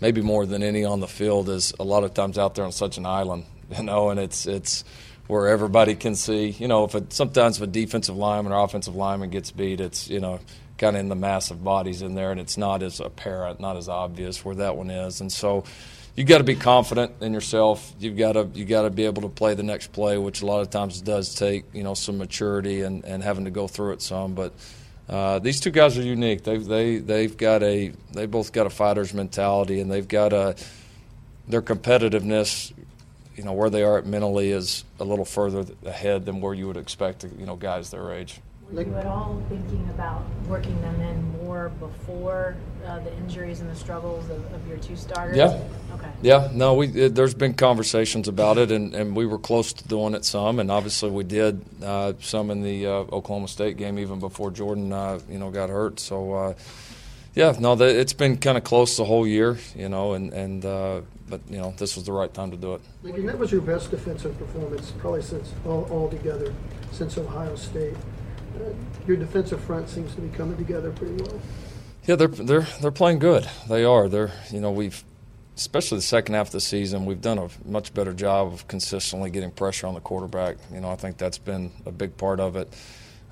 maybe 0.00 0.20
more 0.20 0.46
than 0.46 0.62
any 0.62 0.84
on 0.84 1.00
the 1.00 1.08
field, 1.08 1.48
is 1.48 1.72
a 1.78 1.84
lot 1.84 2.04
of 2.04 2.14
times 2.14 2.38
out 2.38 2.54
there 2.54 2.64
on 2.64 2.72
such 2.72 2.98
an 2.98 3.06
island, 3.06 3.44
you 3.76 3.82
know, 3.82 4.10
and 4.10 4.20
it's 4.20 4.46
it's 4.46 4.84
where 5.26 5.48
everybody 5.48 5.94
can 5.94 6.14
see. 6.14 6.48
You 6.48 6.68
know, 6.68 6.84
if 6.84 6.94
it, 6.94 7.12
sometimes 7.12 7.56
if 7.56 7.62
a 7.62 7.66
defensive 7.66 8.16
lineman 8.16 8.52
or 8.52 8.62
offensive 8.62 8.94
lineman 8.94 9.30
gets 9.30 9.50
beat, 9.50 9.80
it's 9.80 10.08
you 10.08 10.20
know 10.20 10.40
kind 10.76 10.96
of 10.96 11.00
in 11.00 11.08
the 11.08 11.14
massive 11.14 11.62
bodies 11.62 12.02
in 12.02 12.14
there, 12.14 12.30
and 12.30 12.40
it's 12.40 12.56
not 12.56 12.82
as 12.82 13.00
apparent, 13.00 13.60
not 13.60 13.76
as 13.76 13.88
obvious 13.88 14.44
where 14.44 14.56
that 14.56 14.76
one 14.76 14.90
is, 14.90 15.20
and 15.20 15.32
so. 15.32 15.64
You 16.16 16.22
got 16.22 16.38
to 16.38 16.44
be 16.44 16.54
confident 16.54 17.10
in 17.22 17.32
yourself. 17.32 17.92
You've 17.98 18.16
got 18.16 18.34
to 18.34 18.48
you 18.54 18.64
got 18.64 18.82
to 18.82 18.90
be 18.90 19.04
able 19.04 19.22
to 19.22 19.28
play 19.28 19.54
the 19.54 19.64
next 19.64 19.88
play, 19.88 20.16
which 20.16 20.42
a 20.42 20.46
lot 20.46 20.60
of 20.60 20.70
times 20.70 21.00
does 21.00 21.34
take 21.34 21.64
you 21.72 21.82
know 21.82 21.94
some 21.94 22.18
maturity 22.18 22.82
and, 22.82 23.04
and 23.04 23.20
having 23.20 23.46
to 23.46 23.50
go 23.50 23.66
through 23.66 23.94
it 23.94 24.00
some. 24.00 24.32
But 24.32 24.52
uh, 25.08 25.38
these 25.38 25.60
two 25.60 25.70
guys 25.70 25.98
are 25.98 26.02
unique. 26.02 26.44
They've 26.44 26.64
they 26.64 26.98
they've 26.98 27.36
got 27.36 27.62
a 27.62 27.92
they 28.12 28.26
both 28.26 28.52
got 28.52 28.66
a 28.66 28.70
fighter's 28.70 29.12
mentality, 29.12 29.80
and 29.80 29.90
they've 29.90 30.08
got 30.08 30.32
a 30.32 30.56
their 31.46 31.62
competitiveness. 31.62 32.72
You 33.36 33.42
know 33.44 33.52
where 33.52 33.68
they 33.68 33.82
are 33.82 34.00
mentally 34.02 34.50
is 34.50 34.84
a 35.00 35.04
little 35.04 35.24
further 35.24 35.66
ahead 35.84 36.24
than 36.24 36.40
where 36.40 36.54
you 36.54 36.66
would 36.68 36.76
expect. 36.76 37.24
You 37.24 37.46
know 37.46 37.56
guys 37.56 37.90
their 37.90 38.12
age. 38.12 38.40
Were 38.74 38.82
you 38.82 38.94
at 38.96 39.06
all 39.06 39.40
thinking 39.48 39.88
about 39.90 40.24
working 40.48 40.80
them 40.80 41.00
in 41.00 41.44
more 41.44 41.68
before 41.78 42.56
uh, 42.84 42.98
the 42.98 43.16
injuries 43.18 43.60
and 43.60 43.70
the 43.70 43.74
struggles 43.76 44.28
of, 44.28 44.52
of, 44.52 44.66
your 44.66 44.78
two 44.78 44.96
starters? 44.96 45.36
Yeah. 45.36 45.62
Okay. 45.94 46.10
Yeah. 46.22 46.48
No, 46.52 46.74
we 46.74 46.88
it, 46.88 47.14
there's 47.14 47.34
been 47.34 47.54
conversations 47.54 48.26
about 48.26 48.58
it, 48.58 48.72
and, 48.72 48.92
and 48.92 49.14
we 49.14 49.26
were 49.26 49.38
close 49.38 49.72
to 49.74 49.86
doing 49.86 50.14
it 50.14 50.24
some, 50.24 50.58
and 50.58 50.72
obviously 50.72 51.08
we 51.08 51.22
did 51.22 51.64
uh, 51.84 52.14
some 52.20 52.50
in 52.50 52.62
the 52.62 52.86
uh, 52.86 52.90
Oklahoma 52.90 53.46
State 53.46 53.76
game 53.76 53.96
even 53.96 54.18
before 54.18 54.50
Jordan, 54.50 54.92
uh, 54.92 55.20
you 55.28 55.38
know, 55.38 55.50
got 55.50 55.70
hurt. 55.70 56.00
So. 56.00 56.32
Uh, 56.32 56.54
yeah, 57.36 57.52
no, 57.58 57.74
the, 57.74 57.86
it's 57.86 58.12
been 58.12 58.36
kind 58.36 58.56
of 58.56 58.62
close 58.62 58.96
the 58.96 59.04
whole 59.04 59.26
year, 59.26 59.58
you 59.74 59.88
know, 59.88 60.12
and 60.12 60.32
and 60.32 60.64
uh, 60.64 61.00
but 61.28 61.40
you 61.50 61.58
know 61.58 61.74
this 61.76 61.96
was 61.96 62.04
the 62.04 62.12
right 62.12 62.32
time 62.32 62.52
to 62.52 62.56
do 62.56 62.74
it. 62.74 62.80
Lincoln, 63.02 63.26
that 63.26 63.36
was 63.36 63.50
your 63.50 63.60
best 63.60 63.90
defensive 63.90 64.38
performance 64.38 64.92
probably 64.98 65.20
since 65.20 65.52
all, 65.66 65.82
all 65.90 66.08
together 66.08 66.54
since 66.92 67.18
Ohio 67.18 67.56
State 67.56 67.96
your 69.06 69.16
defensive 69.16 69.62
front 69.62 69.88
seems 69.88 70.14
to 70.14 70.20
be 70.20 70.34
coming 70.36 70.56
together 70.56 70.90
pretty 70.92 71.22
well. 71.22 71.40
Yeah, 72.06 72.16
they're 72.16 72.28
they're 72.28 72.66
they're 72.80 72.90
playing 72.90 73.18
good. 73.18 73.48
They 73.68 73.84
are. 73.84 74.08
They're 74.08 74.32
you 74.50 74.60
know 74.60 74.70
we've 74.70 75.02
especially 75.56 75.98
the 75.98 76.02
second 76.02 76.34
half 76.34 76.48
of 76.48 76.52
the 76.52 76.60
season 76.60 77.06
we've 77.06 77.20
done 77.20 77.38
a 77.38 77.48
much 77.64 77.94
better 77.94 78.12
job 78.12 78.52
of 78.52 78.66
consistently 78.66 79.30
getting 79.30 79.50
pressure 79.50 79.86
on 79.86 79.94
the 79.94 80.00
quarterback. 80.00 80.56
You 80.72 80.80
know 80.80 80.90
I 80.90 80.96
think 80.96 81.16
that's 81.16 81.38
been 81.38 81.70
a 81.86 81.92
big 81.92 82.16
part 82.16 82.40
of 82.40 82.56
it. 82.56 82.72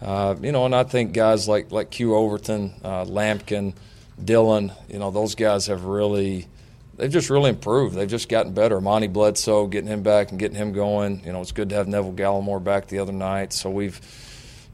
Uh, 0.00 0.34
you 0.40 0.50
know, 0.50 0.66
and 0.66 0.74
I 0.74 0.84
think 0.84 1.12
guys 1.12 1.46
like 1.48 1.70
like 1.70 1.90
Q 1.90 2.14
Overton, 2.14 2.72
uh, 2.82 3.04
Lampkin, 3.04 3.74
Dillon, 4.22 4.72
you 4.88 4.98
know 4.98 5.10
those 5.10 5.34
guys 5.34 5.66
have 5.66 5.84
really 5.84 6.48
they've 6.96 7.10
just 7.10 7.30
really 7.30 7.50
improved. 7.50 7.94
They've 7.94 8.08
just 8.08 8.28
gotten 8.28 8.52
better. 8.52 8.80
Monty 8.80 9.06
Bledsoe, 9.06 9.66
getting 9.66 9.88
him 9.88 10.02
back 10.02 10.30
and 10.30 10.38
getting 10.38 10.56
him 10.56 10.72
going. 10.72 11.22
You 11.24 11.32
know, 11.32 11.40
it's 11.40 11.52
good 11.52 11.68
to 11.70 11.74
have 11.74 11.88
Neville 11.88 12.14
Gallimore 12.14 12.62
back 12.62 12.88
the 12.88 12.98
other 12.98 13.12
night. 13.12 13.52
So 13.52 13.70
we've 13.70 14.00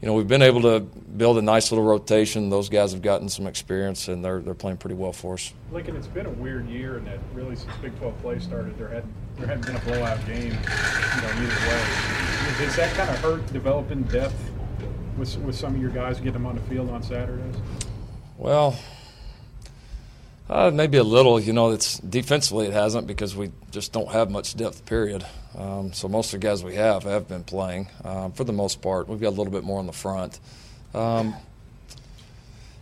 you 0.01 0.07
know, 0.07 0.13
we've 0.13 0.27
been 0.27 0.41
able 0.41 0.61
to 0.61 0.79
build 0.79 1.37
a 1.37 1.41
nice 1.41 1.71
little 1.71 1.83
rotation. 1.85 2.49
Those 2.49 2.69
guys 2.69 2.93
have 2.93 3.01
gotten 3.01 3.27
some 3.27 3.47
experience, 3.47 4.07
and 4.07 4.23
they're 4.23 4.39
they're 4.39 4.53
playing 4.53 4.77
pretty 4.77 4.95
well 4.95 5.11
for 5.11 5.33
us. 5.33 5.53
Lincoln, 5.71 5.95
it's 5.97 6.07
been 6.07 6.25
a 6.25 6.31
weird 6.31 6.67
year, 6.69 6.97
and 6.97 7.07
that 7.07 7.19
really 7.33 7.55
since 7.55 7.75
Big 7.81 7.97
12 7.99 8.17
play 8.21 8.39
started, 8.39 8.77
there 8.77 8.87
hadn't 8.87 9.13
there 9.37 9.47
hadn't 9.47 9.65
been 9.65 9.75
a 9.75 9.79
blowout 9.79 10.25
game, 10.25 10.37
you 10.37 11.21
know, 11.21 11.31
either 11.35 11.67
way. 11.67 12.65
Does 12.65 12.75
that 12.77 12.93
kind 12.95 13.09
of 13.09 13.19
hurt 13.19 13.45
developing 13.51 14.03
depth 14.03 14.51
with 15.17 15.37
with 15.39 15.55
some 15.55 15.75
of 15.75 15.81
your 15.81 15.91
guys 15.91 16.17
getting 16.17 16.33
them 16.33 16.45
on 16.45 16.55
the 16.55 16.61
field 16.61 16.89
on 16.89 17.03
Saturdays? 17.03 17.55
Well, 18.37 18.79
uh, 20.49 20.71
maybe 20.73 20.97
a 20.97 21.03
little. 21.03 21.39
You 21.39 21.53
know, 21.53 21.71
it's 21.71 21.99
defensively 21.99 22.67
it 22.67 22.73
hasn't 22.73 23.07
because 23.07 23.35
we 23.35 23.51
just 23.71 23.93
don't 23.93 24.09
have 24.09 24.31
much 24.31 24.55
depth. 24.55 24.85
Period. 24.85 25.25
Um, 25.57 25.93
so 25.93 26.07
most 26.07 26.33
of 26.33 26.39
the 26.39 26.47
guys 26.47 26.63
we 26.63 26.75
have 26.75 27.03
have 27.03 27.27
been 27.27 27.43
playing 27.43 27.87
um, 28.03 28.31
for 28.31 28.43
the 28.43 28.53
most 28.53 28.81
part. 28.81 29.07
We've 29.07 29.19
got 29.19 29.29
a 29.29 29.37
little 29.37 29.51
bit 29.51 29.63
more 29.63 29.79
on 29.79 29.87
the 29.87 29.93
front. 29.93 30.39
Um, 30.93 31.35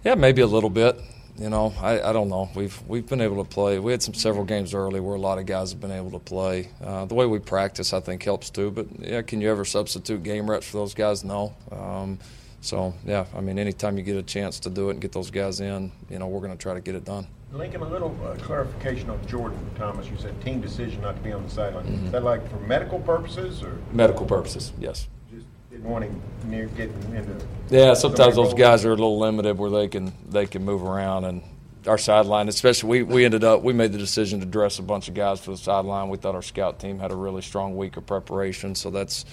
yeah, 0.04 0.16
maybe 0.16 0.42
a 0.42 0.48
little 0.48 0.70
bit. 0.70 1.00
You 1.38 1.52
know, 1.52 1.74
I, 1.80 2.02
I 2.02 2.14
don't 2.14 2.30
know. 2.30 2.50
We've 2.56 2.82
we've 2.88 3.06
been 3.06 3.22
able 3.22 3.44
to 3.44 3.50
play. 3.50 3.78
We 3.78 3.92
had 3.92 4.02
some 4.02 4.16
several 4.16 4.44
games 4.44 4.74
early 4.74 5.00
where 5.00 5.16
a 5.16 5.20
lot 5.20 5.38
of 5.38 5.46
guys 5.46 5.72
have 5.72 5.80
been 5.80 5.92
able 5.92 6.12
to 6.12 6.20
play. 6.20 6.70
Uh, 6.84 7.06
the 7.06 7.14
way 7.14 7.28
we 7.28 7.38
practice, 7.40 7.94
I 7.94 8.00
think, 8.00 8.24
helps 8.24 8.50
too. 8.50 8.72
But 8.72 8.88
yeah, 9.00 9.22
can 9.22 9.42
you 9.42 9.52
ever 9.52 9.64
substitute 9.64 10.24
game 10.24 10.50
reps 10.50 10.68
for 10.68 10.78
those 10.78 10.96
guys? 10.96 11.24
No. 11.24 11.54
Um, 11.72 12.18
so 12.62 12.96
yeah, 13.06 13.26
I 13.36 13.42
mean, 13.42 13.60
anytime 13.60 13.98
you 13.98 14.04
get 14.04 14.18
a 14.18 14.24
chance 14.24 14.60
to 14.62 14.70
do 14.72 14.90
it 14.90 14.94
and 14.94 15.02
get 15.02 15.12
those 15.12 15.30
guys 15.30 15.60
in, 15.60 15.92
you 16.10 16.18
know, 16.18 16.28
we're 16.28 16.42
going 16.42 16.58
to 16.58 16.62
try 16.62 16.74
to 16.74 16.82
get 16.82 16.96
it 16.96 17.06
done. 17.06 17.28
Lincoln, 17.52 17.82
a 17.82 17.88
little 17.88 18.16
uh, 18.26 18.36
clarification 18.36 19.10
on 19.10 19.26
Jordan 19.26 19.60
Thomas. 19.76 20.10
You 20.10 20.18
said 20.18 20.40
team 20.42 20.60
decision 20.60 21.02
not 21.02 21.16
to 21.16 21.22
be 21.22 21.32
on 21.32 21.44
the 21.44 21.50
sideline. 21.50 21.86
Mm-hmm. 21.86 22.06
Is 22.08 22.12
that 22.12 22.24
like 22.24 22.50
for 22.50 22.58
medical 22.60 23.00
purposes 23.00 23.64
or? 23.64 23.78
Medical 23.92 24.26
purposes, 24.26 24.74
yes. 24.80 25.08
Just 25.34 25.46
didn't 25.72 25.86
want 25.86 26.04
him 26.04 26.22
near 26.46 26.66
getting 26.68 26.96
into. 27.16 27.36
Yeah, 27.70 27.94
sometimes 27.94 28.36
those 28.36 28.54
guys 28.54 28.84
are 28.86 28.90
a 28.90 28.96
little 28.96 29.18
limited 29.18 29.58
where 29.58 29.70
they 29.70 29.88
can 29.88 30.14
they 30.30 30.46
can 30.46 30.66
move 30.66 30.84
around 30.84 31.26
and 31.26 31.42
our 31.88 31.98
sideline, 31.98 32.50
especially 32.50 33.04
we, 33.04 33.04
we 33.04 33.26
ended 33.26 33.44
up 33.44 33.64
we 33.64 33.74
made 33.74 33.94
the 33.94 33.98
decision 33.98 34.40
to 34.42 34.46
dress 34.46 34.80
a 34.80 34.84
bunch 34.84 35.08
of 35.08 35.14
guys 35.14 35.40
for 35.40 35.52
the 35.52 35.58
sideline. 35.58 36.10
We 36.10 36.18
thought 36.18 36.36
our 36.36 36.42
scout 36.42 36.80
team 36.80 37.00
had 37.00 37.12
a 37.12 37.16
really 37.16 37.42
strong 37.42 37.78
week 37.78 37.98
of 37.98 38.06
preparation, 38.06 38.76
so 38.76 38.90
that's 38.90 39.26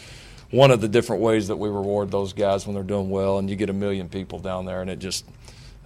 one 0.50 0.70
of 0.70 0.80
the 0.80 0.88
different 0.88 1.20
ways 1.20 1.48
that 1.48 1.56
we 1.56 1.68
reward 1.68 2.12
those 2.12 2.32
guys 2.32 2.66
when 2.66 2.74
they're 2.74 2.84
doing 2.84 3.10
well. 3.10 3.38
And 3.38 3.50
you 3.50 3.56
get 3.56 3.70
a 3.70 3.74
million 3.74 4.08
people 4.08 4.38
down 4.38 4.66
there, 4.66 4.82
and 4.82 4.88
it 4.88 5.00
just 5.00 5.24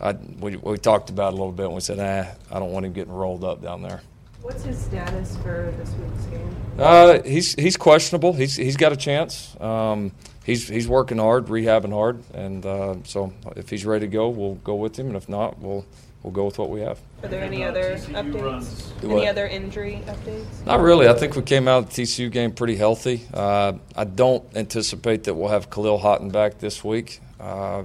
I, 0.01 0.13
we, 0.13 0.57
we 0.57 0.79
talked 0.79 1.11
about 1.11 1.33
it 1.33 1.37
a 1.37 1.37
little 1.37 1.53
bit 1.53 1.67
and 1.67 1.75
we 1.75 1.81
said, 1.81 1.99
ah, 2.01 2.55
I 2.55 2.59
don't 2.59 2.73
want 2.73 2.87
him 2.87 2.93
getting 2.93 3.13
rolled 3.13 3.45
up 3.45 3.63
down 3.63 3.83
there. 3.83 4.01
What's 4.43 4.63
his 4.63 4.79
status 4.79 5.37
for 5.39 5.75
this 5.79 5.93
week's 5.95 6.25
game? 6.27 6.57
Uh, 6.79 7.23
he's 7.23 7.55
he's 7.55 7.77
questionable. 7.77 8.33
He's 8.33 8.55
he's 8.55 8.77
got 8.77 8.93
a 8.93 8.97
chance. 8.97 9.61
Um, 9.61 10.13
he's 10.45 10.69
he's 10.69 10.87
working 10.87 11.19
hard, 11.19 11.47
rehabbing 11.47 11.93
hard, 11.93 12.23
and 12.33 12.65
uh, 12.65 12.95
so 13.03 13.33
if 13.57 13.69
he's 13.69 13.85
ready 13.85 14.07
to 14.07 14.11
go, 14.11 14.29
we'll 14.29 14.55
go 14.55 14.77
with 14.77 14.97
him, 14.97 15.09
and 15.09 15.17
if 15.17 15.29
not, 15.29 15.59
we'll 15.59 15.85
we'll 16.23 16.33
go 16.33 16.45
with 16.45 16.57
what 16.59 16.71
we 16.71 16.81
have. 16.81 17.01
Are 17.25 17.29
there 17.29 17.43
any 17.43 17.65
other 17.65 17.97
updates? 17.97 19.03
Any 19.03 19.27
other 19.27 19.49
injury 19.49 20.03
updates? 20.07 20.65
Not 20.65 20.81
really. 20.81 21.09
I 21.09 21.15
think 21.15 21.35
we 21.35 21.43
came 21.43 21.67
out 21.67 21.79
of 21.79 21.95
the 21.95 22.03
TCU 22.03 22.31
game 22.31 22.53
pretty 22.53 22.77
healthy. 22.77 23.27
Uh, 23.35 23.73
I 23.97 24.05
don't 24.05 24.45
anticipate 24.57 25.25
that 25.25 25.35
we'll 25.35 25.51
have 25.51 25.69
Khalil 25.69 25.99
Haughton 25.99 26.31
back 26.31 26.59
this 26.59 26.85
week. 26.85 27.21
Uh, 27.41 27.83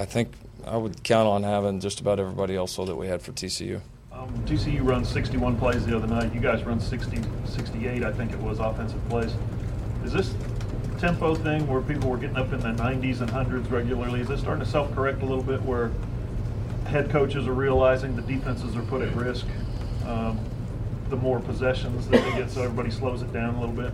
I 0.00 0.06
think 0.06 0.32
I 0.66 0.78
would 0.78 1.04
count 1.04 1.28
on 1.28 1.42
having 1.42 1.78
just 1.78 2.00
about 2.00 2.18
everybody 2.18 2.56
else 2.56 2.72
so 2.72 2.86
that 2.86 2.96
we 2.96 3.06
had 3.06 3.20
for 3.20 3.32
TCU. 3.32 3.82
Um, 4.10 4.32
TCU 4.46 4.82
runs 4.82 5.10
61 5.10 5.58
plays 5.58 5.84
the 5.84 5.94
other 5.94 6.06
night. 6.06 6.34
You 6.34 6.40
guys 6.40 6.64
run 6.64 6.80
60, 6.80 7.20
68, 7.44 8.02
I 8.02 8.10
think 8.10 8.32
it 8.32 8.38
was, 8.38 8.60
offensive 8.60 9.06
plays. 9.10 9.34
Is 10.02 10.14
this 10.14 10.34
tempo 10.98 11.34
thing 11.34 11.66
where 11.66 11.82
people 11.82 12.08
were 12.08 12.16
getting 12.16 12.38
up 12.38 12.50
in 12.54 12.60
the 12.60 12.82
90s 12.82 13.20
and 13.20 13.28
hundreds 13.28 13.70
regularly? 13.70 14.22
Is 14.22 14.28
this 14.28 14.40
starting 14.40 14.64
to 14.64 14.70
self-correct 14.70 15.20
a 15.20 15.26
little 15.26 15.44
bit 15.44 15.60
where 15.62 15.90
head 16.86 17.10
coaches 17.10 17.46
are 17.46 17.52
realizing 17.52 18.16
the 18.16 18.22
defenses 18.22 18.76
are 18.76 18.82
put 18.82 19.02
at 19.02 19.14
risk? 19.14 19.46
Um, 20.06 20.40
the 21.10 21.16
more 21.16 21.40
possessions 21.40 22.08
that 22.08 22.24
they 22.24 22.38
get, 22.38 22.50
so 22.50 22.62
everybody 22.62 22.90
slows 22.90 23.20
it 23.20 23.34
down 23.34 23.56
a 23.56 23.60
little 23.60 23.76
bit. 23.76 23.92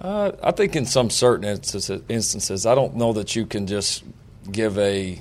Uh, 0.00 0.30
I 0.44 0.52
think 0.52 0.76
in 0.76 0.86
some 0.86 1.10
certain 1.10 1.44
instances, 1.44 2.02
instances, 2.08 2.66
I 2.66 2.76
don't 2.76 2.94
know 2.94 3.12
that 3.14 3.34
you 3.34 3.46
can 3.46 3.66
just 3.66 4.04
give 4.52 4.78
a 4.78 5.20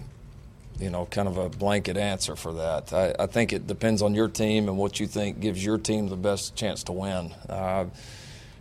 you 0.80 0.90
know, 0.90 1.06
kind 1.06 1.28
of 1.28 1.38
a 1.38 1.50
blanket 1.50 1.98
answer 1.98 2.36
for 2.36 2.54
that. 2.54 2.94
I, 2.94 3.14
I, 3.20 3.26
think 3.28 3.54
it 3.54 3.68
depends 3.68 4.02
on 4.02 4.16
your 4.16 4.28
team 4.28 4.70
and 4.70 4.78
what 4.78 5.00
you 5.00 5.08
think 5.08 5.40
gives 5.40 5.64
your 5.64 5.78
team 5.78 6.08
the 6.08 6.16
best 6.16 6.56
chance 6.56 6.84
to 6.86 6.94
win. 6.94 7.34
Uh, 7.48 7.86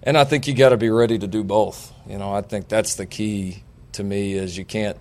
and 0.02 0.16
I 0.16 0.24
think 0.24 0.46
you 0.46 0.54
got 0.54 0.70
to 0.70 0.76
be 0.76 0.90
ready 0.90 1.18
to 1.18 1.26
do 1.26 1.44
both. 1.44 1.92
You 2.08 2.18
know, 2.18 2.32
I 2.32 2.42
think 2.42 2.68
that's 2.68 2.96
the 2.96 3.06
key 3.06 3.62
to 3.92 4.04
me 4.04 4.32
is 4.32 4.56
you 4.56 4.64
can't. 4.64 4.96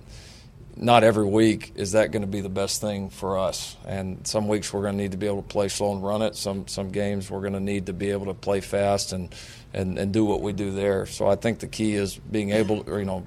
Not 0.80 1.04
every 1.04 1.26
week 1.26 1.72
is 1.76 1.94
that 1.94 2.12
going 2.12 2.22
to 2.22 2.28
be 2.28 2.42
the 2.42 2.50
best 2.50 2.82
thing 2.82 3.10
for 3.10 3.40
us. 3.40 3.76
And 3.88 4.28
some 4.28 4.48
weeks 4.48 4.72
we're 4.72 4.84
going 4.84 4.96
to 4.96 5.02
need 5.02 5.14
to 5.14 5.18
be 5.18 5.26
able 5.26 5.42
to 5.42 5.48
play 5.48 5.70
slow 5.70 5.92
and 5.92 6.04
run 6.04 6.22
it. 6.22 6.36
Some 6.36 6.68
some 6.68 6.92
games 6.92 7.32
we're 7.32 7.42
going 7.42 7.54
to 7.54 7.60
need 7.60 7.88
to 7.88 7.94
be 7.94 8.12
able 8.12 8.28
to 8.28 8.36
play 8.36 8.62
fast 8.62 9.12
and, 9.12 9.34
and, 9.74 9.98
and 9.98 10.14
do 10.14 10.24
what 10.24 10.42
we 10.42 10.54
do 10.54 10.70
there. 10.70 11.08
So 11.08 11.28
I 11.28 11.36
think 11.36 11.60
the 11.60 11.68
key 11.68 11.96
is 11.96 12.16
being 12.18 12.52
able, 12.52 12.88
or, 12.88 13.00
you 13.00 13.06
know, 13.06 13.26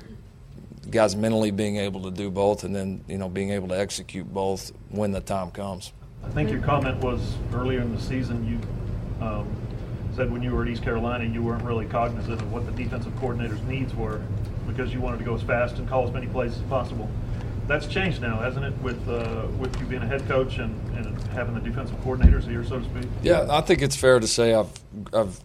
guys 0.90 1.16
mentally 1.16 1.50
being 1.50 1.76
able 1.76 2.02
to 2.02 2.10
do 2.10 2.30
both 2.30 2.64
and 2.64 2.74
then 2.74 3.04
you 3.08 3.18
know 3.18 3.28
being 3.28 3.50
able 3.50 3.68
to 3.68 3.78
execute 3.78 4.32
both 4.32 4.72
when 4.88 5.12
the 5.12 5.20
time 5.20 5.50
comes. 5.50 5.92
I 6.24 6.28
think 6.30 6.50
your 6.50 6.60
comment 6.60 7.02
was 7.02 7.36
earlier 7.54 7.80
in 7.80 7.94
the 7.94 8.00
season 8.00 8.46
you 8.46 9.24
um, 9.26 9.48
said 10.14 10.30
when 10.30 10.42
you 10.42 10.52
were 10.52 10.62
at 10.62 10.68
East 10.68 10.82
Carolina 10.82 11.24
you 11.24 11.42
weren't 11.42 11.64
really 11.64 11.86
cognizant 11.86 12.40
of 12.40 12.52
what 12.52 12.66
the 12.66 12.72
defensive 12.72 13.14
coordinator's 13.16 13.62
needs 13.62 13.94
were 13.94 14.20
because 14.66 14.92
you 14.92 15.00
wanted 15.00 15.18
to 15.18 15.24
go 15.24 15.34
as 15.34 15.42
fast 15.42 15.76
and 15.78 15.88
call 15.88 16.06
as 16.06 16.12
many 16.12 16.26
plays 16.26 16.56
as 16.56 16.62
possible. 16.62 17.08
That's 17.66 17.86
changed 17.86 18.20
now, 18.20 18.38
hasn't 18.40 18.64
it, 18.64 18.76
with 18.82 19.08
uh, 19.08 19.46
with 19.58 19.78
you 19.80 19.86
being 19.86 20.02
a 20.02 20.06
head 20.06 20.26
coach 20.26 20.58
and, 20.58 20.74
and 20.96 21.22
having 21.28 21.54
the 21.54 21.60
defensive 21.60 21.96
coordinators 22.00 22.44
here, 22.44 22.64
so 22.64 22.80
to 22.80 22.84
speak? 22.84 23.08
Yeah, 23.22 23.46
I 23.48 23.60
think 23.60 23.80
it's 23.80 23.94
fair 23.94 24.18
to 24.18 24.26
say 24.26 24.54
I've 24.54 24.72
I've 25.12 25.40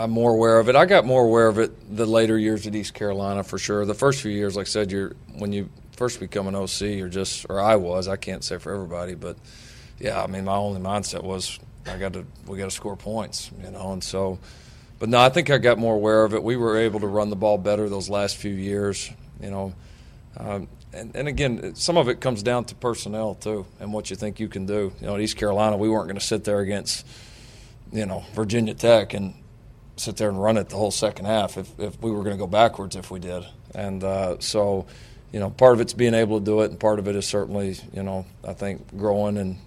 I'm 0.00 0.10
more 0.10 0.32
aware 0.32 0.58
of 0.58 0.68
it. 0.70 0.76
I 0.76 0.86
got 0.86 1.04
more 1.04 1.22
aware 1.22 1.46
of 1.46 1.58
it 1.58 1.94
the 1.94 2.06
later 2.06 2.38
years 2.38 2.66
at 2.66 2.74
East 2.74 2.94
Carolina 2.94 3.44
for 3.44 3.58
sure. 3.58 3.84
The 3.84 3.94
first 3.94 4.22
few 4.22 4.30
years, 4.30 4.56
like 4.56 4.66
I 4.66 4.70
said, 4.70 4.90
you're 4.90 5.14
when 5.36 5.52
you 5.52 5.68
first 5.96 6.20
become 6.20 6.48
an 6.48 6.54
OC, 6.54 6.80
you're 6.80 7.08
just 7.08 7.44
or 7.50 7.60
I 7.60 7.76
was. 7.76 8.08
I 8.08 8.16
can't 8.16 8.42
say 8.42 8.56
for 8.56 8.72
everybody, 8.72 9.14
but 9.14 9.36
yeah, 9.98 10.22
I 10.22 10.26
mean, 10.26 10.46
my 10.46 10.54
only 10.54 10.80
mindset 10.80 11.22
was 11.22 11.58
I 11.86 11.98
got 11.98 12.14
to 12.14 12.24
we 12.46 12.56
got 12.56 12.64
to 12.64 12.70
score 12.70 12.96
points, 12.96 13.50
you 13.62 13.70
know, 13.70 13.92
and 13.92 14.02
so. 14.02 14.38
But 14.98 15.10
no, 15.10 15.18
I 15.18 15.28
think 15.28 15.50
I 15.50 15.58
got 15.58 15.78
more 15.78 15.94
aware 15.94 16.24
of 16.24 16.34
it. 16.34 16.42
We 16.42 16.56
were 16.56 16.78
able 16.78 17.00
to 17.00 17.06
run 17.06 17.30
the 17.30 17.36
ball 17.36 17.56
better 17.58 17.88
those 17.88 18.08
last 18.08 18.36
few 18.36 18.52
years, 18.52 19.10
you 19.40 19.50
know. 19.50 19.74
Um, 20.36 20.68
and, 20.92 21.14
and 21.14 21.28
again, 21.28 21.74
some 21.74 21.96
of 21.96 22.08
it 22.08 22.20
comes 22.20 22.42
down 22.42 22.64
to 22.66 22.74
personnel 22.74 23.34
too, 23.34 23.66
and 23.78 23.92
what 23.92 24.10
you 24.10 24.16
think 24.16 24.40
you 24.40 24.48
can 24.48 24.64
do. 24.66 24.92
You 25.00 25.06
know, 25.06 25.14
at 25.14 25.20
East 25.20 25.36
Carolina, 25.36 25.76
we 25.76 25.88
weren't 25.88 26.06
going 26.06 26.18
to 26.18 26.24
sit 26.24 26.44
there 26.44 26.60
against, 26.60 27.06
you 27.92 28.06
know, 28.06 28.24
Virginia 28.34 28.74
Tech 28.74 29.14
and 29.14 29.34
sit 30.00 30.16
there 30.16 30.30
and 30.30 30.42
run 30.42 30.56
it 30.56 30.68
the 30.70 30.76
whole 30.76 30.90
second 30.90 31.26
half 31.26 31.58
if, 31.58 31.78
if 31.78 32.00
we 32.00 32.10
were 32.10 32.22
going 32.22 32.34
to 32.36 32.38
go 32.38 32.46
backwards 32.46 32.96
if 32.96 33.10
we 33.10 33.20
did. 33.20 33.44
And 33.74 34.02
uh, 34.02 34.38
so, 34.40 34.86
you 35.30 35.38
know, 35.38 35.50
part 35.50 35.74
of 35.74 35.80
it's 35.80 35.92
being 35.92 36.14
able 36.14 36.38
to 36.38 36.44
do 36.44 36.60
it, 36.62 36.70
and 36.70 36.80
part 36.80 36.98
of 36.98 37.06
it 37.06 37.14
is 37.14 37.26
certainly, 37.26 37.76
you 37.92 38.02
know, 38.02 38.24
I 38.42 38.54
think 38.54 38.96
growing 38.96 39.36
and 39.36 39.58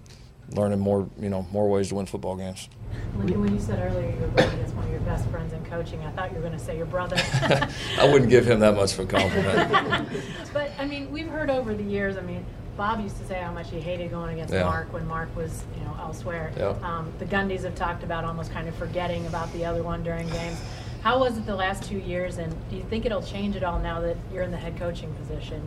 learning 0.50 0.80
more, 0.80 1.08
you 1.18 1.30
know, 1.30 1.46
more 1.52 1.68
ways 1.68 1.88
to 1.88 1.94
win 1.94 2.06
football 2.06 2.36
games. 2.36 2.68
When, 3.14 3.40
when 3.40 3.54
you 3.54 3.60
said 3.60 3.78
earlier 3.78 4.10
you 4.10 4.20
were 4.20 4.26
rated 4.28 4.60
as 4.60 4.72
one 4.72 4.84
of 4.84 4.90
your 4.90 5.00
best 5.00 5.28
friends 5.28 5.52
in 5.52 5.64
coaching, 5.64 6.02
I 6.02 6.10
thought 6.10 6.30
you 6.30 6.36
were 6.36 6.42
going 6.42 6.58
to 6.58 6.64
say 6.64 6.76
your 6.76 6.86
brother. 6.86 7.16
I 7.98 8.08
wouldn't 8.10 8.30
give 8.30 8.46
him 8.46 8.60
that 8.60 8.74
much 8.74 8.92
of 8.94 9.00
a 9.00 9.06
compliment. 9.06 10.08
but 10.52 10.72
I 10.78 10.84
mean, 10.84 11.10
we've 11.10 11.28
heard 11.28 11.48
over 11.48 11.74
the 11.74 11.82
years. 11.82 12.16
I 12.16 12.20
mean, 12.20 12.44
Bob 12.76 13.00
used 13.00 13.16
to 13.18 13.24
say 13.26 13.40
how 13.40 13.52
much 13.52 13.70
he 13.70 13.80
hated 13.80 14.10
going 14.10 14.34
against 14.34 14.52
Yeah. 14.52 14.64
Mark 14.64 14.92
when 14.92 15.06
Mark 15.06 15.34
was, 15.36 15.62
you 15.78 15.84
know, 15.84 15.94
elsewhere. 16.00 16.52
Yeah. 16.56 16.74
Um, 16.82 17.12
the 17.18 17.24
Gundys 17.24 17.62
have 17.62 17.74
talked 17.74 18.02
about 18.02 18.24
almost 18.24 18.52
kind 18.52 18.68
of 18.68 18.74
forgetting 18.74 19.26
about 19.26 19.52
the 19.52 19.64
other 19.64 19.82
one 19.82 20.02
during 20.02 20.28
games. 20.28 20.58
How 21.02 21.18
was 21.18 21.36
it 21.36 21.44
the 21.44 21.54
last 21.54 21.82
two 21.82 21.98
years, 21.98 22.38
and 22.38 22.54
do 22.70 22.76
you 22.76 22.82
think 22.84 23.04
it'll 23.04 23.22
change 23.22 23.56
at 23.56 23.62
all 23.62 23.78
now 23.78 24.00
that 24.00 24.16
you're 24.32 24.42
in 24.42 24.50
the 24.50 24.56
head 24.56 24.78
coaching 24.78 25.12
position? 25.14 25.62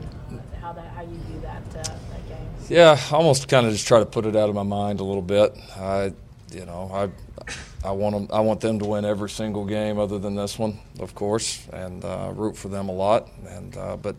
How 0.61 0.73
that, 0.73 0.87
how 0.95 1.03
you 1.03 1.15
view 1.29 1.39
that 1.41 1.61
uh, 1.75 1.83
that 1.83 2.27
game? 2.27 2.47
Yeah, 2.69 2.99
I 3.11 3.15
almost 3.15 3.47
kind 3.47 3.67
of 3.67 3.71
just 3.71 3.87
try 3.87 3.99
to 3.99 4.05
put 4.05 4.25
it 4.25 4.35
out 4.35 4.49
of 4.49 4.55
my 4.55 4.63
mind 4.63 4.99
a 4.99 5.03
little 5.03 5.21
bit. 5.21 5.55
I, 5.77 6.11
you 6.51 6.65
know, 6.65 6.89
I, 6.91 7.47
I 7.87 7.91
want 7.91 8.15
them, 8.15 8.35
I 8.35 8.39
want 8.39 8.61
them 8.61 8.79
to 8.79 8.85
win 8.85 9.05
every 9.05 9.29
single 9.29 9.63
game 9.63 9.99
other 9.99 10.17
than 10.17 10.33
this 10.33 10.57
one, 10.57 10.79
of 10.99 11.13
course, 11.13 11.67
and 11.71 12.03
uh, 12.03 12.31
root 12.33 12.57
for 12.57 12.69
them 12.69 12.89
a 12.89 12.93
lot. 12.93 13.29
And 13.47 13.77
uh, 13.77 13.95
but 13.95 14.15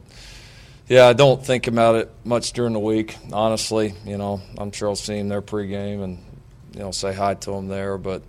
yeah, 0.88 1.06
I 1.06 1.12
don't 1.12 1.44
think 1.44 1.66
about 1.66 1.96
it 1.96 2.10
much 2.24 2.52
during 2.52 2.72
the 2.72 2.78
week. 2.78 3.16
Honestly, 3.32 3.94
you 4.06 4.16
know, 4.16 4.40
I'm 4.56 4.72
sure 4.72 4.88
I'll 4.88 4.96
see 4.96 5.18
them 5.18 5.28
there 5.28 5.42
pregame 5.42 6.02
and 6.02 6.18
you 6.72 6.80
know 6.80 6.90
say 6.90 7.12
hi 7.12 7.34
to 7.34 7.50
them 7.50 7.68
there. 7.68 7.98
But 7.98 8.22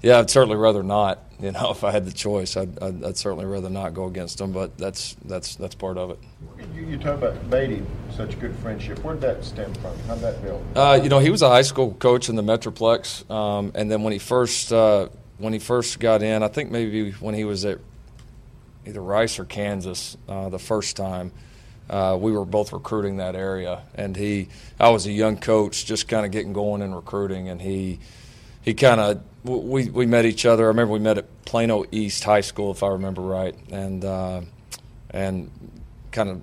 yeah, 0.00 0.18
I'd 0.18 0.30
certainly 0.30 0.56
rather 0.56 0.82
not. 0.82 1.24
You 1.40 1.52
know, 1.52 1.70
if 1.70 1.84
I 1.84 1.90
had 1.90 2.04
the 2.04 2.12
choice, 2.12 2.54
I'd, 2.54 2.82
I'd, 2.82 3.02
I'd 3.02 3.16
certainly 3.16 3.46
rather 3.46 3.70
not 3.70 3.94
go 3.94 4.04
against 4.04 4.36
them. 4.36 4.52
But 4.52 4.76
that's 4.76 5.16
that's 5.24 5.56
that's 5.56 5.74
part 5.74 5.96
of 5.96 6.10
it. 6.10 6.18
You, 6.74 6.82
you 6.82 6.98
talk 6.98 7.16
about 7.16 7.50
Beaty, 7.50 7.82
such 8.14 8.34
a 8.34 8.36
good 8.36 8.54
friendship. 8.56 8.98
Where'd 8.98 9.22
that 9.22 9.42
stem 9.42 9.72
from? 9.76 9.98
How'd 10.00 10.20
that 10.20 10.42
build? 10.42 10.62
Uh, 10.76 11.00
you 11.02 11.08
know, 11.08 11.18
he 11.18 11.30
was 11.30 11.40
a 11.40 11.48
high 11.48 11.62
school 11.62 11.94
coach 11.94 12.28
in 12.28 12.36
the 12.36 12.42
Metroplex, 12.42 13.30
um, 13.30 13.72
and 13.74 13.90
then 13.90 14.02
when 14.02 14.12
he 14.12 14.18
first 14.18 14.70
uh, 14.70 15.08
when 15.38 15.54
he 15.54 15.58
first 15.58 15.98
got 15.98 16.22
in, 16.22 16.42
I 16.42 16.48
think 16.48 16.70
maybe 16.70 17.12
when 17.12 17.34
he 17.34 17.44
was 17.44 17.64
at 17.64 17.78
either 18.86 19.00
Rice 19.02 19.38
or 19.38 19.46
Kansas 19.46 20.18
uh, 20.28 20.50
the 20.50 20.58
first 20.58 20.94
time, 20.94 21.32
uh, 21.90 22.16
we 22.18 22.30
were 22.30 22.44
both 22.44 22.72
recruiting 22.72 23.16
that 23.16 23.34
area, 23.34 23.82
and 23.96 24.16
he 24.16 24.48
I 24.78 24.90
was 24.90 25.06
a 25.06 25.12
young 25.12 25.36
coach, 25.36 25.84
just 25.84 26.06
kind 26.06 26.24
of 26.24 26.30
getting 26.30 26.52
going 26.52 26.82
in 26.82 26.94
recruiting, 26.94 27.48
and 27.48 27.60
he 27.60 27.98
he 28.62 28.74
kind 28.74 29.00
of 29.00 29.20
we 29.42 29.90
we 29.90 30.06
met 30.06 30.24
each 30.24 30.46
other. 30.46 30.64
I 30.64 30.68
remember 30.68 30.92
we 30.92 31.00
met 31.00 31.18
at 31.18 31.44
Plano 31.44 31.84
East 31.90 32.22
High 32.22 32.42
School, 32.42 32.70
if 32.70 32.84
I 32.84 32.88
remember 32.88 33.22
right, 33.22 33.56
and 33.72 34.04
uh, 34.04 34.42
and 35.10 35.50
kind 36.12 36.28
of 36.28 36.42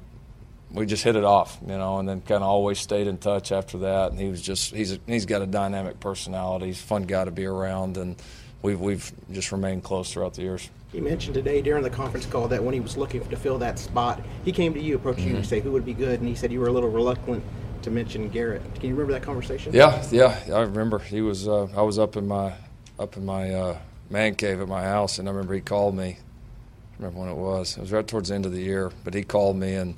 we 0.70 0.86
just 0.86 1.06
hit 1.06 1.16
it 1.16 1.24
off, 1.24 1.58
you 1.62 1.78
know, 1.78 2.00
and 2.00 2.10
then 2.10 2.20
kind 2.20 2.44
of 2.44 2.50
always 2.50 2.78
stayed 2.78 3.08
in 3.08 3.18
touch 3.18 3.54
after 3.54 3.78
that. 3.80 4.12
And 4.12 4.20
he 4.20 4.28
was 4.28 4.42
just 4.42 4.76
he's 4.76 4.92
a, 4.92 5.00
he's 5.08 5.26
got 5.26 5.42
a 5.42 5.48
dynamic 5.48 6.02
personality, 6.02 6.68
he's 6.68 6.82
a 6.82 6.84
fun 6.84 7.04
guy 7.04 7.24
to 7.24 7.32
be 7.32 7.46
around, 7.46 7.96
and 7.96 8.22
we've 8.62 8.82
we've 8.82 9.10
just 9.32 9.54
remained 9.54 9.86
close 9.86 10.12
throughout 10.12 10.34
the 10.34 10.42
years. 10.42 10.70
He 10.92 11.02
mentioned 11.02 11.34
today 11.34 11.62
during 11.62 11.84
the 11.84 11.90
conference 11.90 12.26
call 12.26 12.48
that 12.48 12.64
when 12.64 12.74
he 12.74 12.80
was 12.80 12.96
looking 12.96 13.26
to 13.28 13.36
fill 13.36 13.58
that 13.60 13.78
spot, 13.78 14.22
he 14.46 14.52
came 14.54 14.74
to 14.74 14.80
you, 14.82 14.96
approached 14.96 15.20
you, 15.20 15.34
Mhm. 15.34 15.38
and 15.38 15.46
say 15.46 15.60
who 15.60 15.72
would 15.74 15.86
be 15.86 15.94
good, 15.94 16.20
and 16.22 16.30
he 16.30 16.36
said 16.36 16.52
you 16.52 16.62
were 16.62 16.68
a 16.68 16.72
little 16.72 16.90
reluctant 16.90 17.44
to 17.82 17.92
mention 17.92 18.30
Garrett. 18.30 18.62
Can 18.76 18.90
you 18.90 18.96
remember 18.96 19.14
that 19.14 19.22
conversation? 19.22 19.74
Yeah, 19.74 20.02
yeah, 20.12 20.40
I 20.54 20.62
remember 20.62 21.00
he 21.00 21.22
was. 21.22 21.48
Uh, 21.48 21.68
I 21.76 21.82
was 21.82 22.00
up 22.00 22.16
in 22.16 22.28
my 22.28 22.54
up 23.00 23.18
in 23.18 23.26
my 23.26 23.54
uh, 23.54 23.78
man 24.10 24.34
cave 24.36 24.62
at 24.62 24.68
my 24.68 24.84
house, 24.84 25.20
and 25.20 25.28
I 25.28 25.32
remember 25.32 25.54
he 25.54 25.62
called 25.62 25.96
me. 25.96 26.18
I 26.20 27.04
remember 27.04 27.20
when 27.20 27.30
it 27.30 27.36
was. 27.38 27.78
It 27.78 27.82
was 27.82 27.92
right 27.92 28.08
towards 28.08 28.30
the 28.30 28.36
end 28.36 28.46
of 28.46 28.54
the 28.54 28.62
year, 28.62 28.92
but 29.04 29.14
he 29.14 29.24
called 29.24 29.58
me 29.58 29.76
and 29.76 29.96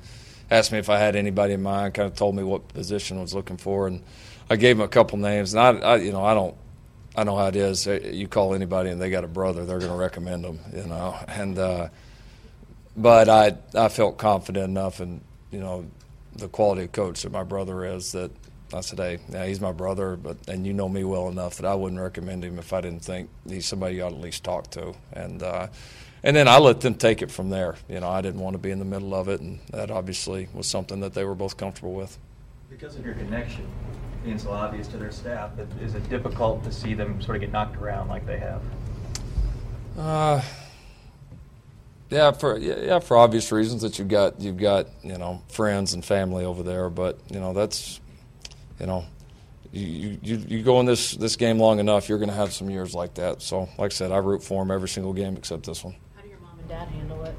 asked 0.50 0.72
me 0.72 0.78
if 0.78 0.90
I 0.90 0.98
had 0.98 1.14
anybody 1.14 1.54
in 1.54 1.62
mind. 1.62 1.94
Kind 1.94 2.10
of 2.10 2.16
told 2.16 2.34
me 2.34 2.42
what 2.42 2.66
position 2.68 3.16
I 3.16 3.22
was 3.22 3.32
looking 3.34 3.56
for, 3.56 3.86
and 3.86 4.02
I 4.50 4.56
gave 4.56 4.76
him 4.76 4.82
a 4.82 4.88
couple 4.88 5.18
names. 5.18 5.54
And 5.54 5.60
I, 5.84 5.92
I 5.92 5.96
you 5.96 6.10
know, 6.12 6.24
I 6.24 6.34
don't. 6.34 6.54
I 7.20 7.24
know 7.24 7.36
how 7.36 7.48
it 7.48 7.56
is. 7.56 7.86
You 7.86 8.28
call 8.28 8.54
anybody 8.54 8.88
and 8.88 8.98
they 8.98 9.10
got 9.10 9.24
a 9.24 9.28
brother, 9.28 9.66
they're 9.66 9.78
going 9.78 9.90
to 9.90 9.96
recommend 9.96 10.42
them, 10.42 10.58
you 10.74 10.86
know. 10.86 11.18
And 11.28 11.58
uh, 11.58 11.88
but 12.96 13.28
I 13.28 13.58
I 13.74 13.88
felt 13.90 14.16
confident 14.16 14.64
enough 14.64 15.00
and 15.00 15.20
you 15.50 15.60
know 15.60 15.84
the 16.36 16.48
quality 16.48 16.84
of 16.84 16.92
coach 16.92 17.20
that 17.22 17.32
my 17.32 17.42
brother 17.42 17.84
is 17.84 18.12
that 18.12 18.30
I 18.72 18.80
said, 18.80 19.00
hey, 19.00 19.18
yeah, 19.28 19.44
he's 19.44 19.60
my 19.60 19.72
brother, 19.72 20.16
but 20.16 20.38
and 20.48 20.66
you 20.66 20.72
know 20.72 20.88
me 20.88 21.04
well 21.04 21.28
enough 21.28 21.56
that 21.56 21.66
I 21.66 21.74
wouldn't 21.74 22.00
recommend 22.00 22.42
him 22.42 22.58
if 22.58 22.72
I 22.72 22.80
didn't 22.80 23.04
think 23.04 23.28
he's 23.46 23.66
somebody 23.66 23.96
you 23.96 24.04
ought 24.04 24.10
to 24.10 24.16
at 24.16 24.22
least 24.22 24.42
talk 24.42 24.70
to. 24.70 24.94
And 25.12 25.42
uh, 25.42 25.66
and 26.22 26.34
then 26.34 26.48
I 26.48 26.56
let 26.56 26.80
them 26.80 26.94
take 26.94 27.20
it 27.20 27.30
from 27.30 27.50
there. 27.50 27.76
You 27.86 28.00
know, 28.00 28.08
I 28.08 28.22
didn't 28.22 28.40
want 28.40 28.54
to 28.54 28.58
be 28.58 28.70
in 28.70 28.78
the 28.78 28.86
middle 28.86 29.14
of 29.14 29.28
it, 29.28 29.42
and 29.42 29.58
that 29.72 29.90
obviously 29.90 30.48
was 30.54 30.66
something 30.66 31.00
that 31.00 31.12
they 31.12 31.24
were 31.24 31.34
both 31.34 31.58
comfortable 31.58 31.92
with. 31.92 32.16
Because 32.70 32.96
of 32.96 33.04
your 33.04 33.14
connection 33.14 33.68
being 34.24 34.38
so 34.38 34.50
obvious 34.50 34.86
to 34.88 34.96
their 34.96 35.10
staff, 35.10 35.50
but 35.56 35.66
is 35.82 35.94
it 35.94 36.08
difficult 36.08 36.62
to 36.64 36.72
see 36.72 36.94
them 36.94 37.20
sort 37.22 37.36
of 37.36 37.40
get 37.40 37.52
knocked 37.52 37.76
around 37.76 38.08
like 38.08 38.26
they 38.26 38.38
have? 38.38 38.62
Uh, 39.98 40.42
yeah, 42.10 42.32
for 42.32 42.58
yeah, 42.58 42.78
yeah, 42.80 42.98
for 42.98 43.16
obvious 43.16 43.50
reasons 43.52 43.82
that 43.82 43.98
you've 43.98 44.08
got 44.08 44.40
you've 44.40 44.58
got 44.58 44.88
you 45.02 45.16
know 45.16 45.42
friends 45.48 45.94
and 45.94 46.04
family 46.04 46.44
over 46.44 46.62
there, 46.62 46.90
but 46.90 47.18
you 47.30 47.40
know 47.40 47.52
that's 47.52 48.00
you 48.78 48.86
know 48.86 49.04
you 49.72 50.18
you, 50.22 50.36
you 50.48 50.62
go 50.62 50.80
in 50.80 50.86
this 50.86 51.12
this 51.12 51.36
game 51.36 51.58
long 51.58 51.78
enough, 51.78 52.08
you're 52.08 52.18
going 52.18 52.30
to 52.30 52.34
have 52.34 52.52
some 52.52 52.68
years 52.70 52.94
like 52.94 53.14
that. 53.14 53.42
So, 53.42 53.68
like 53.78 53.92
I 53.92 53.94
said, 53.94 54.12
I 54.12 54.18
root 54.18 54.42
for 54.42 54.62
them 54.62 54.70
every 54.70 54.88
single 54.88 55.12
game 55.12 55.36
except 55.36 55.64
this 55.64 55.84
one. 55.84 55.94
How 56.16 56.22
do 56.22 56.28
your 56.28 56.40
mom 56.40 56.58
and 56.58 56.68
dad 56.68 56.88
handle 56.88 57.24
it? 57.24 57.34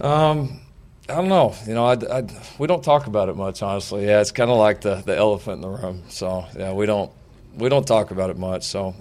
Um, 0.00 0.60
I 1.08 1.14
don't 1.16 1.28
know. 1.28 1.54
You 1.66 1.74
know, 1.74 1.86
I, 1.86 1.92
I- 2.18 2.26
we 2.58 2.66
don't 2.66 2.82
talk 2.84 3.06
about 3.06 3.28
it 3.28 3.36
much, 3.36 3.62
honestly. 3.62 4.04
Yeah, 4.06 4.20
it's 4.20 4.32
kind 4.32 4.50
of 4.50 4.58
like 4.58 4.80
the, 4.82 4.96
the 4.96 5.16
elephant 5.16 5.56
in 5.56 5.60
the 5.62 5.68
room. 5.68 6.02
So 6.08 6.44
yeah, 6.56 6.72
we 6.72 6.86
don't 6.86 7.10
we 7.56 7.68
don't 7.68 7.86
talk 7.86 8.10
about 8.10 8.30
it 8.30 8.36
much. 8.38 8.64
So 8.64 8.94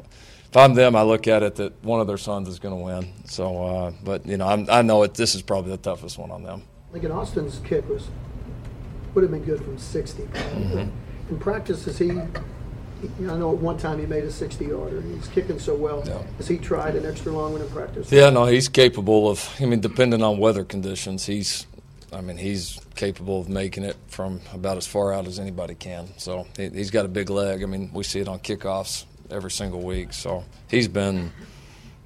if 0.50 0.56
I'm 0.56 0.74
them, 0.74 0.96
I 0.96 1.02
look 1.04 1.28
at 1.28 1.44
it 1.44 1.56
that 1.56 1.84
one 1.84 2.00
of 2.00 2.08
their 2.08 2.18
sons 2.18 2.48
is 2.48 2.60
going 2.60 2.78
to 2.78 2.84
win. 2.84 3.14
So, 3.26 3.66
uh, 3.66 3.92
but 4.04 4.26
you 4.26 4.38
know, 4.38 4.48
I'm, 4.48 4.68
I 4.70 4.82
know 4.82 5.04
it. 5.04 5.14
This 5.16 5.36
is 5.36 5.42
probably 5.42 5.72
the 5.72 5.78
toughest 5.78 6.18
one 6.18 6.32
on 6.32 6.44
them. 6.44 6.64
Like 6.94 7.04
in 7.04 7.12
Austin's 7.12 7.60
kick 7.60 7.88
was 7.90 8.08
would 9.14 9.24
have 9.24 9.32
been 9.32 9.44
good 9.44 9.64
from 9.64 9.78
60. 9.78 10.24
Mhm. 10.24 10.92
In 11.30 11.40
practice, 11.40 11.86
is 11.88 11.98
he? 11.98 12.12
I 12.12 12.26
know 13.20 13.52
at 13.52 13.58
one 13.58 13.78
time 13.78 14.00
he 14.00 14.06
made 14.06 14.24
a 14.24 14.32
60 14.32 14.66
yarder. 14.66 15.02
He's 15.02 15.28
kicking 15.28 15.60
so 15.60 15.76
well. 15.76 16.02
Has 16.38 16.48
he 16.48 16.58
tried 16.58 16.96
an 16.96 17.06
extra 17.06 17.32
long 17.32 17.52
one 17.54 17.62
in 17.62 17.70
practice? 17.70 18.12
Yeah, 18.12 18.30
no, 18.32 18.46
he's 18.46 18.70
capable 18.70 19.30
of. 19.30 19.54
I 19.60 19.66
mean, 19.66 19.82
depending 19.82 20.24
on 20.24 20.38
weather 20.40 20.64
conditions, 20.64 21.26
he's. 21.26 21.68
I 22.12 22.22
mean, 22.22 22.38
he's 22.38 22.80
capable 22.96 23.42
of 23.42 23.50
making 23.50 23.84
it 23.84 23.98
from 24.08 24.40
about 24.54 24.78
as 24.78 24.88
far 24.88 25.14
out 25.14 25.28
as 25.28 25.40
anybody 25.40 25.76
can. 25.76 26.08
So 26.18 26.48
he, 26.56 26.70
he's 26.70 26.92
got 26.92 27.06
a 27.06 27.10
big 27.10 27.30
leg. 27.30 27.64
I 27.64 27.66
mean, 27.66 27.92
we 27.94 28.04
see 28.04 28.20
it 28.20 28.28
on 28.28 28.40
kickoffs 28.40 29.06
every 29.30 29.52
single 29.52 29.82
week. 29.82 30.14
So 30.14 30.44
he's 30.70 30.88
been. 30.88 31.32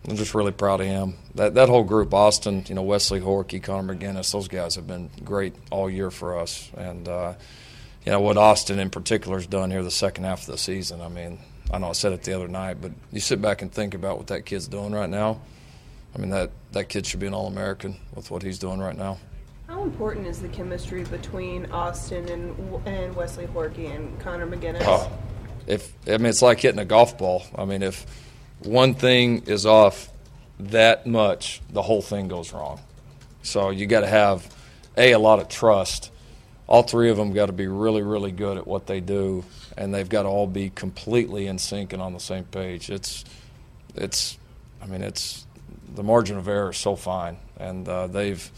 I'm 0.08 0.16
just 0.16 0.34
really 0.34 0.52
proud 0.52 0.82
of 0.82 0.88
him. 0.88 1.14
That 1.36 1.54
that 1.54 1.70
whole 1.70 1.84
group, 1.84 2.12
Austin, 2.14 2.66
you 2.68 2.74
know, 2.74 2.82
Wesley 2.82 3.22
Horky, 3.22 3.62
Connor 3.62 3.93
McGinnis, 3.93 4.32
those 4.32 4.47
guys 4.47 4.74
have 4.74 4.88
been 4.88 5.12
great 5.24 5.54
all 5.70 5.89
year 5.89 6.10
for 6.10 6.39
us. 6.39 6.72
And 6.76 7.08
uh, 7.08 7.36
you 8.04 8.12
know 8.12 8.20
what 8.20 8.38
Austin 8.38 8.80
in 8.80 8.89
particular 8.89 9.38
has 9.38 9.45
done 9.45 9.70
here 9.70 9.84
the 9.84 9.91
second 9.91 10.24
half 10.24 10.41
of 10.41 10.47
the 10.47 10.58
season. 10.58 11.02
I 11.02 11.08
mean, 11.08 11.38
I 11.72 11.78
know 11.78 11.89
I 11.89 11.91
said 11.91 12.14
it 12.14 12.24
the 12.24 12.34
other 12.34 12.47
night, 12.47 12.82
but 12.82 12.91
you 13.12 13.20
sit 13.20 13.41
back 13.41 13.62
and 13.62 13.72
think 13.72 13.93
about 13.93 14.18
what 14.18 14.28
that 14.28 14.45
kid's 14.45 14.68
doing 14.68 14.91
right 14.91 15.10
now. 15.10 15.39
I 16.16 16.18
mean 16.18 16.32
that 16.32 16.49
that 16.72 16.89
kid 16.89 17.06
should 17.06 17.20
be 17.20 17.28
an 17.28 17.36
All 17.36 17.45
American 17.45 17.97
with 18.16 18.32
what 18.32 18.41
he's 18.41 18.58
doing 18.58 18.80
right 18.80 18.97
now. 18.97 19.20
How 19.72 19.84
important 19.84 20.28
is 20.28 20.41
the 20.41 20.49
chemistry 20.49 21.05
between 21.05 21.65
Austin 21.72 22.28
and 22.28 22.86
and 22.86 23.15
Wesley 23.15 23.47
Horky 23.47 23.95
and 23.95 24.19
Connor 24.19 24.45
McGinnis? 24.45 24.82
Oh, 24.82 25.09
if 25.65 25.93
I 26.09 26.17
mean 26.17 26.26
it's 26.26 26.41
like 26.41 26.59
hitting 26.59 26.82
a 26.82 26.84
golf 26.84 27.17
ball. 27.17 27.45
I 27.55 27.63
mean 27.63 27.82
if 27.82 28.05
one 28.59 28.95
thing 28.95 29.43
is 29.43 29.65
off 29.65 30.11
that 30.59 31.07
much, 31.07 31.61
the 31.69 31.82
whole 31.82 32.01
thing 32.01 32.28
goes 32.28 32.51
wrong. 32.51 32.82
So 33.43 33.69
you 33.69 33.86
got 33.86 34.01
to 34.01 34.07
have 34.07 34.45
a 34.97 35.13
a 35.13 35.19
lot 35.19 35.39
of 35.39 35.47
trust. 35.47 36.11
All 36.67 36.84
three 36.84 37.09
of 37.09 37.15
them 37.15 37.32
got 37.32 37.45
to 37.45 37.53
be 37.53 37.67
really 37.67 38.01
really 38.01 38.34
good 38.34 38.57
at 38.57 38.67
what 38.67 38.88
they 38.88 38.99
do, 38.99 39.45
and 39.78 39.93
they've 39.93 40.09
got 40.09 40.24
to 40.24 40.28
all 40.28 40.47
be 40.47 40.69
completely 40.69 41.47
in 41.47 41.57
sync 41.57 41.93
and 41.93 42.01
on 42.01 42.11
the 42.11 42.19
same 42.19 42.43
page. 42.43 42.89
It's 42.89 43.24
it's 43.95 44.38
I 44.82 44.88
mean 44.88 45.01
it's 45.01 45.47
the 45.95 46.03
margin 46.03 46.38
of 46.38 46.49
error 46.49 46.72
is 46.72 46.78
so 46.78 46.97
fine, 46.97 47.38
and 47.57 47.88
uh, 47.88 48.07
they've 48.07 48.51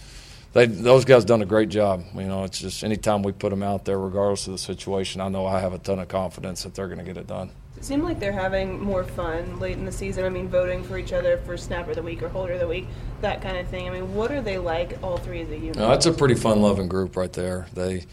they 0.54 0.66
those 0.68 1.06
guys 1.06 1.26
done 1.26 1.42
a 1.42 1.46
great 1.46 1.70
job. 1.70 2.04
You 2.16 2.24
know, 2.24 2.44
it's 2.44 2.60
just 2.60 2.84
anytime 2.84 3.24
we 3.24 3.32
put 3.32 3.50
them 3.50 3.64
out 3.64 3.86
there, 3.86 4.00
regardless 4.00 4.48
of 4.48 4.54
the 4.54 4.60
situation, 4.60 5.22
I 5.22 5.30
know 5.30 5.46
I 5.46 5.60
have 5.60 5.74
a 5.74 5.80
ton 5.80 6.00
of 6.00 6.08
confidence 6.08 6.64
that 6.64 6.76
they're 6.76 6.88
going 6.88 7.00
to 7.00 7.04
get 7.04 7.18
it 7.18 7.28
done. 7.28 7.52
It 7.76 7.84
seemed 7.84 8.04
like 8.04 8.20
they're 8.20 8.32
having 8.32 8.80
more 8.80 9.04
fun 9.04 9.60
late 9.60 9.78
in 9.78 9.84
the 9.84 9.92
season. 9.92 10.24
I 10.24 10.30
mean, 10.30 10.48
voting 10.48 10.84
for 10.84 10.98
each 10.98 11.12
other 11.12 11.40
for 11.40 11.58
snapper 11.58 11.90
of 11.90 11.98
the 11.98 12.04
week 12.04 12.24
or 12.24 12.30
holder 12.30 12.54
of 12.54 12.60
the 12.60 12.68
week, 12.68 12.88
that 13.22 13.42
kind 13.42 13.58
of 13.58 13.68
thing. 13.68 13.90
I 13.90 13.92
mean, 13.92 14.14
what 14.14 14.32
are 14.32 14.42
they 14.42 14.58
like, 14.58 14.98
all 15.04 15.18
three 15.18 15.42
of 15.42 15.50
the 15.50 15.58
units? 15.58 15.78
No, 15.78 15.90
that's 15.90 16.06
a 16.06 16.14
pretty 16.14 16.36
fun-loving 16.36 16.88
group 16.88 17.18
right 17.18 17.34
there. 17.34 17.66
They, 17.74 18.06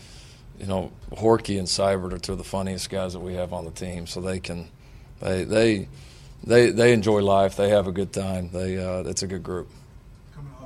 you 0.58 0.66
know, 0.66 0.90
Horky 1.12 1.58
and 1.58 1.68
Seibert 1.68 2.12
are 2.12 2.18
two 2.18 2.32
of 2.32 2.38
the 2.38 2.44
funniest 2.44 2.90
guys 2.90 3.12
that 3.12 3.20
we 3.20 3.34
have 3.34 3.52
on 3.52 3.64
the 3.64 3.70
team, 3.70 4.06
so 4.06 4.20
they 4.20 4.40
can, 4.40 4.68
they 5.20 5.44
they 5.44 5.88
they 6.42 6.70
they 6.70 6.92
enjoy 6.92 7.20
life. 7.20 7.54
They 7.56 7.68
have 7.68 7.86
a 7.86 7.92
good 7.92 8.12
time. 8.12 8.50
They 8.50 8.76
uh, 8.76 9.04
it's 9.04 9.22
a 9.22 9.26
good 9.26 9.42
group. 9.42 9.68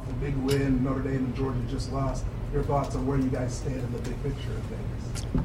Coming 0.04 0.16
off 0.16 0.22
a 0.22 0.24
big 0.24 0.36
win, 0.36 0.84
Notre 0.84 1.00
Dame 1.00 1.16
and 1.16 1.36
Georgia 1.36 1.60
just 1.68 1.92
lost. 1.92 2.24
Your 2.52 2.62
thoughts 2.62 2.94
on 2.94 3.06
where 3.06 3.18
you 3.18 3.28
guys 3.28 3.54
stand 3.54 3.80
in 3.80 3.92
the 3.92 3.98
big 3.98 4.22
picture 4.22 4.50
of 4.52 4.62
things? 4.64 5.44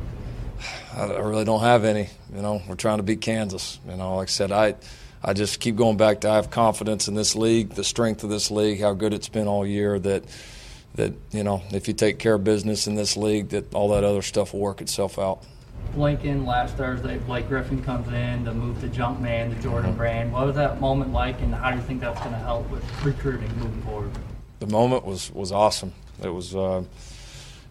I, 0.95 1.03
I 1.03 1.19
really 1.19 1.45
don't 1.45 1.61
have 1.61 1.83
any. 1.83 2.09
You 2.33 2.41
know, 2.41 2.61
we're 2.67 2.75
trying 2.75 2.97
to 2.97 3.03
beat 3.03 3.21
Kansas. 3.21 3.79
You 3.89 3.95
know, 3.95 4.15
like 4.17 4.27
I 4.27 4.31
said, 4.31 4.51
I 4.51 4.75
I 5.23 5.33
just 5.33 5.59
keep 5.59 5.75
going 5.75 5.97
back 5.97 6.21
to 6.21 6.29
I 6.29 6.35
have 6.35 6.49
confidence 6.49 7.07
in 7.07 7.15
this 7.15 7.35
league, 7.35 7.71
the 7.71 7.83
strength 7.83 8.23
of 8.23 8.29
this 8.29 8.51
league, 8.51 8.81
how 8.81 8.93
good 8.93 9.13
it's 9.13 9.29
been 9.29 9.47
all 9.47 9.65
year. 9.65 9.99
That 9.99 10.23
that 10.95 11.13
you 11.31 11.43
know, 11.43 11.63
if 11.71 11.87
you 11.87 11.93
take 11.93 12.19
care 12.19 12.35
of 12.35 12.43
business 12.43 12.87
in 12.87 12.95
this 12.95 13.17
league, 13.17 13.49
that 13.49 13.73
all 13.73 13.89
that 13.89 14.03
other 14.03 14.21
stuff 14.21 14.53
will 14.53 14.61
work 14.61 14.81
itself 14.81 15.17
out. 15.17 15.43
Lincoln 15.95 16.45
last 16.45 16.75
Thursday, 16.75 17.17
Blake 17.19 17.47
Griffin 17.47 17.81
comes 17.83 18.07
in 18.09 18.45
to 18.45 18.53
move 18.53 18.79
the 18.79 18.87
Jumpman 18.87 19.55
the 19.55 19.61
Jordan 19.61 19.95
Brand. 19.95 20.31
What 20.31 20.45
was 20.45 20.55
that 20.55 20.79
moment 20.79 21.11
like, 21.13 21.41
and 21.41 21.53
how 21.55 21.71
do 21.71 21.77
you 21.77 21.83
think 21.83 22.01
that's 22.01 22.19
going 22.19 22.33
to 22.33 22.37
help 22.37 22.69
with 22.69 22.83
recruiting 23.03 23.49
moving 23.57 23.81
forward? 23.81 24.11
The 24.59 24.67
moment 24.67 25.05
was 25.05 25.31
was 25.31 25.51
awesome. 25.51 25.93
It 26.23 26.29
was. 26.29 26.55
Uh, 26.55 26.83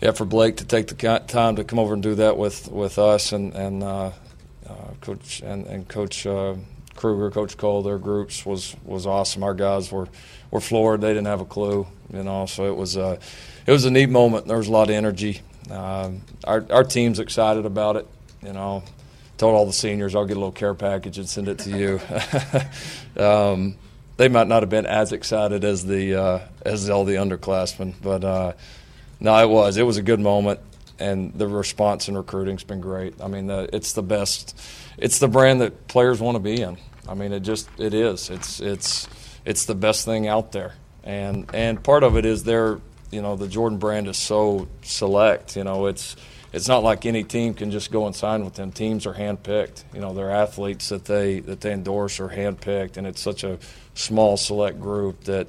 yeah, 0.01 0.13
for 0.13 0.25
Blake 0.25 0.59
to 0.59 0.65
take 0.65 0.87
the 0.87 1.23
time 1.27 1.57
to 1.57 1.65
come 1.65 1.81
over 1.81 1.93
and 1.93 2.03
do 2.03 2.15
that 2.15 2.37
with, 2.37 2.71
with 2.71 3.01
us 3.01 3.33
and 3.33 3.53
and 3.55 3.83
uh, 3.83 4.13
uh, 4.69 4.73
coach 5.01 5.41
and, 5.41 5.67
and 5.67 5.89
coach 5.89 6.25
uh, 6.25 6.55
Kruger, 6.99 7.31
Coach 7.31 7.57
Coale, 7.57 7.83
their 7.83 7.99
groups 7.99 8.45
was 8.45 8.77
was 8.85 9.07
awesome. 9.07 9.43
Our 9.43 9.55
guys 9.55 9.91
were 9.91 10.09
were 10.51 10.61
floored; 10.61 11.01
they 11.01 11.09
didn't 11.09 11.27
have 11.27 11.41
a 11.41 11.45
clue, 11.45 11.87
you 12.13 12.23
know. 12.23 12.47
So 12.47 12.67
it 12.67 12.77
was 12.77 12.97
uh, 12.97 13.19
it 13.67 13.73
was 13.73 13.85
a 13.85 13.91
neat 13.91 14.11
moment. 14.11 14.47
There 14.47 14.57
was 14.57 14.69
a 14.69 14.73
lot 14.73 14.91
of 14.91 14.97
energy. 14.97 15.41
Um, 15.71 16.23
our 16.45 16.67
our 16.71 16.85
team's 16.85 17.21
excited 17.21 17.67
about 17.67 17.97
it, 17.97 18.09
you 18.43 18.53
know. 18.53 18.83
Told 19.37 19.55
all 19.55 19.67
the 19.67 19.73
seniors 19.73 20.17
I'll 20.17 20.27
get 20.27 20.37
a 20.37 20.41
little 20.41 20.51
care 20.51 20.75
package 20.75 21.19
and 21.19 21.29
send 21.29 21.47
it 21.47 21.61
to 21.61 21.71
you. 21.71 23.23
um, 23.23 23.77
they 24.19 24.29
might 24.29 24.49
not 24.49 24.63
have 24.63 24.69
been 24.69 24.85
as 24.85 25.13
excited 25.13 25.65
as 25.65 25.87
the 25.87 26.15
uh, 26.15 26.41
as 26.63 26.91
all 26.91 27.05
the 27.05 27.15
underclassmen, 27.15 27.95
but 28.03 28.25
uh, 28.25 28.53
no, 29.21 29.37
it 29.39 29.49
was. 29.49 29.77
It 29.77 29.85
was 29.85 29.97
a 29.97 30.03
good 30.03 30.21
moment, 30.21 30.61
and 30.99 31.33
the 31.33 31.47
response 31.47 32.09
in 32.09 32.17
recruiting's 32.17 32.65
been 32.65 32.81
great. 32.81 33.15
I 33.23 33.29
mean, 33.29 33.47
the, 33.47 33.71
it's 33.73 33.93
the 33.93 34.03
best. 34.03 34.61
It's 34.99 35.21
the 35.21 35.29
brand 35.29 35.61
that 35.61 35.87
players 35.87 36.21
want 36.21 36.35
to 36.35 36.41
be 36.41 36.61
in. 36.61 36.77
I 37.09 37.15
mean, 37.15 37.33
it 37.33 37.41
just 37.41 37.71
it 37.79 37.95
is. 37.95 38.29
It's 38.29 38.61
it's 38.61 39.09
it's 39.45 39.67
the 39.67 39.77
best 39.77 40.05
thing 40.05 40.27
out 40.27 40.51
there, 40.51 40.75
and 41.05 41.49
and 41.55 41.83
part 41.83 42.03
of 42.03 42.17
it 42.17 42.27
is 42.27 42.43
their 42.43 42.81
you 43.13 43.23
know 43.23 43.37
the 43.37 43.49
Jordan 43.49 43.79
brand 43.79 44.09
is 44.09 44.17
so 44.17 44.67
select. 44.83 45.57
You 45.57 45.63
know, 45.63 45.87
it's 45.87 46.17
it's 46.53 46.67
not 46.67 46.83
like 46.83 47.07
any 47.07 47.25
team 47.25 47.55
can 47.55 47.71
just 47.71 47.93
go 47.93 48.07
and 48.07 48.17
sign 48.17 48.45
with 48.45 48.55
them. 48.55 48.73
Teams 48.73 49.07
are 49.07 49.15
handpicked. 49.15 49.85
You 49.95 50.01
know, 50.01 50.13
their 50.13 50.31
athletes 50.31 50.89
that 50.89 51.05
they 51.05 51.41
that 51.41 51.61
they 51.61 51.73
endorse 51.73 52.21
are 52.21 52.29
handpicked, 52.29 52.97
and 52.97 53.07
it's 53.07 53.21
such 53.21 53.45
a 53.45 53.59
small 53.99 54.37
select 54.37 54.81
group 54.81 55.25
that 55.25 55.49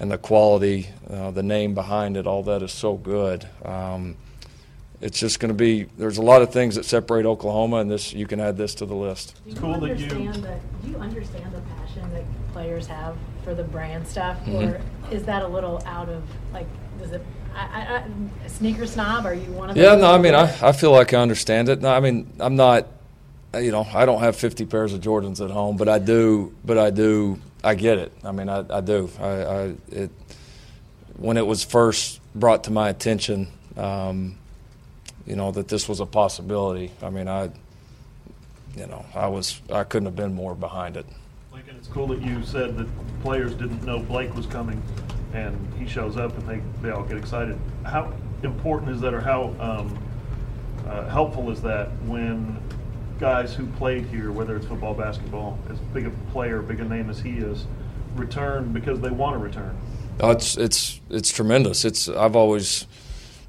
and 0.00 0.10
the 0.10 0.18
quality, 0.18 0.88
uh, 1.10 1.30
the 1.32 1.42
name 1.42 1.74
behind 1.74 2.16
it, 2.16 2.26
all 2.26 2.44
that 2.44 2.62
is 2.62 2.70
so 2.70 2.94
good. 2.94 3.48
Um, 3.64 4.16
it's 5.00 5.18
just 5.18 5.40
going 5.40 5.48
to 5.48 5.54
be. 5.54 5.84
There's 5.96 6.18
a 6.18 6.22
lot 6.22 6.42
of 6.42 6.52
things 6.52 6.74
that 6.74 6.84
separate 6.84 7.24
Oklahoma, 7.24 7.76
and 7.76 7.90
this 7.90 8.12
you 8.12 8.26
can 8.26 8.40
add 8.40 8.56
this 8.56 8.74
to 8.76 8.86
the 8.86 8.94
list. 8.94 9.40
Do 9.44 9.50
you 9.50 9.56
cool 9.56 9.78
that 9.80 9.98
you. 9.98 10.08
The, 10.08 10.58
do 10.82 10.90
you 10.90 10.96
understand 10.96 11.52
the 11.52 11.60
passion 11.60 12.12
that 12.14 12.24
players 12.52 12.86
have 12.88 13.16
for 13.44 13.54
the 13.54 13.62
brand 13.62 14.06
stuff, 14.06 14.38
mm-hmm. 14.40 14.70
or 14.70 14.80
is 15.12 15.22
that 15.24 15.42
a 15.42 15.48
little 15.48 15.80
out 15.86 16.08
of 16.08 16.24
like? 16.52 16.66
Does 16.98 17.12
it? 17.12 17.24
I, 17.54 18.02
I, 18.02 18.44
a 18.44 18.48
sneaker 18.48 18.86
snob? 18.86 19.24
Are 19.24 19.34
you 19.34 19.52
one 19.52 19.70
of? 19.70 19.76
Yeah, 19.76 19.94
no. 19.94 20.12
I 20.12 20.18
mean, 20.18 20.34
I, 20.34 20.52
I 20.60 20.72
feel 20.72 20.90
like 20.90 21.14
I 21.14 21.18
understand 21.18 21.68
it. 21.68 21.80
No, 21.80 21.90
I 21.90 22.00
mean, 22.00 22.32
I'm 22.40 22.56
not. 22.56 22.88
You 23.54 23.70
know, 23.70 23.86
I 23.94 24.04
don't 24.04 24.20
have 24.20 24.36
50 24.36 24.66
pairs 24.66 24.92
of 24.92 25.00
Jordans 25.00 25.42
at 25.42 25.50
home, 25.50 25.76
but 25.76 25.88
I 25.88 26.00
do. 26.00 26.54
But 26.64 26.76
I 26.76 26.90
do 26.90 27.40
I 27.64 27.74
get 27.74 27.98
it. 27.98 28.12
I 28.24 28.32
mean, 28.32 28.48
I, 28.48 28.64
I 28.70 28.80
do. 28.80 29.10
I, 29.20 29.28
I, 29.28 29.74
it 29.90 30.10
when 31.16 31.36
it 31.36 31.46
was 31.46 31.64
first 31.64 32.20
brought 32.34 32.64
to 32.64 32.70
my 32.70 32.88
attention, 32.88 33.48
um, 33.76 34.38
you 35.26 35.36
know, 35.36 35.50
that 35.50 35.68
this 35.68 35.88
was 35.88 36.00
a 36.00 36.06
possibility. 36.06 36.92
I 37.02 37.10
mean, 37.10 37.28
I, 37.28 37.50
you 38.76 38.86
know, 38.86 39.04
I 39.14 39.26
was 39.26 39.60
I 39.72 39.84
couldn't 39.84 40.06
have 40.06 40.16
been 40.16 40.34
more 40.34 40.54
behind 40.54 40.96
it. 40.96 41.06
Lincoln, 41.52 41.76
it's 41.76 41.88
cool 41.88 42.06
that 42.08 42.22
you 42.22 42.42
said 42.44 42.76
that 42.78 42.88
players 43.22 43.54
didn't 43.54 43.82
know 43.84 43.98
Blake 43.98 44.34
was 44.34 44.46
coming, 44.46 44.80
and 45.34 45.56
he 45.78 45.86
shows 45.86 46.16
up 46.16 46.36
and 46.38 46.48
they 46.48 46.62
they 46.80 46.90
all 46.90 47.02
get 47.02 47.16
excited. 47.16 47.58
How 47.84 48.12
important 48.44 48.92
is 48.92 49.00
that, 49.00 49.12
or 49.12 49.20
how 49.20 49.54
um, 49.58 49.98
uh, 50.86 51.08
helpful 51.08 51.50
is 51.50 51.60
that 51.62 51.88
when 52.04 52.56
guys 53.18 53.54
who 53.54 53.66
played 53.66 54.06
here, 54.06 54.30
whether 54.30 54.56
it's 54.56 54.66
football, 54.66 54.94
basketball, 54.94 55.58
as 55.70 55.78
big 55.92 56.06
a 56.06 56.10
player, 56.32 56.62
big 56.62 56.80
a 56.80 56.84
name 56.84 57.10
as 57.10 57.20
he 57.20 57.38
is, 57.38 57.66
return 58.14 58.72
because 58.72 59.00
they 59.00 59.10
want 59.10 59.34
to 59.34 59.38
return. 59.38 59.76
Oh, 60.20 60.30
it's 60.30 60.56
it's 60.56 61.00
it's 61.10 61.30
tremendous. 61.30 61.84
It's 61.84 62.08
I've 62.08 62.36
always 62.36 62.86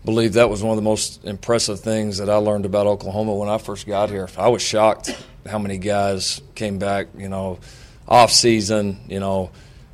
believed 0.05 0.35
that 0.35 0.49
was 0.49 0.63
one 0.63 0.71
of 0.71 0.75
the 0.77 0.87
most 0.87 1.23
impressive 1.25 1.79
things 1.79 2.19
that 2.19 2.29
I 2.29 2.35
learned 2.35 2.65
about 2.65 2.87
Oklahoma 2.87 3.35
when 3.35 3.49
I 3.49 3.57
first 3.57 3.87
got 3.87 4.09
here. 4.09 4.29
I 4.37 4.49
was 4.49 4.61
shocked 4.61 5.15
how 5.47 5.59
many 5.59 5.77
guys 5.77 6.41
came 6.55 6.77
back. 6.77 7.07
You 7.17 7.29
know, 7.29 7.59
off 8.07 8.31
season. 8.31 8.99
You 9.07 9.19
know, 9.19 9.51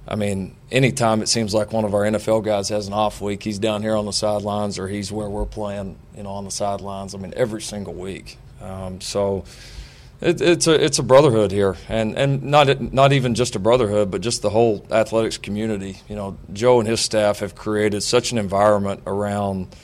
I 0.08 0.16
mean, 0.16 0.56
anytime 0.72 1.22
it 1.22 1.30
seems 1.30 1.54
like 1.54 1.72
one 1.72 1.86
of 1.86 1.94
our 1.94 2.02
NFL 2.02 2.44
guys 2.44 2.70
has 2.70 2.88
an 2.88 2.94
off 2.94 3.22
week, 3.22 3.44
he's 3.44 3.60
down 3.60 3.82
here 3.82 3.96
on 3.96 4.06
the 4.06 4.14
sidelines 4.14 4.78
or 4.78 4.88
he's 4.88 5.12
where 5.12 5.30
we're 5.30 5.46
playing. 5.46 5.98
You 6.16 6.24
know, 6.24 6.32
on 6.32 6.46
the 6.46 6.52
sidelines. 6.52 7.16
I 7.16 7.18
mean, 7.18 7.34
every 7.36 7.62
single 7.62 7.94
week. 7.94 8.38
Um, 8.66 9.02
so 9.02 9.46
it, 10.22 10.42
it's 10.42 10.68
a 10.68 10.74
it's 10.74 11.00
a 11.00 11.04
brotherhood 11.04 11.52
here, 11.52 11.76
and 11.88 12.18
and 12.18 12.44
not 12.44 12.94
not 12.94 13.14
even 13.14 13.36
just 13.36 13.56
a 13.56 13.60
brotherhood, 13.60 14.12
but 14.12 14.22
just 14.22 14.42
the 14.42 14.50
whole 14.50 14.86
athletics 14.92 15.38
community. 15.38 15.98
You 16.10 16.16
know, 16.16 16.38
Joe 16.54 16.80
and 16.80 16.88
his 16.88 17.00
staff 17.00 17.40
have 17.40 17.56
created 17.56 18.02
such 18.02 18.32
an 18.32 18.38
environment 18.38 19.04
around 19.06 19.76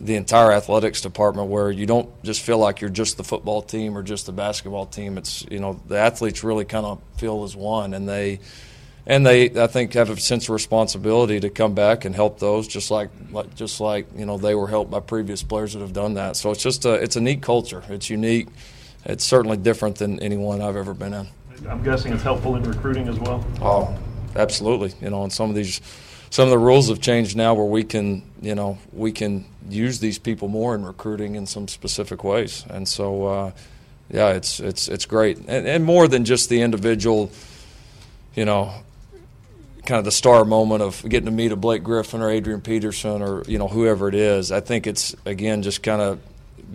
the 0.00 0.16
entire 0.16 0.50
athletics 0.50 1.00
department 1.00 1.48
where 1.48 1.70
you 1.70 1.86
don't 1.86 2.22
just 2.24 2.42
feel 2.42 2.58
like 2.58 2.80
you're 2.80 2.90
just 2.90 3.16
the 3.16 3.24
football 3.24 3.62
team 3.62 3.96
or 3.96 4.02
just 4.02 4.26
the 4.26 4.32
basketball 4.32 4.86
team. 4.86 5.16
It's 5.16 5.46
you 5.50 5.60
know 5.60 5.80
the 5.86 5.96
athletes 5.96 6.42
really 6.42 6.64
kind 6.64 6.84
of 6.84 7.00
feel 7.16 7.44
as 7.44 7.56
one, 7.56 7.94
and 7.94 8.08
they 8.08 8.40
and 9.06 9.26
they 9.26 9.50
I 9.60 9.66
think 9.66 9.94
have 9.94 10.10
a 10.10 10.16
sense 10.16 10.44
of 10.44 10.50
responsibility 10.50 11.40
to 11.40 11.50
come 11.50 11.74
back 11.74 12.04
and 12.04 12.14
help 12.14 12.38
those 12.38 12.68
just 12.68 12.90
like, 12.90 13.10
like 13.30 13.54
just 13.54 13.80
like 13.80 14.06
you 14.16 14.26
know 14.26 14.38
they 14.38 14.54
were 14.54 14.68
helped 14.68 14.90
by 14.90 15.00
previous 15.00 15.42
players 15.42 15.72
that 15.72 15.80
have 15.80 15.92
done 15.92 16.14
that. 16.14 16.36
So 16.36 16.50
it's 16.50 16.62
just 16.62 16.84
a 16.84 16.94
it's 16.94 17.16
a 17.16 17.20
neat 17.20 17.42
culture. 17.42 17.82
It's 17.88 18.10
unique. 18.10 18.48
It's 19.04 19.24
certainly 19.24 19.56
different 19.56 19.96
than 19.96 20.20
anyone 20.20 20.60
I've 20.60 20.76
ever 20.76 20.94
been 20.94 21.12
in. 21.12 21.28
I'm 21.68 21.82
guessing 21.82 22.12
it's 22.12 22.22
helpful 22.22 22.56
in 22.56 22.62
recruiting 22.62 23.08
as 23.08 23.18
well. 23.18 23.44
Oh, 23.60 23.96
absolutely. 24.36 24.92
You 25.00 25.10
know, 25.10 25.24
and 25.24 25.32
some 25.32 25.50
of 25.50 25.56
these 25.56 25.80
some 26.30 26.44
of 26.44 26.50
the 26.50 26.58
rules 26.58 26.88
have 26.88 27.00
changed 27.00 27.36
now 27.36 27.54
where 27.54 27.66
we 27.66 27.84
can 27.84 28.22
you 28.40 28.54
know 28.54 28.78
we 28.92 29.10
can 29.12 29.46
use 29.68 29.98
these 30.00 30.18
people 30.18 30.48
more 30.48 30.74
in 30.74 30.84
recruiting 30.84 31.34
in 31.34 31.46
some 31.46 31.66
specific 31.66 32.22
ways. 32.22 32.64
And 32.70 32.86
so 32.86 33.26
uh, 33.26 33.50
yeah, 34.10 34.30
it's 34.30 34.60
it's 34.60 34.86
it's 34.88 35.06
great 35.06 35.38
and, 35.48 35.66
and 35.66 35.84
more 35.84 36.06
than 36.06 36.24
just 36.24 36.48
the 36.48 36.62
individual. 36.62 37.32
You 38.34 38.46
know, 38.46 38.72
kind 39.86 39.98
of 39.98 40.04
the 40.04 40.12
star 40.12 40.44
moment 40.44 40.82
of 40.82 41.02
getting 41.08 41.26
to 41.26 41.32
meet 41.32 41.52
a 41.52 41.56
Blake 41.56 41.82
Griffin 41.82 42.20
or 42.20 42.30
Adrian 42.30 42.60
Peterson 42.60 43.22
or 43.22 43.42
you 43.44 43.58
know 43.58 43.68
whoever 43.68 44.08
it 44.08 44.14
is. 44.14 44.52
I 44.52 44.60
think 44.60 44.86
it's 44.86 45.14
again 45.24 45.62
just 45.62 45.82
kind 45.82 46.00
of 46.00 46.20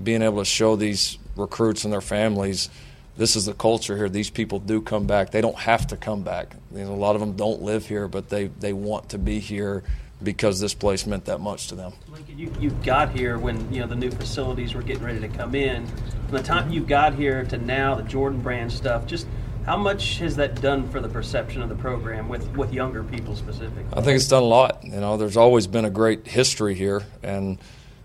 being 0.04 0.22
able 0.22 0.40
to 0.40 0.46
show 0.46 0.76
these 0.76 1.18
recruits 1.36 1.84
and 1.84 1.94
their 1.94 2.02
families 2.02 2.70
this 3.18 3.36
is 3.36 3.46
the 3.46 3.54
culture 3.54 3.98
here. 3.98 4.10
These 4.10 4.30
people 4.30 4.60
do 4.60 4.80
come 4.80 5.08
back. 5.08 5.32
They 5.32 5.42
don't 5.42 5.58
have 5.58 5.88
to 5.88 5.98
come 5.98 6.22
back. 6.22 6.56
You 6.72 6.86
know, 6.86 6.92
a 6.92 6.96
lot 6.96 7.16
of 7.16 7.20
them 7.20 7.34
don't 7.34 7.62
live 7.64 7.88
here, 7.88 8.08
but 8.08 8.30
they, 8.30 8.48
they 8.48 8.74
want 8.74 9.10
to 9.10 9.18
be 9.18 9.40
here 9.40 9.84
because 10.22 10.60
this 10.60 10.74
place 10.74 11.06
meant 11.06 11.26
that 11.26 11.40
much 11.40 11.68
to 11.68 11.76
them. 11.76 11.94
Lincoln, 12.10 12.38
you, 12.38 12.52
you 12.60 12.70
got 12.84 13.12
here 13.12 13.38
when 13.38 13.72
you 13.74 13.82
know 13.82 13.88
the 13.88 13.96
new 13.96 14.12
facilities 14.12 14.74
were 14.74 14.82
getting 14.82 15.04
ready 15.04 15.20
to 15.20 15.28
come 15.28 15.56
in. 15.56 15.86
From 15.88 16.38
the 16.38 16.44
time 16.44 16.72
you 16.72 16.82
got 16.82 17.16
here 17.16 17.44
to 17.46 17.58
now, 17.58 17.96
the 17.96 18.04
Jordan 18.04 18.42
Brand 18.42 18.72
stuff, 18.72 19.06
just 19.06 19.28
how 19.68 19.76
much 19.76 20.20
has 20.20 20.38
that 20.38 20.62
done 20.62 20.88
for 20.90 21.02
the 21.02 21.10
perception 21.10 21.62
of 21.62 21.68
the 21.68 21.76
program 21.76 22.30
with, 22.30 22.48
with 22.56 22.72
younger 22.72 23.04
people 23.04 23.36
specifically? 23.36 23.84
I 23.92 24.00
think 24.00 24.16
it's 24.16 24.30
done 24.30 24.44
a 24.44 24.46
lot. 24.46 24.82
You 24.82 25.02
know, 25.02 25.18
there's 25.18 25.36
always 25.36 25.68
been 25.68 25.84
a 25.84 25.90
great 25.90 26.26
history 26.26 26.74
here, 26.74 27.04
and 27.22 27.58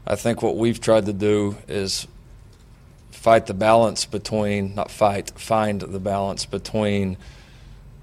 I 0.04 0.16
think 0.16 0.42
what 0.42 0.56
we've 0.56 0.80
tried 0.80 1.06
to 1.06 1.12
do 1.12 1.56
is 1.68 2.08
fight 3.12 3.46
the 3.46 3.54
balance 3.54 4.04
between 4.06 4.74
not 4.74 4.90
fight, 4.90 5.30
find 5.38 5.80
the 5.80 6.00
balance 6.00 6.46
between 6.46 7.16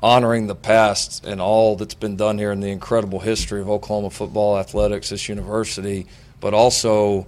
honoring 0.02 0.48
the 0.48 0.56
past 0.56 1.26
and 1.26 1.42
all 1.42 1.76
that's 1.76 1.96
been 1.96 2.16
done 2.16 2.38
here 2.38 2.54
in 2.54 2.62
the 2.62 2.70
incredible 2.70 3.20
history 3.20 3.60
of 3.60 3.70
Oklahoma 3.70 4.10
football 4.10 4.58
athletics, 4.58 5.10
this 5.10 5.28
university, 5.28 6.08
but 6.40 6.54
also 6.54 7.28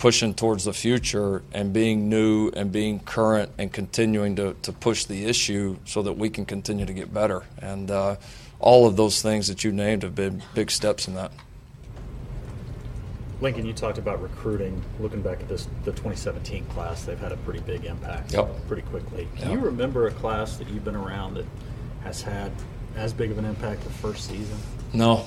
pushing 0.00 0.32
towards 0.32 0.64
the 0.64 0.72
future 0.72 1.42
and 1.52 1.72
being 1.74 2.08
new 2.08 2.48
and 2.56 2.72
being 2.72 2.98
current 3.00 3.52
and 3.58 3.70
continuing 3.70 4.34
to, 4.34 4.56
to 4.62 4.72
push 4.72 5.04
the 5.04 5.26
issue 5.26 5.76
so 5.84 6.00
that 6.02 6.14
we 6.14 6.30
can 6.30 6.44
continue 6.46 6.86
to 6.86 6.92
get 6.94 7.12
better. 7.12 7.44
And 7.60 7.90
uh, 7.90 8.16
all 8.58 8.86
of 8.86 8.96
those 8.96 9.20
things 9.20 9.46
that 9.48 9.62
you 9.62 9.70
named 9.72 10.02
have 10.02 10.14
been 10.14 10.42
big 10.54 10.70
steps 10.70 11.06
in 11.06 11.14
that. 11.14 11.30
Lincoln, 13.42 13.66
you 13.66 13.74
talked 13.74 13.98
about 13.98 14.20
recruiting. 14.22 14.82
Looking 14.98 15.20
back 15.20 15.40
at 15.40 15.48
this, 15.48 15.66
the 15.84 15.92
2017 15.92 16.64
class, 16.66 17.04
they've 17.04 17.18
had 17.18 17.32
a 17.32 17.36
pretty 17.38 17.60
big 17.60 17.84
impact 17.84 18.32
Yep. 18.32 18.68
pretty 18.68 18.82
quickly. 18.82 19.28
Can 19.36 19.50
Yep. 19.50 19.58
you 19.58 19.64
remember 19.64 20.06
a 20.08 20.12
class 20.12 20.56
that 20.56 20.68
you've 20.68 20.84
been 20.84 20.96
around 20.96 21.34
that 21.34 21.46
has 22.04 22.22
had 22.22 22.52
as 22.96 23.12
big 23.12 23.30
of 23.30 23.38
an 23.38 23.44
impact 23.44 23.84
the 23.84 23.90
first 23.90 24.26
season? 24.28 24.56
No, 24.94 25.26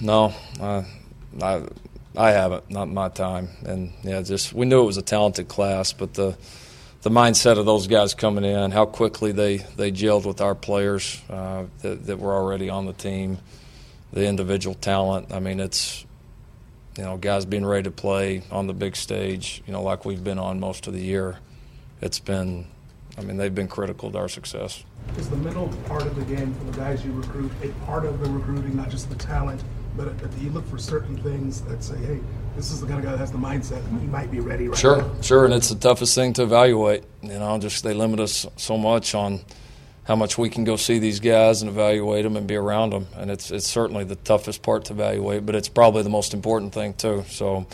no, 0.00 0.32
uh, 0.60 0.82
I, 1.42 1.62
I 2.16 2.30
haven't. 2.30 2.70
Not 2.70 2.88
my 2.88 3.08
time. 3.08 3.48
And 3.64 3.92
yeah, 4.02 4.22
just 4.22 4.52
we 4.52 4.66
knew 4.66 4.82
it 4.82 4.86
was 4.86 4.96
a 4.96 5.02
talented 5.02 5.48
class, 5.48 5.92
but 5.92 6.14
the 6.14 6.36
the 7.02 7.10
mindset 7.10 7.58
of 7.58 7.66
those 7.66 7.86
guys 7.86 8.14
coming 8.14 8.44
in, 8.44 8.70
how 8.70 8.86
quickly 8.86 9.32
they 9.32 9.58
they 9.76 9.92
gelled 9.92 10.26
with 10.26 10.40
our 10.40 10.54
players 10.54 11.20
uh, 11.30 11.64
that 11.80 12.06
that 12.06 12.18
were 12.18 12.34
already 12.34 12.68
on 12.70 12.86
the 12.86 12.92
team, 12.92 13.38
the 14.12 14.26
individual 14.26 14.74
talent. 14.74 15.32
I 15.32 15.38
mean, 15.38 15.60
it's 15.60 16.04
you 16.96 17.04
know 17.04 17.16
guys 17.16 17.44
being 17.44 17.64
ready 17.64 17.84
to 17.84 17.90
play 17.90 18.42
on 18.50 18.66
the 18.66 18.74
big 18.74 18.96
stage. 18.96 19.62
You 19.66 19.72
know, 19.72 19.82
like 19.82 20.04
we've 20.04 20.22
been 20.22 20.38
on 20.38 20.58
most 20.60 20.86
of 20.86 20.92
the 20.92 21.00
year. 21.00 21.38
It's 22.00 22.20
been, 22.20 22.66
I 23.16 23.22
mean, 23.22 23.38
they've 23.38 23.54
been 23.54 23.66
critical 23.66 24.10
to 24.12 24.18
our 24.18 24.28
success. 24.28 24.84
Is 25.16 25.28
the 25.28 25.36
mental 25.36 25.68
part 25.86 26.02
of 26.02 26.14
the 26.14 26.22
game 26.22 26.54
for 26.54 26.64
the 26.64 26.76
guys 26.76 27.04
you 27.04 27.12
recruit 27.12 27.50
a 27.62 27.68
part 27.86 28.04
of 28.04 28.20
the 28.20 28.28
recruiting, 28.30 28.76
not 28.76 28.90
just 28.90 29.08
the 29.08 29.16
talent, 29.16 29.62
but 29.98 30.16
but 30.18 30.34
do 30.38 30.44
you 30.44 30.50
look 30.50 30.66
for 30.68 30.78
certain 30.78 31.16
things 31.18 31.60
that 31.62 31.82
say, 31.82 31.96
hey, 31.98 32.20
this 32.56 32.70
is 32.70 32.80
the 32.80 32.86
kind 32.86 33.00
of 33.00 33.04
guy 33.04 33.10
that 33.10 33.18
has 33.18 33.32
the 33.32 33.38
mindset 33.38 33.84
and 33.88 34.00
he 34.00 34.06
might 34.06 34.30
be 34.30 34.38
ready 34.40 34.68
right 34.68 34.78
Sure, 34.78 35.02
now? 35.02 35.20
sure, 35.20 35.44
and 35.44 35.52
it's 35.52 35.68
the 35.68 35.74
toughest 35.74 36.14
thing 36.14 36.32
to 36.34 36.44
evaluate. 36.44 37.02
You 37.22 37.38
know, 37.38 37.58
just 37.58 37.82
they 37.82 37.92
limit 37.94 38.20
us 38.20 38.46
so 38.56 38.78
much 38.78 39.14
on 39.14 39.40
how 40.04 40.16
much 40.16 40.38
we 40.38 40.48
can 40.48 40.64
go 40.64 40.76
see 40.76 40.98
these 41.00 41.20
guys 41.20 41.60
and 41.60 41.70
evaluate 41.70 42.22
them 42.24 42.36
and 42.36 42.46
be 42.46 42.54
around 42.56 42.90
them, 42.90 43.08
and 43.16 43.30
it's 43.30 43.50
it's 43.50 43.66
certainly 43.66 44.04
the 44.04 44.16
toughest 44.16 44.62
part 44.62 44.86
to 44.86 44.94
evaluate, 44.94 45.44
but 45.44 45.54
it's 45.54 45.68
probably 45.68 46.02
the 46.04 46.08
most 46.10 46.32
important 46.32 46.72
thing 46.72 46.94
too. 46.94 47.24
So, 47.28 47.66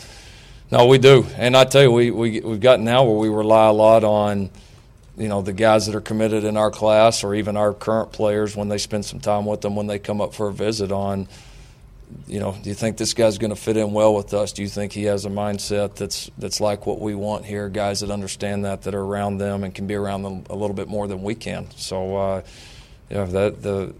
no, 0.71 0.87
we 0.87 0.97
do, 0.97 1.25
and 1.37 1.55
I 1.55 1.63
tell 1.63 1.83
you, 1.83 1.91
we 1.91 2.11
we 2.11 2.39
we've 2.41 2.59
gotten 2.59 2.83
now 2.83 3.03
where 3.05 3.15
we 3.17 3.29
rely 3.29 3.67
a 3.67 3.73
lot 3.73 4.03
on. 4.03 4.49
You 5.17 5.29
know 5.29 5.41
the 5.41 5.53
guys 5.53 5.85
that 5.85 5.95
are 5.95 6.01
committed 6.01 6.43
in 6.43 6.57
our 6.57 6.69
class, 6.69 7.23
or 7.23 7.33
even 7.35 7.55
our 7.55 7.73
current 7.73 8.11
players, 8.11 8.53
when 8.53 8.67
they 8.67 8.77
spend 8.77 9.05
some 9.05 9.21
time 9.21 9.45
with 9.45 9.61
them, 9.61 9.73
when 9.73 9.87
they 9.87 9.97
come 9.97 10.19
up 10.19 10.33
for 10.33 10.49
a 10.49 10.53
visit, 10.53 10.91
on 10.91 11.29
you 12.27 12.39
know, 12.39 12.55
do 12.61 12.69
you 12.69 12.75
think 12.75 12.97
this 12.97 13.13
guy's 13.13 13.37
going 13.37 13.49
to 13.49 13.55
fit 13.55 13.77
in 13.77 13.91
well 13.91 14.15
with 14.15 14.33
us? 14.33 14.51
Do 14.51 14.61
you 14.61 14.67
think 14.67 14.91
he 14.91 15.03
has 15.03 15.25
a 15.25 15.29
mindset 15.29 15.95
that's 15.95 16.29
that's 16.37 16.59
like 16.59 16.85
what 16.85 16.99
we 16.99 17.15
want 17.15 17.45
here? 17.45 17.69
Guys 17.69 17.99
that 17.99 18.11
understand 18.11 18.65
that, 18.65 18.83
that 18.83 18.95
are 18.95 19.01
around 19.01 19.37
them 19.37 19.63
and 19.63 19.73
can 19.73 19.87
be 19.87 19.95
around 19.95 20.23
them 20.23 20.43
a 20.49 20.55
little 20.55 20.75
bit 20.75 20.87
more 20.87 21.07
than 21.07 21.21
we 21.23 21.35
can. 21.35 21.69
So, 21.75 22.15
uh, 22.15 22.41
yeah, 23.09 23.25
that 23.25 23.61
the 23.61 23.93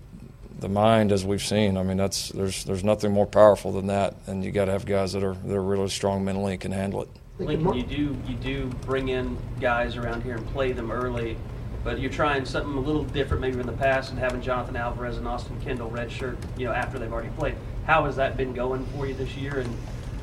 the 0.59 0.69
mind, 0.69 1.11
as 1.11 1.25
we've 1.25 1.43
seen, 1.43 1.77
I 1.77 1.83
mean, 1.83 1.97
that's 1.97 2.29
there's 2.29 2.63
there's 2.63 2.83
nothing 2.83 3.11
more 3.11 3.27
powerful 3.27 3.71
than 3.71 3.87
that, 3.87 4.15
and 4.27 4.43
you 4.43 4.51
got 4.51 4.65
to 4.65 4.71
have 4.71 4.85
guys 4.85 5.13
that 5.13 5.23
are 5.23 5.33
that 5.33 5.55
are 5.55 5.63
really 5.63 5.89
strong 5.89 6.23
mentally 6.25 6.53
and 6.53 6.61
can 6.61 6.71
handle 6.71 7.03
it. 7.03 7.09
Lincoln, 7.37 7.73
you 7.73 7.83
do 7.83 8.17
you 8.27 8.35
do 8.35 8.65
bring 8.85 9.09
in 9.09 9.37
guys 9.59 9.97
around 9.97 10.23
here 10.23 10.35
and 10.35 10.47
play 10.47 10.71
them 10.71 10.91
early, 10.91 11.37
but 11.83 11.99
you're 11.99 12.11
trying 12.11 12.45
something 12.45 12.75
a 12.75 12.79
little 12.79 13.03
different 13.03 13.41
maybe 13.41 13.59
in 13.59 13.65
the 13.65 13.73
past 13.73 14.09
and 14.11 14.17
having 14.17 14.41
Jonathan 14.41 14.75
Alvarez 14.77 15.17
and 15.17 15.27
Austin 15.27 15.59
Kendall 15.61 15.89
redshirt, 15.89 16.37
you 16.57 16.65
know, 16.65 16.71
after 16.71 16.97
they've 16.97 17.11
already 17.11 17.29
played. 17.37 17.55
How 17.85 18.05
has 18.05 18.15
that 18.15 18.35
been 18.35 18.53
going 18.53 18.85
for 18.87 19.05
you 19.05 19.13
this 19.13 19.35
year? 19.35 19.59
And 19.59 19.75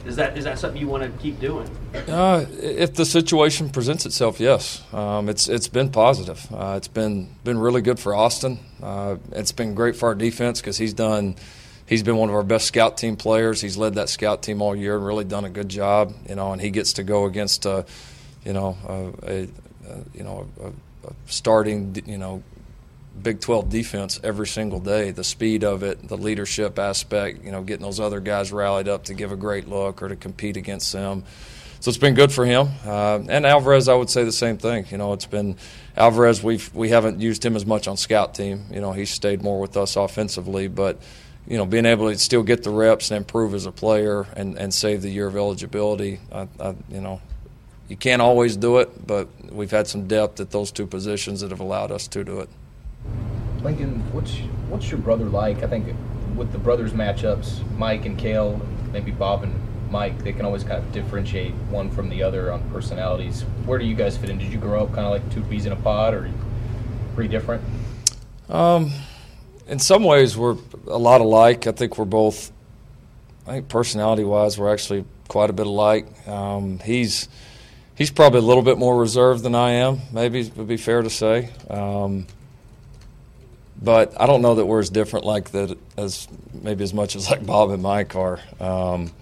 is 0.05 0.17
that 0.17 0.37
is 0.37 0.45
that 0.45 0.59
something 0.59 0.81
you 0.81 0.89
want 0.89 1.05
to 1.05 1.23
keep 1.23 1.39
doing? 1.39 1.71
Uh, 2.09 2.45
if 2.51 2.95
the 2.95 3.05
situation 3.05 3.71
presents 3.71 4.05
itself, 4.05 4.41
yes, 4.41 4.83
um, 4.93 5.29
it's 5.29 5.49
it's 5.49 5.69
been 5.69 5.91
positive. 5.91 6.45
Uh, 6.53 6.75
it's 6.77 6.89
been 6.89 7.29
been 7.45 7.59
really 7.59 7.81
good 7.81 8.01
for 8.01 8.15
Austin. 8.15 8.59
Uh, 8.83 9.17
it's 9.31 9.53
been 9.53 9.75
great 9.75 9.95
for 9.95 10.09
our 10.09 10.15
defense 10.15 10.61
because 10.61 10.77
he's 10.77 10.93
done. 10.93 11.37
He's 11.87 12.03
been 12.03 12.17
one 12.17 12.29
of 12.29 12.35
our 12.35 12.43
best 12.43 12.67
scout 12.67 12.97
team 12.97 13.17
players. 13.17 13.61
He's 13.61 13.77
led 13.77 13.95
that 13.95 14.09
scout 14.09 14.43
team 14.43 14.61
all 14.61 14.75
year 14.75 14.97
and 14.97 15.07
really 15.07 15.25
done 15.25 15.45
a 15.45 15.51
good 15.51 15.69
job. 15.69 16.15
You 16.29 16.35
know, 16.35 16.53
and 16.53 16.61
he 16.61 16.71
gets 16.71 16.95
to 16.95 17.05
go 17.05 17.27
against, 17.27 17.65
uh, 17.65 17.85
you 18.45 18.53
know, 18.53 18.77
a, 18.89 19.31
a, 19.31 19.43
a 19.43 19.99
you 20.15 20.25
know 20.25 20.49
a, 20.61 20.69
a 21.09 21.13
starting, 21.27 22.03
you 22.07 22.19
know, 22.19 22.43
Big 23.21 23.41
12 23.41 23.69
defense 23.69 24.21
every 24.25 24.47
single 24.47 24.81
day. 24.81 25.11
The 25.11 25.25
speed 25.25 25.65
of 25.65 25.83
it, 25.83 26.09
the 26.09 26.17
leadership 26.17 26.79
aspect, 26.79 27.45
you 27.45 27.53
know, 27.53 27.63
getting 27.63 27.85
those 27.85 28.01
other 28.01 28.21
guys 28.21 28.53
rallied 28.53 28.89
up 28.89 29.05
to 29.05 29.15
give 29.15 29.33
a 29.33 29.37
great 29.37 29.69
look 29.69 30.03
or 30.03 30.09
to 30.09 30.17
compete 30.17 30.57
against 30.57 30.93
them. 30.93 31.25
So 31.81 31.89
it's 31.89 31.99
been 31.99 32.15
good 32.15 32.33
for 32.33 32.47
him. 32.47 32.69
Uh, 32.87 33.21
and 33.29 33.45
Alvarez, 33.45 33.89
I 33.89 33.95
would 33.95 34.09
say 34.09 34.23
the 34.23 34.33
same 34.33 34.57
thing. 34.57 34.87
You 34.91 34.99
know, 34.99 35.13
it's 35.13 35.27
been 35.27 35.57
Alvarez. 35.97 36.43
We've 36.43 36.73
we 36.73 36.91
haven't 36.91 37.21
used 37.21 37.45
him 37.45 37.57
as 37.57 37.67
much 37.67 37.89
on 37.89 37.97
scout 37.97 38.35
team. 38.35 38.67
You 38.71 38.81
know, 38.81 38.93
he's 38.93 39.11
stayed 39.11 39.43
more 39.43 39.61
with 39.61 39.77
us 39.77 39.97
offensively, 39.97 40.69
but 40.69 41.01
you 41.47 41.59
know, 41.59 41.67
being 41.67 41.87
able 41.87 42.09
to 42.11 42.17
still 42.19 42.45
get 42.45 42.63
the 42.63 42.71
reps 42.71 43.11
and 43.11 43.19
improve 43.19 43.53
as 43.53 43.67
a 43.67 43.73
player 43.73 44.27
and, 44.37 44.57
and 44.57 44.73
save 44.73 45.03
the 45.03 45.11
year 45.11 45.27
of 45.27 45.37
eligibility, 45.37 46.21
I, 46.31 46.47
I, 46.61 46.77
you 46.89 47.01
know, 47.01 47.21
you 47.89 47.97
can't 47.97 48.23
always 48.23 48.57
do 48.57 48.79
it, 48.79 49.07
but 49.07 49.29
we've 49.51 49.71
had 49.71 49.89
some 49.89 50.07
depth 50.07 50.39
at 50.41 50.51
those 50.51 50.71
two 50.71 50.87
positions 50.87 51.41
that 51.41 51.51
have 51.51 51.61
allowed 51.61 51.91
us 51.91 52.07
to 52.09 52.23
do 52.23 52.41
it. 52.41 52.49
Lincoln, 53.63 54.01
what's 54.13 54.37
what's 54.69 54.91
your 54.91 55.01
brother 55.01 55.27
like? 55.27 55.63
I 55.63 55.67
think 55.67 55.95
with 56.37 56.53
the 56.53 56.59
brothers 56.59 56.93
matchups, 56.93 57.61
Mike 57.77 58.07
and 58.07 58.19
Cale, 58.19 58.61
maybe 58.93 59.11
Bob 59.11 59.45
and 59.45 59.55
Mike, 59.91 60.19
they 60.25 60.33
can 60.33 60.45
always 60.47 60.65
kind 60.65 60.83
of 60.83 60.91
differentiate 60.93 61.53
one 61.71 61.91
from 61.91 62.09
the 62.09 62.23
other 62.23 62.51
on 62.51 62.69
personalities. 62.71 63.43
Where 63.67 63.79
do 63.79 63.85
you 63.85 63.95
guys 63.95 64.17
fit 64.17 64.31
in? 64.31 64.39
Did 64.39 64.53
you 64.53 64.59
grow 64.59 64.85
up 64.85 64.95
kind 64.95 65.07
of 65.07 65.13
like 65.13 65.31
two 65.33 65.43
peas 65.43 65.67
in 65.67 65.73
a 65.73 65.77
pod, 65.77 66.15
or 66.15 66.31
pretty 67.15 67.29
different? 67.29 67.63
Um, 68.49 68.91
in 69.69 69.79
some 69.79 70.03
ways, 70.03 70.37
we're 70.37 70.57
a 70.87 70.99
lot 70.99 71.21
alike. 71.21 71.67
I 71.67 71.73
think 71.73 71.99
we're 71.99 72.05
both. 72.05 72.51
I 73.47 73.53
think 73.53 73.69
personality-wise, 73.69 74.59
we're 74.59 74.73
actually 74.73 75.05
quite 75.29 75.51
a 75.51 75.53
bit 75.53 75.67
alike. 75.67 76.07
Um, 76.29 76.79
he's 76.79 77.29
he's 77.95 78.11
probably 78.11 78.39
a 78.39 78.43
little 78.43 78.63
bit 78.63 78.79
more 78.79 78.97
reserved 78.97 79.43
than 79.43 79.55
I 79.55 79.73
am. 79.73 80.01
Maybe 80.13 80.51
would 80.57 80.69
be 80.69 80.77
fair 80.77 81.03
to 81.03 81.11
say. 81.11 81.51
Um, 81.69 82.27
but 83.83 84.19
I 84.21 84.27
don't 84.27 84.43
know 84.43 84.55
that 84.55 84.67
we're 84.67 84.81
as 84.81 84.91
different 84.91 85.27
like 85.27 85.51
that 85.51 85.77
as 85.97 86.29
maybe 86.53 86.85
as 86.85 86.95
much 86.95 87.17
as 87.17 87.29
like 87.31 87.45
Bob 87.45 87.71
and 87.71 87.83
Mike 87.83 88.15
are. 88.15 88.39
Um, 88.61 89.13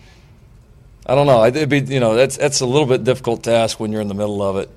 I 1.06 1.14
don't 1.14 1.26
know. 1.26 1.44
It'd 1.44 1.68
be 1.68 1.80
you 1.80 2.00
know 2.00 2.14
that's 2.14 2.36
that's 2.36 2.60
a 2.60 2.66
little 2.66 2.86
bit 2.86 3.04
difficult 3.04 3.44
to 3.44 3.52
ask 3.52 3.80
when 3.80 3.90
you're 3.90 4.02
in 4.02 4.08
the 4.08 4.14
middle 4.14 4.42
of 4.42 4.56
it. 4.56 4.70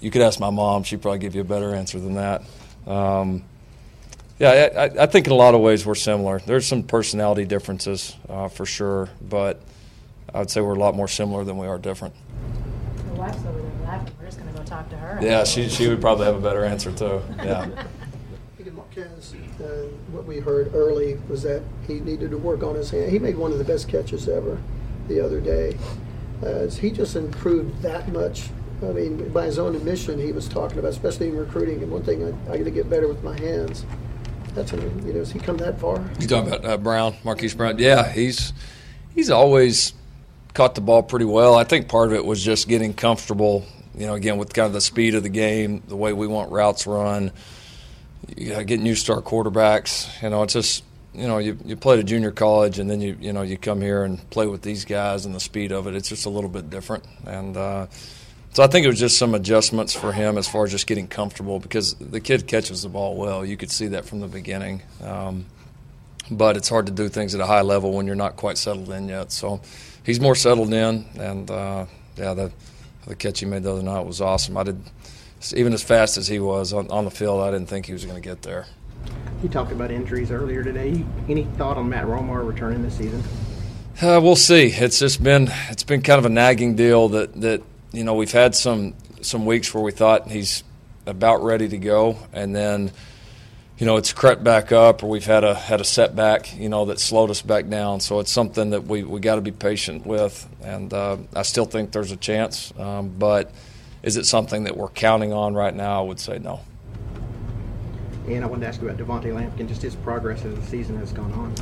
You 0.00 0.10
could 0.10 0.22
ask 0.22 0.40
my 0.40 0.50
mom; 0.50 0.82
she'd 0.82 1.00
probably 1.00 1.20
give 1.20 1.34
you 1.34 1.42
a 1.42 1.44
better 1.44 1.74
answer 1.74 2.00
than 2.00 2.14
that. 2.14 2.42
Um, 2.86 3.44
yeah, 4.38 4.90
I, 4.98 5.02
I 5.04 5.06
think 5.06 5.26
in 5.26 5.32
a 5.32 5.36
lot 5.36 5.54
of 5.54 5.60
ways 5.60 5.84
we're 5.86 5.94
similar. 5.94 6.40
There's 6.40 6.66
some 6.66 6.82
personality 6.82 7.44
differences 7.44 8.16
uh, 8.28 8.48
for 8.48 8.64
sure, 8.66 9.10
but 9.20 9.60
I 10.34 10.38
would 10.38 10.50
say 10.50 10.60
we're 10.60 10.74
a 10.74 10.78
lot 10.78 10.94
more 10.96 11.08
similar 11.08 11.44
than 11.44 11.58
we 11.58 11.66
are 11.66 11.78
different. 11.78 12.14
Your 13.06 13.16
wife's 13.16 13.38
over 13.44 13.60
there 13.60 13.70
laughing. 13.84 14.14
We're 14.18 14.26
just 14.26 14.38
going 14.38 14.50
to 14.50 14.58
go 14.58 14.64
talk 14.64 14.88
to 14.88 14.96
her. 14.96 15.18
Yeah, 15.22 15.44
she 15.44 15.68
she 15.68 15.88
would 15.88 16.00
probably 16.00 16.24
have 16.26 16.36
a 16.36 16.40
better 16.40 16.64
answer 16.64 16.90
too. 16.90 17.22
Yeah. 17.36 17.84
Marquez, 19.00 19.34
uh, 19.60 19.64
what 20.12 20.26
we 20.26 20.38
heard 20.40 20.74
early 20.74 21.18
was 21.28 21.42
that 21.42 21.62
he 21.86 22.00
needed 22.00 22.30
to 22.30 22.38
work 22.38 22.62
on 22.62 22.74
his 22.74 22.90
hand. 22.90 23.10
He 23.10 23.18
made 23.18 23.36
one 23.36 23.52
of 23.52 23.58
the 23.58 23.64
best 23.64 23.88
catches 23.88 24.28
ever 24.28 24.60
the 25.08 25.24
other 25.24 25.40
day. 25.40 25.76
Uh, 26.44 26.68
he 26.68 26.90
just 26.90 27.16
improved 27.16 27.82
that 27.82 28.08
much? 28.12 28.48
I 28.82 28.86
mean, 28.86 29.30
by 29.30 29.44
his 29.44 29.58
own 29.58 29.74
admission, 29.74 30.18
he 30.18 30.32
was 30.32 30.48
talking 30.48 30.78
about, 30.78 30.90
especially 30.90 31.28
in 31.28 31.36
recruiting. 31.36 31.82
And 31.82 31.92
one 31.92 32.02
thing 32.02 32.24
I, 32.24 32.52
I 32.52 32.56
got 32.58 32.64
to 32.64 32.70
get 32.70 32.88
better 32.88 33.08
with 33.08 33.22
my 33.22 33.38
hands. 33.38 33.84
That's 34.54 34.72
you 34.72 34.78
know, 34.78 35.18
has 35.18 35.30
he 35.30 35.38
come 35.38 35.58
that 35.58 35.78
far? 35.78 36.04
You 36.18 36.26
talking 36.26 36.52
about 36.52 36.64
uh, 36.64 36.76
Brown, 36.76 37.14
Marquise 37.22 37.54
Brown? 37.54 37.78
Yeah, 37.78 38.10
he's 38.10 38.52
he's 39.14 39.30
always 39.30 39.92
caught 40.54 40.74
the 40.74 40.80
ball 40.80 41.02
pretty 41.02 41.26
well. 41.26 41.56
I 41.56 41.64
think 41.64 41.88
part 41.88 42.08
of 42.08 42.14
it 42.14 42.24
was 42.24 42.42
just 42.42 42.68
getting 42.68 42.94
comfortable. 42.94 43.64
You 43.94 44.06
know, 44.06 44.14
again 44.14 44.38
with 44.38 44.52
kind 44.52 44.66
of 44.66 44.72
the 44.72 44.80
speed 44.80 45.14
of 45.14 45.22
the 45.22 45.28
game, 45.28 45.82
the 45.86 45.96
way 45.96 46.12
we 46.12 46.26
want 46.26 46.50
routes 46.50 46.86
run. 46.86 47.32
You 48.36 48.50
know, 48.50 48.64
getting 48.64 48.86
used 48.86 49.06
to 49.06 49.14
our 49.14 49.22
quarterbacks. 49.22 50.22
You 50.22 50.30
know, 50.30 50.42
it's 50.42 50.52
just 50.52 50.84
you 51.14 51.26
know 51.26 51.38
you 51.38 51.58
you 51.64 51.76
played 51.76 51.98
at 51.98 52.06
junior 52.06 52.30
college 52.30 52.78
and 52.78 52.90
then 52.90 53.00
you 53.00 53.16
you 53.20 53.32
know 53.32 53.42
you 53.42 53.56
come 53.56 53.80
here 53.80 54.04
and 54.04 54.28
play 54.30 54.46
with 54.46 54.62
these 54.62 54.84
guys 54.84 55.26
and 55.26 55.34
the 55.34 55.40
speed 55.40 55.72
of 55.72 55.86
it. 55.86 55.94
It's 55.94 56.08
just 56.08 56.26
a 56.26 56.30
little 56.30 56.50
bit 56.50 56.70
different 56.70 57.04
and. 57.26 57.56
Uh, 57.56 57.86
so 58.52 58.64
I 58.64 58.66
think 58.66 58.84
it 58.84 58.88
was 58.88 58.98
just 58.98 59.16
some 59.16 59.36
adjustments 59.36 59.94
for 59.94 60.12
him 60.12 60.36
as 60.36 60.48
far 60.48 60.64
as 60.64 60.72
just 60.72 60.88
getting 60.88 61.06
comfortable 61.06 61.60
because 61.60 61.94
the 61.94 62.18
kid 62.18 62.48
catches 62.48 62.82
the 62.82 62.88
ball 62.88 63.16
well. 63.16 63.44
You 63.44 63.56
could 63.56 63.70
see 63.70 63.86
that 63.88 64.06
from 64.06 64.18
the 64.18 64.26
beginning. 64.26 64.82
Um, 65.04 65.46
but 66.32 66.56
it's 66.56 66.68
hard 66.68 66.86
to 66.86 66.92
do 66.92 67.08
things 67.08 67.34
at 67.34 67.40
a 67.40 67.46
high 67.46 67.60
level 67.62 67.92
when 67.92 68.06
you're 68.06 68.16
not 68.16 68.36
quite 68.36 68.58
settled 68.58 68.90
in 68.90 69.08
yet. 69.08 69.30
So 69.30 69.60
he's 70.04 70.20
more 70.20 70.34
settled 70.34 70.72
in, 70.72 71.04
and 71.16 71.50
uh, 71.50 71.86
yeah, 72.16 72.34
the 72.34 72.52
the 73.06 73.14
catch 73.14 73.40
he 73.40 73.46
made 73.46 73.62
the 73.62 73.72
other 73.72 73.82
night 73.82 74.04
was 74.04 74.20
awesome. 74.20 74.56
I 74.56 74.64
did 74.64 74.80
even 75.54 75.72
as 75.72 75.82
fast 75.82 76.16
as 76.16 76.28
he 76.28 76.38
was 76.38 76.72
on, 76.72 76.90
on 76.90 77.04
the 77.04 77.10
field. 77.10 77.40
I 77.40 77.50
didn't 77.50 77.68
think 77.68 77.86
he 77.86 77.92
was 77.92 78.04
going 78.04 78.20
to 78.20 78.26
get 78.26 78.42
there. 78.42 78.66
You 79.42 79.48
talked 79.48 79.72
about 79.72 79.90
injuries 79.90 80.30
earlier 80.30 80.62
today. 80.62 81.04
Any 81.28 81.44
thought 81.44 81.78
on 81.78 81.88
Matt 81.88 82.06
Romar 82.06 82.46
returning 82.46 82.82
this 82.82 82.96
season? 82.98 83.22
Uh, 84.02 84.20
we'll 84.22 84.36
see. 84.36 84.66
It's 84.66 84.98
just 84.98 85.22
been 85.22 85.50
it's 85.68 85.82
been 85.82 86.02
kind 86.02 86.18
of 86.18 86.26
a 86.26 86.30
nagging 86.30 86.74
deal 86.74 87.08
that 87.10 87.38
that 87.40 87.62
you 87.92 88.04
know 88.04 88.14
we've 88.14 88.32
had 88.32 88.54
some 88.54 88.94
some 89.22 89.46
weeks 89.46 89.74
where 89.74 89.82
we 89.82 89.92
thought 89.92 90.30
he's 90.30 90.62
about 91.06 91.42
ready 91.42 91.68
to 91.68 91.78
go, 91.78 92.16
and 92.32 92.54
then 92.54 92.92
you 93.78 93.86
know 93.86 93.96
it's 93.96 94.12
crept 94.12 94.44
back 94.44 94.72
up, 94.72 95.02
or 95.02 95.08
we've 95.08 95.26
had 95.26 95.44
a 95.44 95.54
had 95.54 95.80
a 95.80 95.84
setback, 95.84 96.56
you 96.56 96.68
know, 96.68 96.86
that 96.86 97.00
slowed 97.00 97.30
us 97.30 97.42
back 97.42 97.68
down. 97.68 98.00
So 98.00 98.20
it's 98.20 98.30
something 98.30 98.70
that 98.70 98.84
we 98.84 99.02
we 99.02 99.20
got 99.20 99.34
to 99.34 99.42
be 99.42 99.52
patient 99.52 100.06
with, 100.06 100.48
and 100.62 100.92
uh, 100.92 101.18
I 101.34 101.42
still 101.42 101.66
think 101.66 101.92
there's 101.92 102.12
a 102.12 102.16
chance, 102.16 102.72
um, 102.78 103.10
but 103.18 103.52
is 104.02 104.16
it 104.16 104.26
something 104.26 104.64
that 104.64 104.76
we're 104.76 104.88
counting 104.88 105.32
on 105.32 105.54
right 105.54 105.74
now? 105.74 106.00
I 106.00 106.06
would 106.06 106.20
say 106.20 106.38
no. 106.38 106.60
And 108.26 108.44
I 108.44 108.46
wanted 108.46 108.62
to 108.62 108.68
ask 108.68 108.80
you 108.80 108.88
about 108.88 109.00
Du'Vonta 109.00 109.32
Lampkin, 109.32 109.66
just 109.66 109.82
his 109.82 109.96
progress 109.96 110.44
as 110.44 110.54
the 110.54 110.62
season 110.62 110.96
has 110.98 111.12
gone 111.12 111.32
on. 111.32 111.54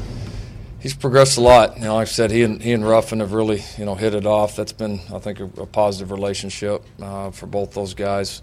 He's 0.80 0.94
progressed 0.94 1.38
a 1.38 1.40
lot. 1.40 1.76
You 1.76 1.84
know, 1.84 1.94
like 1.96 2.08
I 2.08 2.10
said, 2.10 2.30
he 2.30 2.42
and 2.44 2.62
he 2.62 2.72
and 2.72 2.86
Ruffin 2.86 3.20
have 3.20 3.32
really, 3.32 3.64
you 3.76 3.84
know, 3.84 3.96
hit 3.96 4.14
it 4.14 4.26
off. 4.26 4.54
That's 4.54 4.72
been, 4.72 5.00
I 5.12 5.18
think, 5.18 5.40
a, 5.40 5.44
a 5.60 5.66
positive 5.66 6.12
relationship 6.12 6.84
uh, 7.02 7.30
for 7.30 7.46
both 7.46 7.72
those 7.72 7.94
guys. 7.94 8.42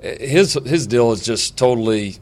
His 0.00 0.54
his 0.64 0.86
deal 0.86 1.12
is 1.12 1.22
just 1.22 1.58
totally 1.58 2.16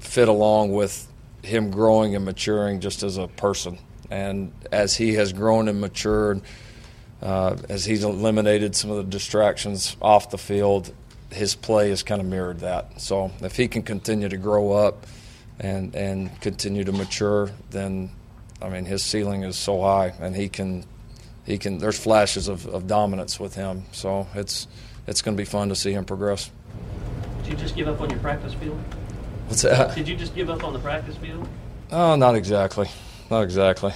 fit 0.00 0.28
along 0.28 0.72
with 0.72 1.06
him 1.42 1.70
growing 1.70 2.16
and 2.16 2.24
maturing 2.24 2.80
just 2.80 3.02
as 3.02 3.16
a 3.16 3.28
person. 3.28 3.78
And 4.10 4.52
as 4.72 4.96
he 4.96 5.14
has 5.14 5.32
grown 5.32 5.68
and 5.68 5.80
matured, 5.80 6.42
uh, 7.22 7.56
as 7.68 7.84
he's 7.84 8.04
eliminated 8.04 8.76
some 8.76 8.90
of 8.90 8.96
the 8.98 9.04
distractions 9.04 9.96
off 10.00 10.30
the 10.30 10.38
field, 10.38 10.92
his 11.30 11.54
play 11.54 11.90
has 11.90 12.02
kind 12.02 12.20
of 12.20 12.26
mirrored 12.26 12.60
that. 12.60 13.00
So 13.00 13.30
if 13.40 13.56
he 13.56 13.68
can 13.68 13.82
continue 13.82 14.28
to 14.28 14.36
grow 14.36 14.72
up 14.72 15.06
and 15.58 15.94
and 15.94 16.40
continue 16.40 16.84
to 16.84 16.92
mature, 16.92 17.50
then 17.70 18.10
I 18.60 18.68
mean 18.68 18.84
his 18.84 19.02
ceiling 19.02 19.42
is 19.42 19.56
so 19.56 19.80
high, 19.80 20.12
and 20.20 20.34
he 20.34 20.48
can 20.48 20.84
he 21.44 21.58
can. 21.58 21.78
There's 21.78 21.98
flashes 21.98 22.48
of, 22.48 22.66
of 22.66 22.86
dominance 22.86 23.38
with 23.38 23.54
him. 23.54 23.84
So 23.92 24.26
it's 24.34 24.66
it's 25.06 25.22
going 25.22 25.36
to 25.36 25.40
be 25.40 25.44
fun 25.44 25.68
to 25.68 25.76
see 25.76 25.92
him 25.92 26.04
progress. 26.04 26.50
Did 27.42 27.52
you 27.52 27.56
just 27.58 27.76
give 27.76 27.88
up 27.88 28.00
on 28.00 28.10
your 28.10 28.18
practice 28.20 28.54
field? 28.54 28.80
What's 29.46 29.62
that? 29.62 29.94
Did 29.94 30.08
you 30.08 30.16
just 30.16 30.34
give 30.34 30.48
up 30.48 30.64
on 30.64 30.72
the 30.72 30.78
practice 30.78 31.16
field? 31.16 31.46
Oh, 31.90 32.16
not 32.16 32.34
exactly. 32.34 32.88
Not 33.30 33.42
exactly. 33.42 33.92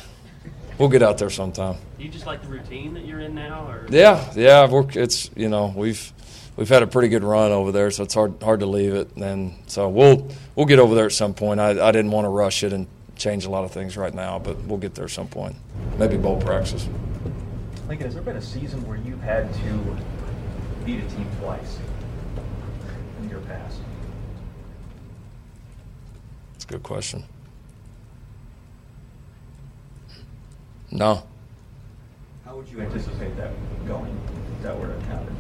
We'll 0.79 0.89
get 0.89 1.03
out 1.03 1.19
there 1.19 1.31
sometime. 1.31 1.77
Do 1.99 2.05
you 2.05 2.11
just 2.11 2.27
like 2.27 2.41
the 2.41 2.49
routine 2.49 2.95
that 2.95 3.05
you're 3.05 3.21
in 3.21 3.35
now, 3.35 3.69
or 3.69 3.87
Yeah, 3.91 4.33
yeah. 4.37 4.69
We're, 4.69 4.87
it's 4.93 5.29
you 5.35 5.49
know 5.49 5.73
we've 5.75 6.13
we've 6.57 6.69
had 6.69 6.83
a 6.83 6.87
pretty 6.87 7.09
good 7.09 7.25
run 7.25 7.51
over 7.51 7.73
there, 7.73 7.91
so 7.91 8.05
it's 8.05 8.15
hard 8.15 8.41
hard 8.43 8.61
to 8.61 8.67
leave 8.67 8.95
it. 8.95 9.17
And 9.17 9.55
so 9.67 9.89
we'll 9.89 10.29
we'll 10.55 10.67
get 10.67 10.79
over 10.79 10.95
there 10.95 11.07
at 11.07 11.13
some 11.13 11.35
point. 11.35 11.59
I, 11.59 11.71
I 11.71 11.91
didn't 11.91 12.13
want 12.13 12.27
to 12.27 12.29
rush 12.29 12.63
it 12.63 12.73
and 12.73 12.87
change 13.17 13.45
a 13.45 13.51
lot 13.51 13.65
of 13.65 13.73
things 13.73 13.97
right 13.97 14.15
now, 14.15 14.39
but 14.39 14.57
we'll 14.63 14.79
get 14.79 14.95
there 14.95 15.07
at 15.07 15.11
some 15.11 15.27
point. 15.27 15.57
Maybe 15.99 16.17
bowl 16.17 16.41
practice. 16.41 16.89
Lincoln, 17.89 18.07
has 18.07 18.15
there 18.15 18.23
been 18.23 18.37
a 18.37 18.43
season 18.43 18.87
where 18.87 18.99
you've 18.99 19.23
had 19.23 19.53
to 19.53 19.97
beat 20.85 21.01
a 21.03 21.09
team 21.09 21.27
twice 21.41 21.79
in 23.21 23.29
your 23.29 23.41
past? 23.41 23.81
That's 26.53 26.65
a 26.65 26.69
good 26.69 26.83
question. 26.83 27.25
No. 30.91 31.23
How 32.45 32.57
would 32.57 32.69
you 32.69 32.81
anticipate 32.81 33.37
that 33.37 33.53
going? 33.87 34.17
If 34.57 34.63
that 34.63 34.79
were 34.79 34.87
to 34.87 35.01
happen? 35.07 35.37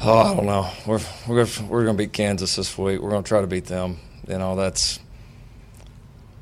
Oh, 0.00 0.18
I 0.18 0.34
don't 0.34 0.46
know. 0.46 0.70
We're 0.86 1.00
we're 1.28 1.44
gonna, 1.44 1.68
we're 1.68 1.84
going 1.84 1.96
to 1.96 2.02
beat 2.02 2.12
Kansas 2.12 2.56
this 2.56 2.76
week. 2.76 3.00
We're 3.00 3.10
going 3.10 3.22
to 3.22 3.28
try 3.28 3.40
to 3.40 3.46
beat 3.46 3.66
them. 3.66 3.98
You 4.26 4.38
know, 4.38 4.56
that's 4.56 4.98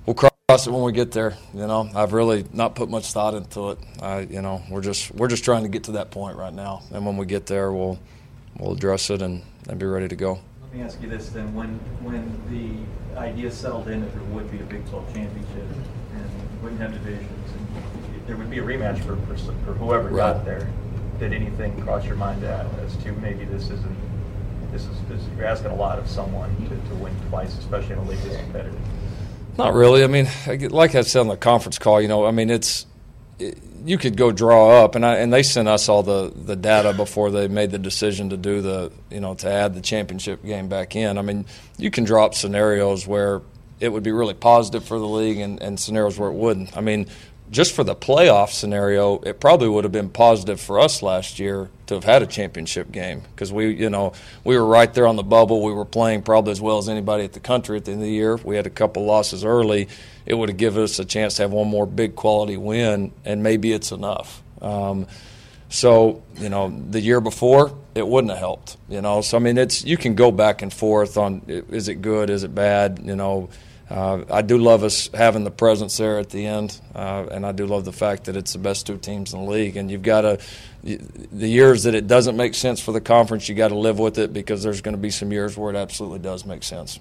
we'll 0.06 0.14
cross 0.14 0.66
it 0.66 0.70
when 0.70 0.82
we 0.82 0.92
get 0.92 1.12
there. 1.12 1.36
You 1.54 1.66
know, 1.66 1.90
I've 1.94 2.12
really 2.12 2.44
not 2.52 2.74
put 2.74 2.88
much 2.88 3.12
thought 3.12 3.34
into 3.34 3.70
it. 3.70 3.78
I, 4.00 4.20
you 4.20 4.42
know, 4.42 4.62
we're 4.70 4.80
just 4.80 5.14
we're 5.14 5.28
just 5.28 5.44
trying 5.44 5.64
to 5.64 5.68
get 5.68 5.84
to 5.84 5.92
that 5.92 6.10
point 6.10 6.36
right 6.36 6.52
now, 6.52 6.82
and 6.92 7.04
when 7.04 7.16
we 7.16 7.26
get 7.26 7.46
there, 7.46 7.72
we'll 7.72 7.98
we'll 8.58 8.72
address 8.72 9.10
it 9.10 9.22
and, 9.22 9.42
and 9.68 9.78
be 9.78 9.86
ready 9.86 10.08
to 10.08 10.16
go. 10.16 10.38
Let 10.62 10.74
me 10.74 10.82
ask 10.82 11.00
you 11.02 11.08
this 11.08 11.30
then: 11.30 11.54
when 11.54 11.78
when 12.00 12.40
the 12.50 13.18
idea 13.18 13.50
settled 13.50 13.88
in 13.88 14.00
that 14.02 14.12
there 14.12 14.22
would 14.22 14.50
be 14.50 14.60
a 14.60 14.64
Big 14.64 14.88
12 14.88 15.14
championship 15.14 15.66
and 16.14 16.62
wouldn't 16.62 16.80
have 16.80 16.92
divisions, 16.92 17.28
and 17.30 17.39
there 18.30 18.36
would 18.38 18.48
be 18.50 18.58
a 18.58 18.62
rematch 18.62 19.00
for 19.00 19.16
for, 19.16 19.36
for 19.64 19.72
whoever 19.74 20.08
Right. 20.08 20.34
got 20.34 20.44
there, 20.44 20.68
did 21.18 21.32
anything 21.32 21.80
cross 21.82 22.06
your 22.06 22.14
mind 22.14 22.42
that 22.42 22.64
as 22.84 22.96
to 22.98 23.12
maybe 23.14 23.44
this 23.44 23.64
isn't 23.64 23.96
this 24.70 24.82
is, 24.82 24.96
this, 25.08 25.20
you're 25.36 25.46
asking 25.46 25.72
a 25.72 25.74
lot 25.74 25.98
of 25.98 26.08
someone 26.08 26.54
to, 26.68 26.88
to 26.90 26.94
win 26.94 27.12
twice, 27.28 27.58
especially 27.58 27.94
in 27.94 27.98
a 27.98 28.04
league 28.04 28.20
this 28.20 28.36
competitive? 28.36 28.78
Not 29.58 29.74
really. 29.74 30.04
I 30.04 30.06
mean, 30.06 30.28
like 30.70 30.94
I 30.94 31.00
said 31.00 31.20
on 31.20 31.26
the 31.26 31.36
conference 31.36 31.76
call, 31.76 32.00
you 32.00 32.06
know, 32.06 32.24
I 32.24 32.30
mean, 32.30 32.50
it's 32.50 32.86
it, 33.40 33.58
you 33.84 33.98
could 33.98 34.16
go 34.16 34.30
draw 34.30 34.84
up, 34.84 34.94
and 34.94 35.04
I, 35.04 35.16
and 35.16 35.32
they 35.32 35.42
sent 35.42 35.66
us 35.66 35.88
all 35.88 36.04
the 36.04 36.32
the 36.32 36.54
data 36.54 36.92
before 36.92 37.32
they 37.32 37.48
made 37.48 37.72
the 37.72 37.80
decision 37.80 38.30
to 38.30 38.36
do 38.36 38.60
the 38.62 38.92
you 39.10 39.18
know 39.18 39.34
to 39.34 39.50
add 39.50 39.74
the 39.74 39.80
championship 39.80 40.44
game 40.44 40.68
back 40.68 40.94
in. 40.94 41.18
I 41.18 41.22
mean, 41.22 41.46
you 41.78 41.90
can 41.90 42.04
draw 42.04 42.26
up 42.26 42.34
scenarios 42.36 43.08
where 43.08 43.42
it 43.80 43.88
would 43.88 44.02
be 44.02 44.12
really 44.12 44.34
positive 44.34 44.84
for 44.84 44.98
the 45.00 45.08
league, 45.08 45.38
and, 45.38 45.60
and 45.60 45.80
scenarios 45.80 46.16
where 46.16 46.28
it 46.28 46.34
wouldn't. 46.34 46.76
I 46.76 46.80
mean, 46.80 47.06
just 47.50 47.74
for 47.74 47.82
the 47.82 47.96
playoff 47.96 48.50
scenario, 48.50 49.18
it 49.20 49.40
probably 49.40 49.68
would 49.68 49.84
have 49.84 49.92
been 49.92 50.08
positive 50.08 50.60
for 50.60 50.78
us 50.78 51.02
last 51.02 51.38
year 51.40 51.68
to 51.86 51.94
have 51.94 52.04
had 52.04 52.22
a 52.22 52.26
championship 52.26 52.92
game 52.92 53.22
because 53.34 53.52
we, 53.52 53.74
you 53.74 53.90
know, 53.90 54.12
we 54.44 54.56
were 54.56 54.64
right 54.64 54.92
there 54.94 55.06
on 55.06 55.16
the 55.16 55.24
bubble. 55.24 55.62
We 55.62 55.72
were 55.72 55.84
playing 55.84 56.22
probably 56.22 56.52
as 56.52 56.60
well 56.60 56.78
as 56.78 56.88
anybody 56.88 57.24
at 57.24 57.32
the 57.32 57.40
country 57.40 57.76
at 57.76 57.84
the 57.84 57.92
end 57.92 58.02
of 58.02 58.06
the 58.06 58.12
year. 58.12 58.36
We 58.36 58.54
had 58.54 58.66
a 58.66 58.70
couple 58.70 59.04
losses 59.04 59.44
early. 59.44 59.88
It 60.26 60.34
would 60.34 60.48
have 60.48 60.58
given 60.58 60.84
us 60.84 60.98
a 61.00 61.04
chance 61.04 61.36
to 61.36 61.42
have 61.42 61.50
one 61.50 61.68
more 61.68 61.86
big 61.86 62.14
quality 62.14 62.56
win, 62.56 63.12
and 63.24 63.42
maybe 63.42 63.72
it's 63.72 63.90
enough. 63.90 64.42
Um, 64.62 65.08
so, 65.68 66.22
you 66.36 66.48
know, 66.48 66.68
the 66.90 67.00
year 67.00 67.20
before, 67.20 67.76
it 67.94 68.06
wouldn't 68.06 68.30
have 68.30 68.38
helped, 68.38 68.76
you 68.88 69.00
know. 69.00 69.22
So, 69.22 69.36
I 69.36 69.40
mean, 69.40 69.58
it's 69.58 69.84
you 69.84 69.96
can 69.96 70.14
go 70.14 70.30
back 70.30 70.62
and 70.62 70.72
forth 70.72 71.16
on 71.16 71.42
is 71.48 71.88
it 71.88 71.96
good, 71.96 72.30
is 72.30 72.44
it 72.44 72.54
bad, 72.54 73.00
you 73.02 73.16
know. 73.16 73.48
Uh, 73.90 74.24
I 74.30 74.42
do 74.42 74.56
love 74.56 74.84
us 74.84 75.10
having 75.12 75.42
the 75.42 75.50
presence 75.50 75.96
there 75.96 76.18
at 76.18 76.30
the 76.30 76.46
end, 76.46 76.80
uh, 76.94 77.26
and 77.30 77.44
I 77.44 77.50
do 77.50 77.66
love 77.66 77.84
the 77.84 77.92
fact 77.92 78.24
that 78.24 78.36
it's 78.36 78.52
the 78.52 78.60
best 78.60 78.86
two 78.86 78.96
teams 78.96 79.34
in 79.34 79.44
the 79.44 79.50
league. 79.50 79.76
And 79.76 79.90
you've 79.90 80.02
got 80.02 80.20
to, 80.20 80.38
the 80.84 81.48
years 81.48 81.82
that 81.82 81.96
it 81.96 82.06
doesn't 82.06 82.36
make 82.36 82.54
sense 82.54 82.80
for 82.80 82.92
the 82.92 83.00
conference, 83.00 83.48
you 83.48 83.56
got 83.56 83.68
to 83.68 83.78
live 83.78 83.98
with 83.98 84.18
it 84.18 84.32
because 84.32 84.62
there's 84.62 84.80
going 84.80 84.94
to 84.94 85.00
be 85.00 85.10
some 85.10 85.32
years 85.32 85.56
where 85.56 85.74
it 85.74 85.76
absolutely 85.76 86.20
does 86.20 86.46
make 86.46 86.62
sense. 86.62 87.00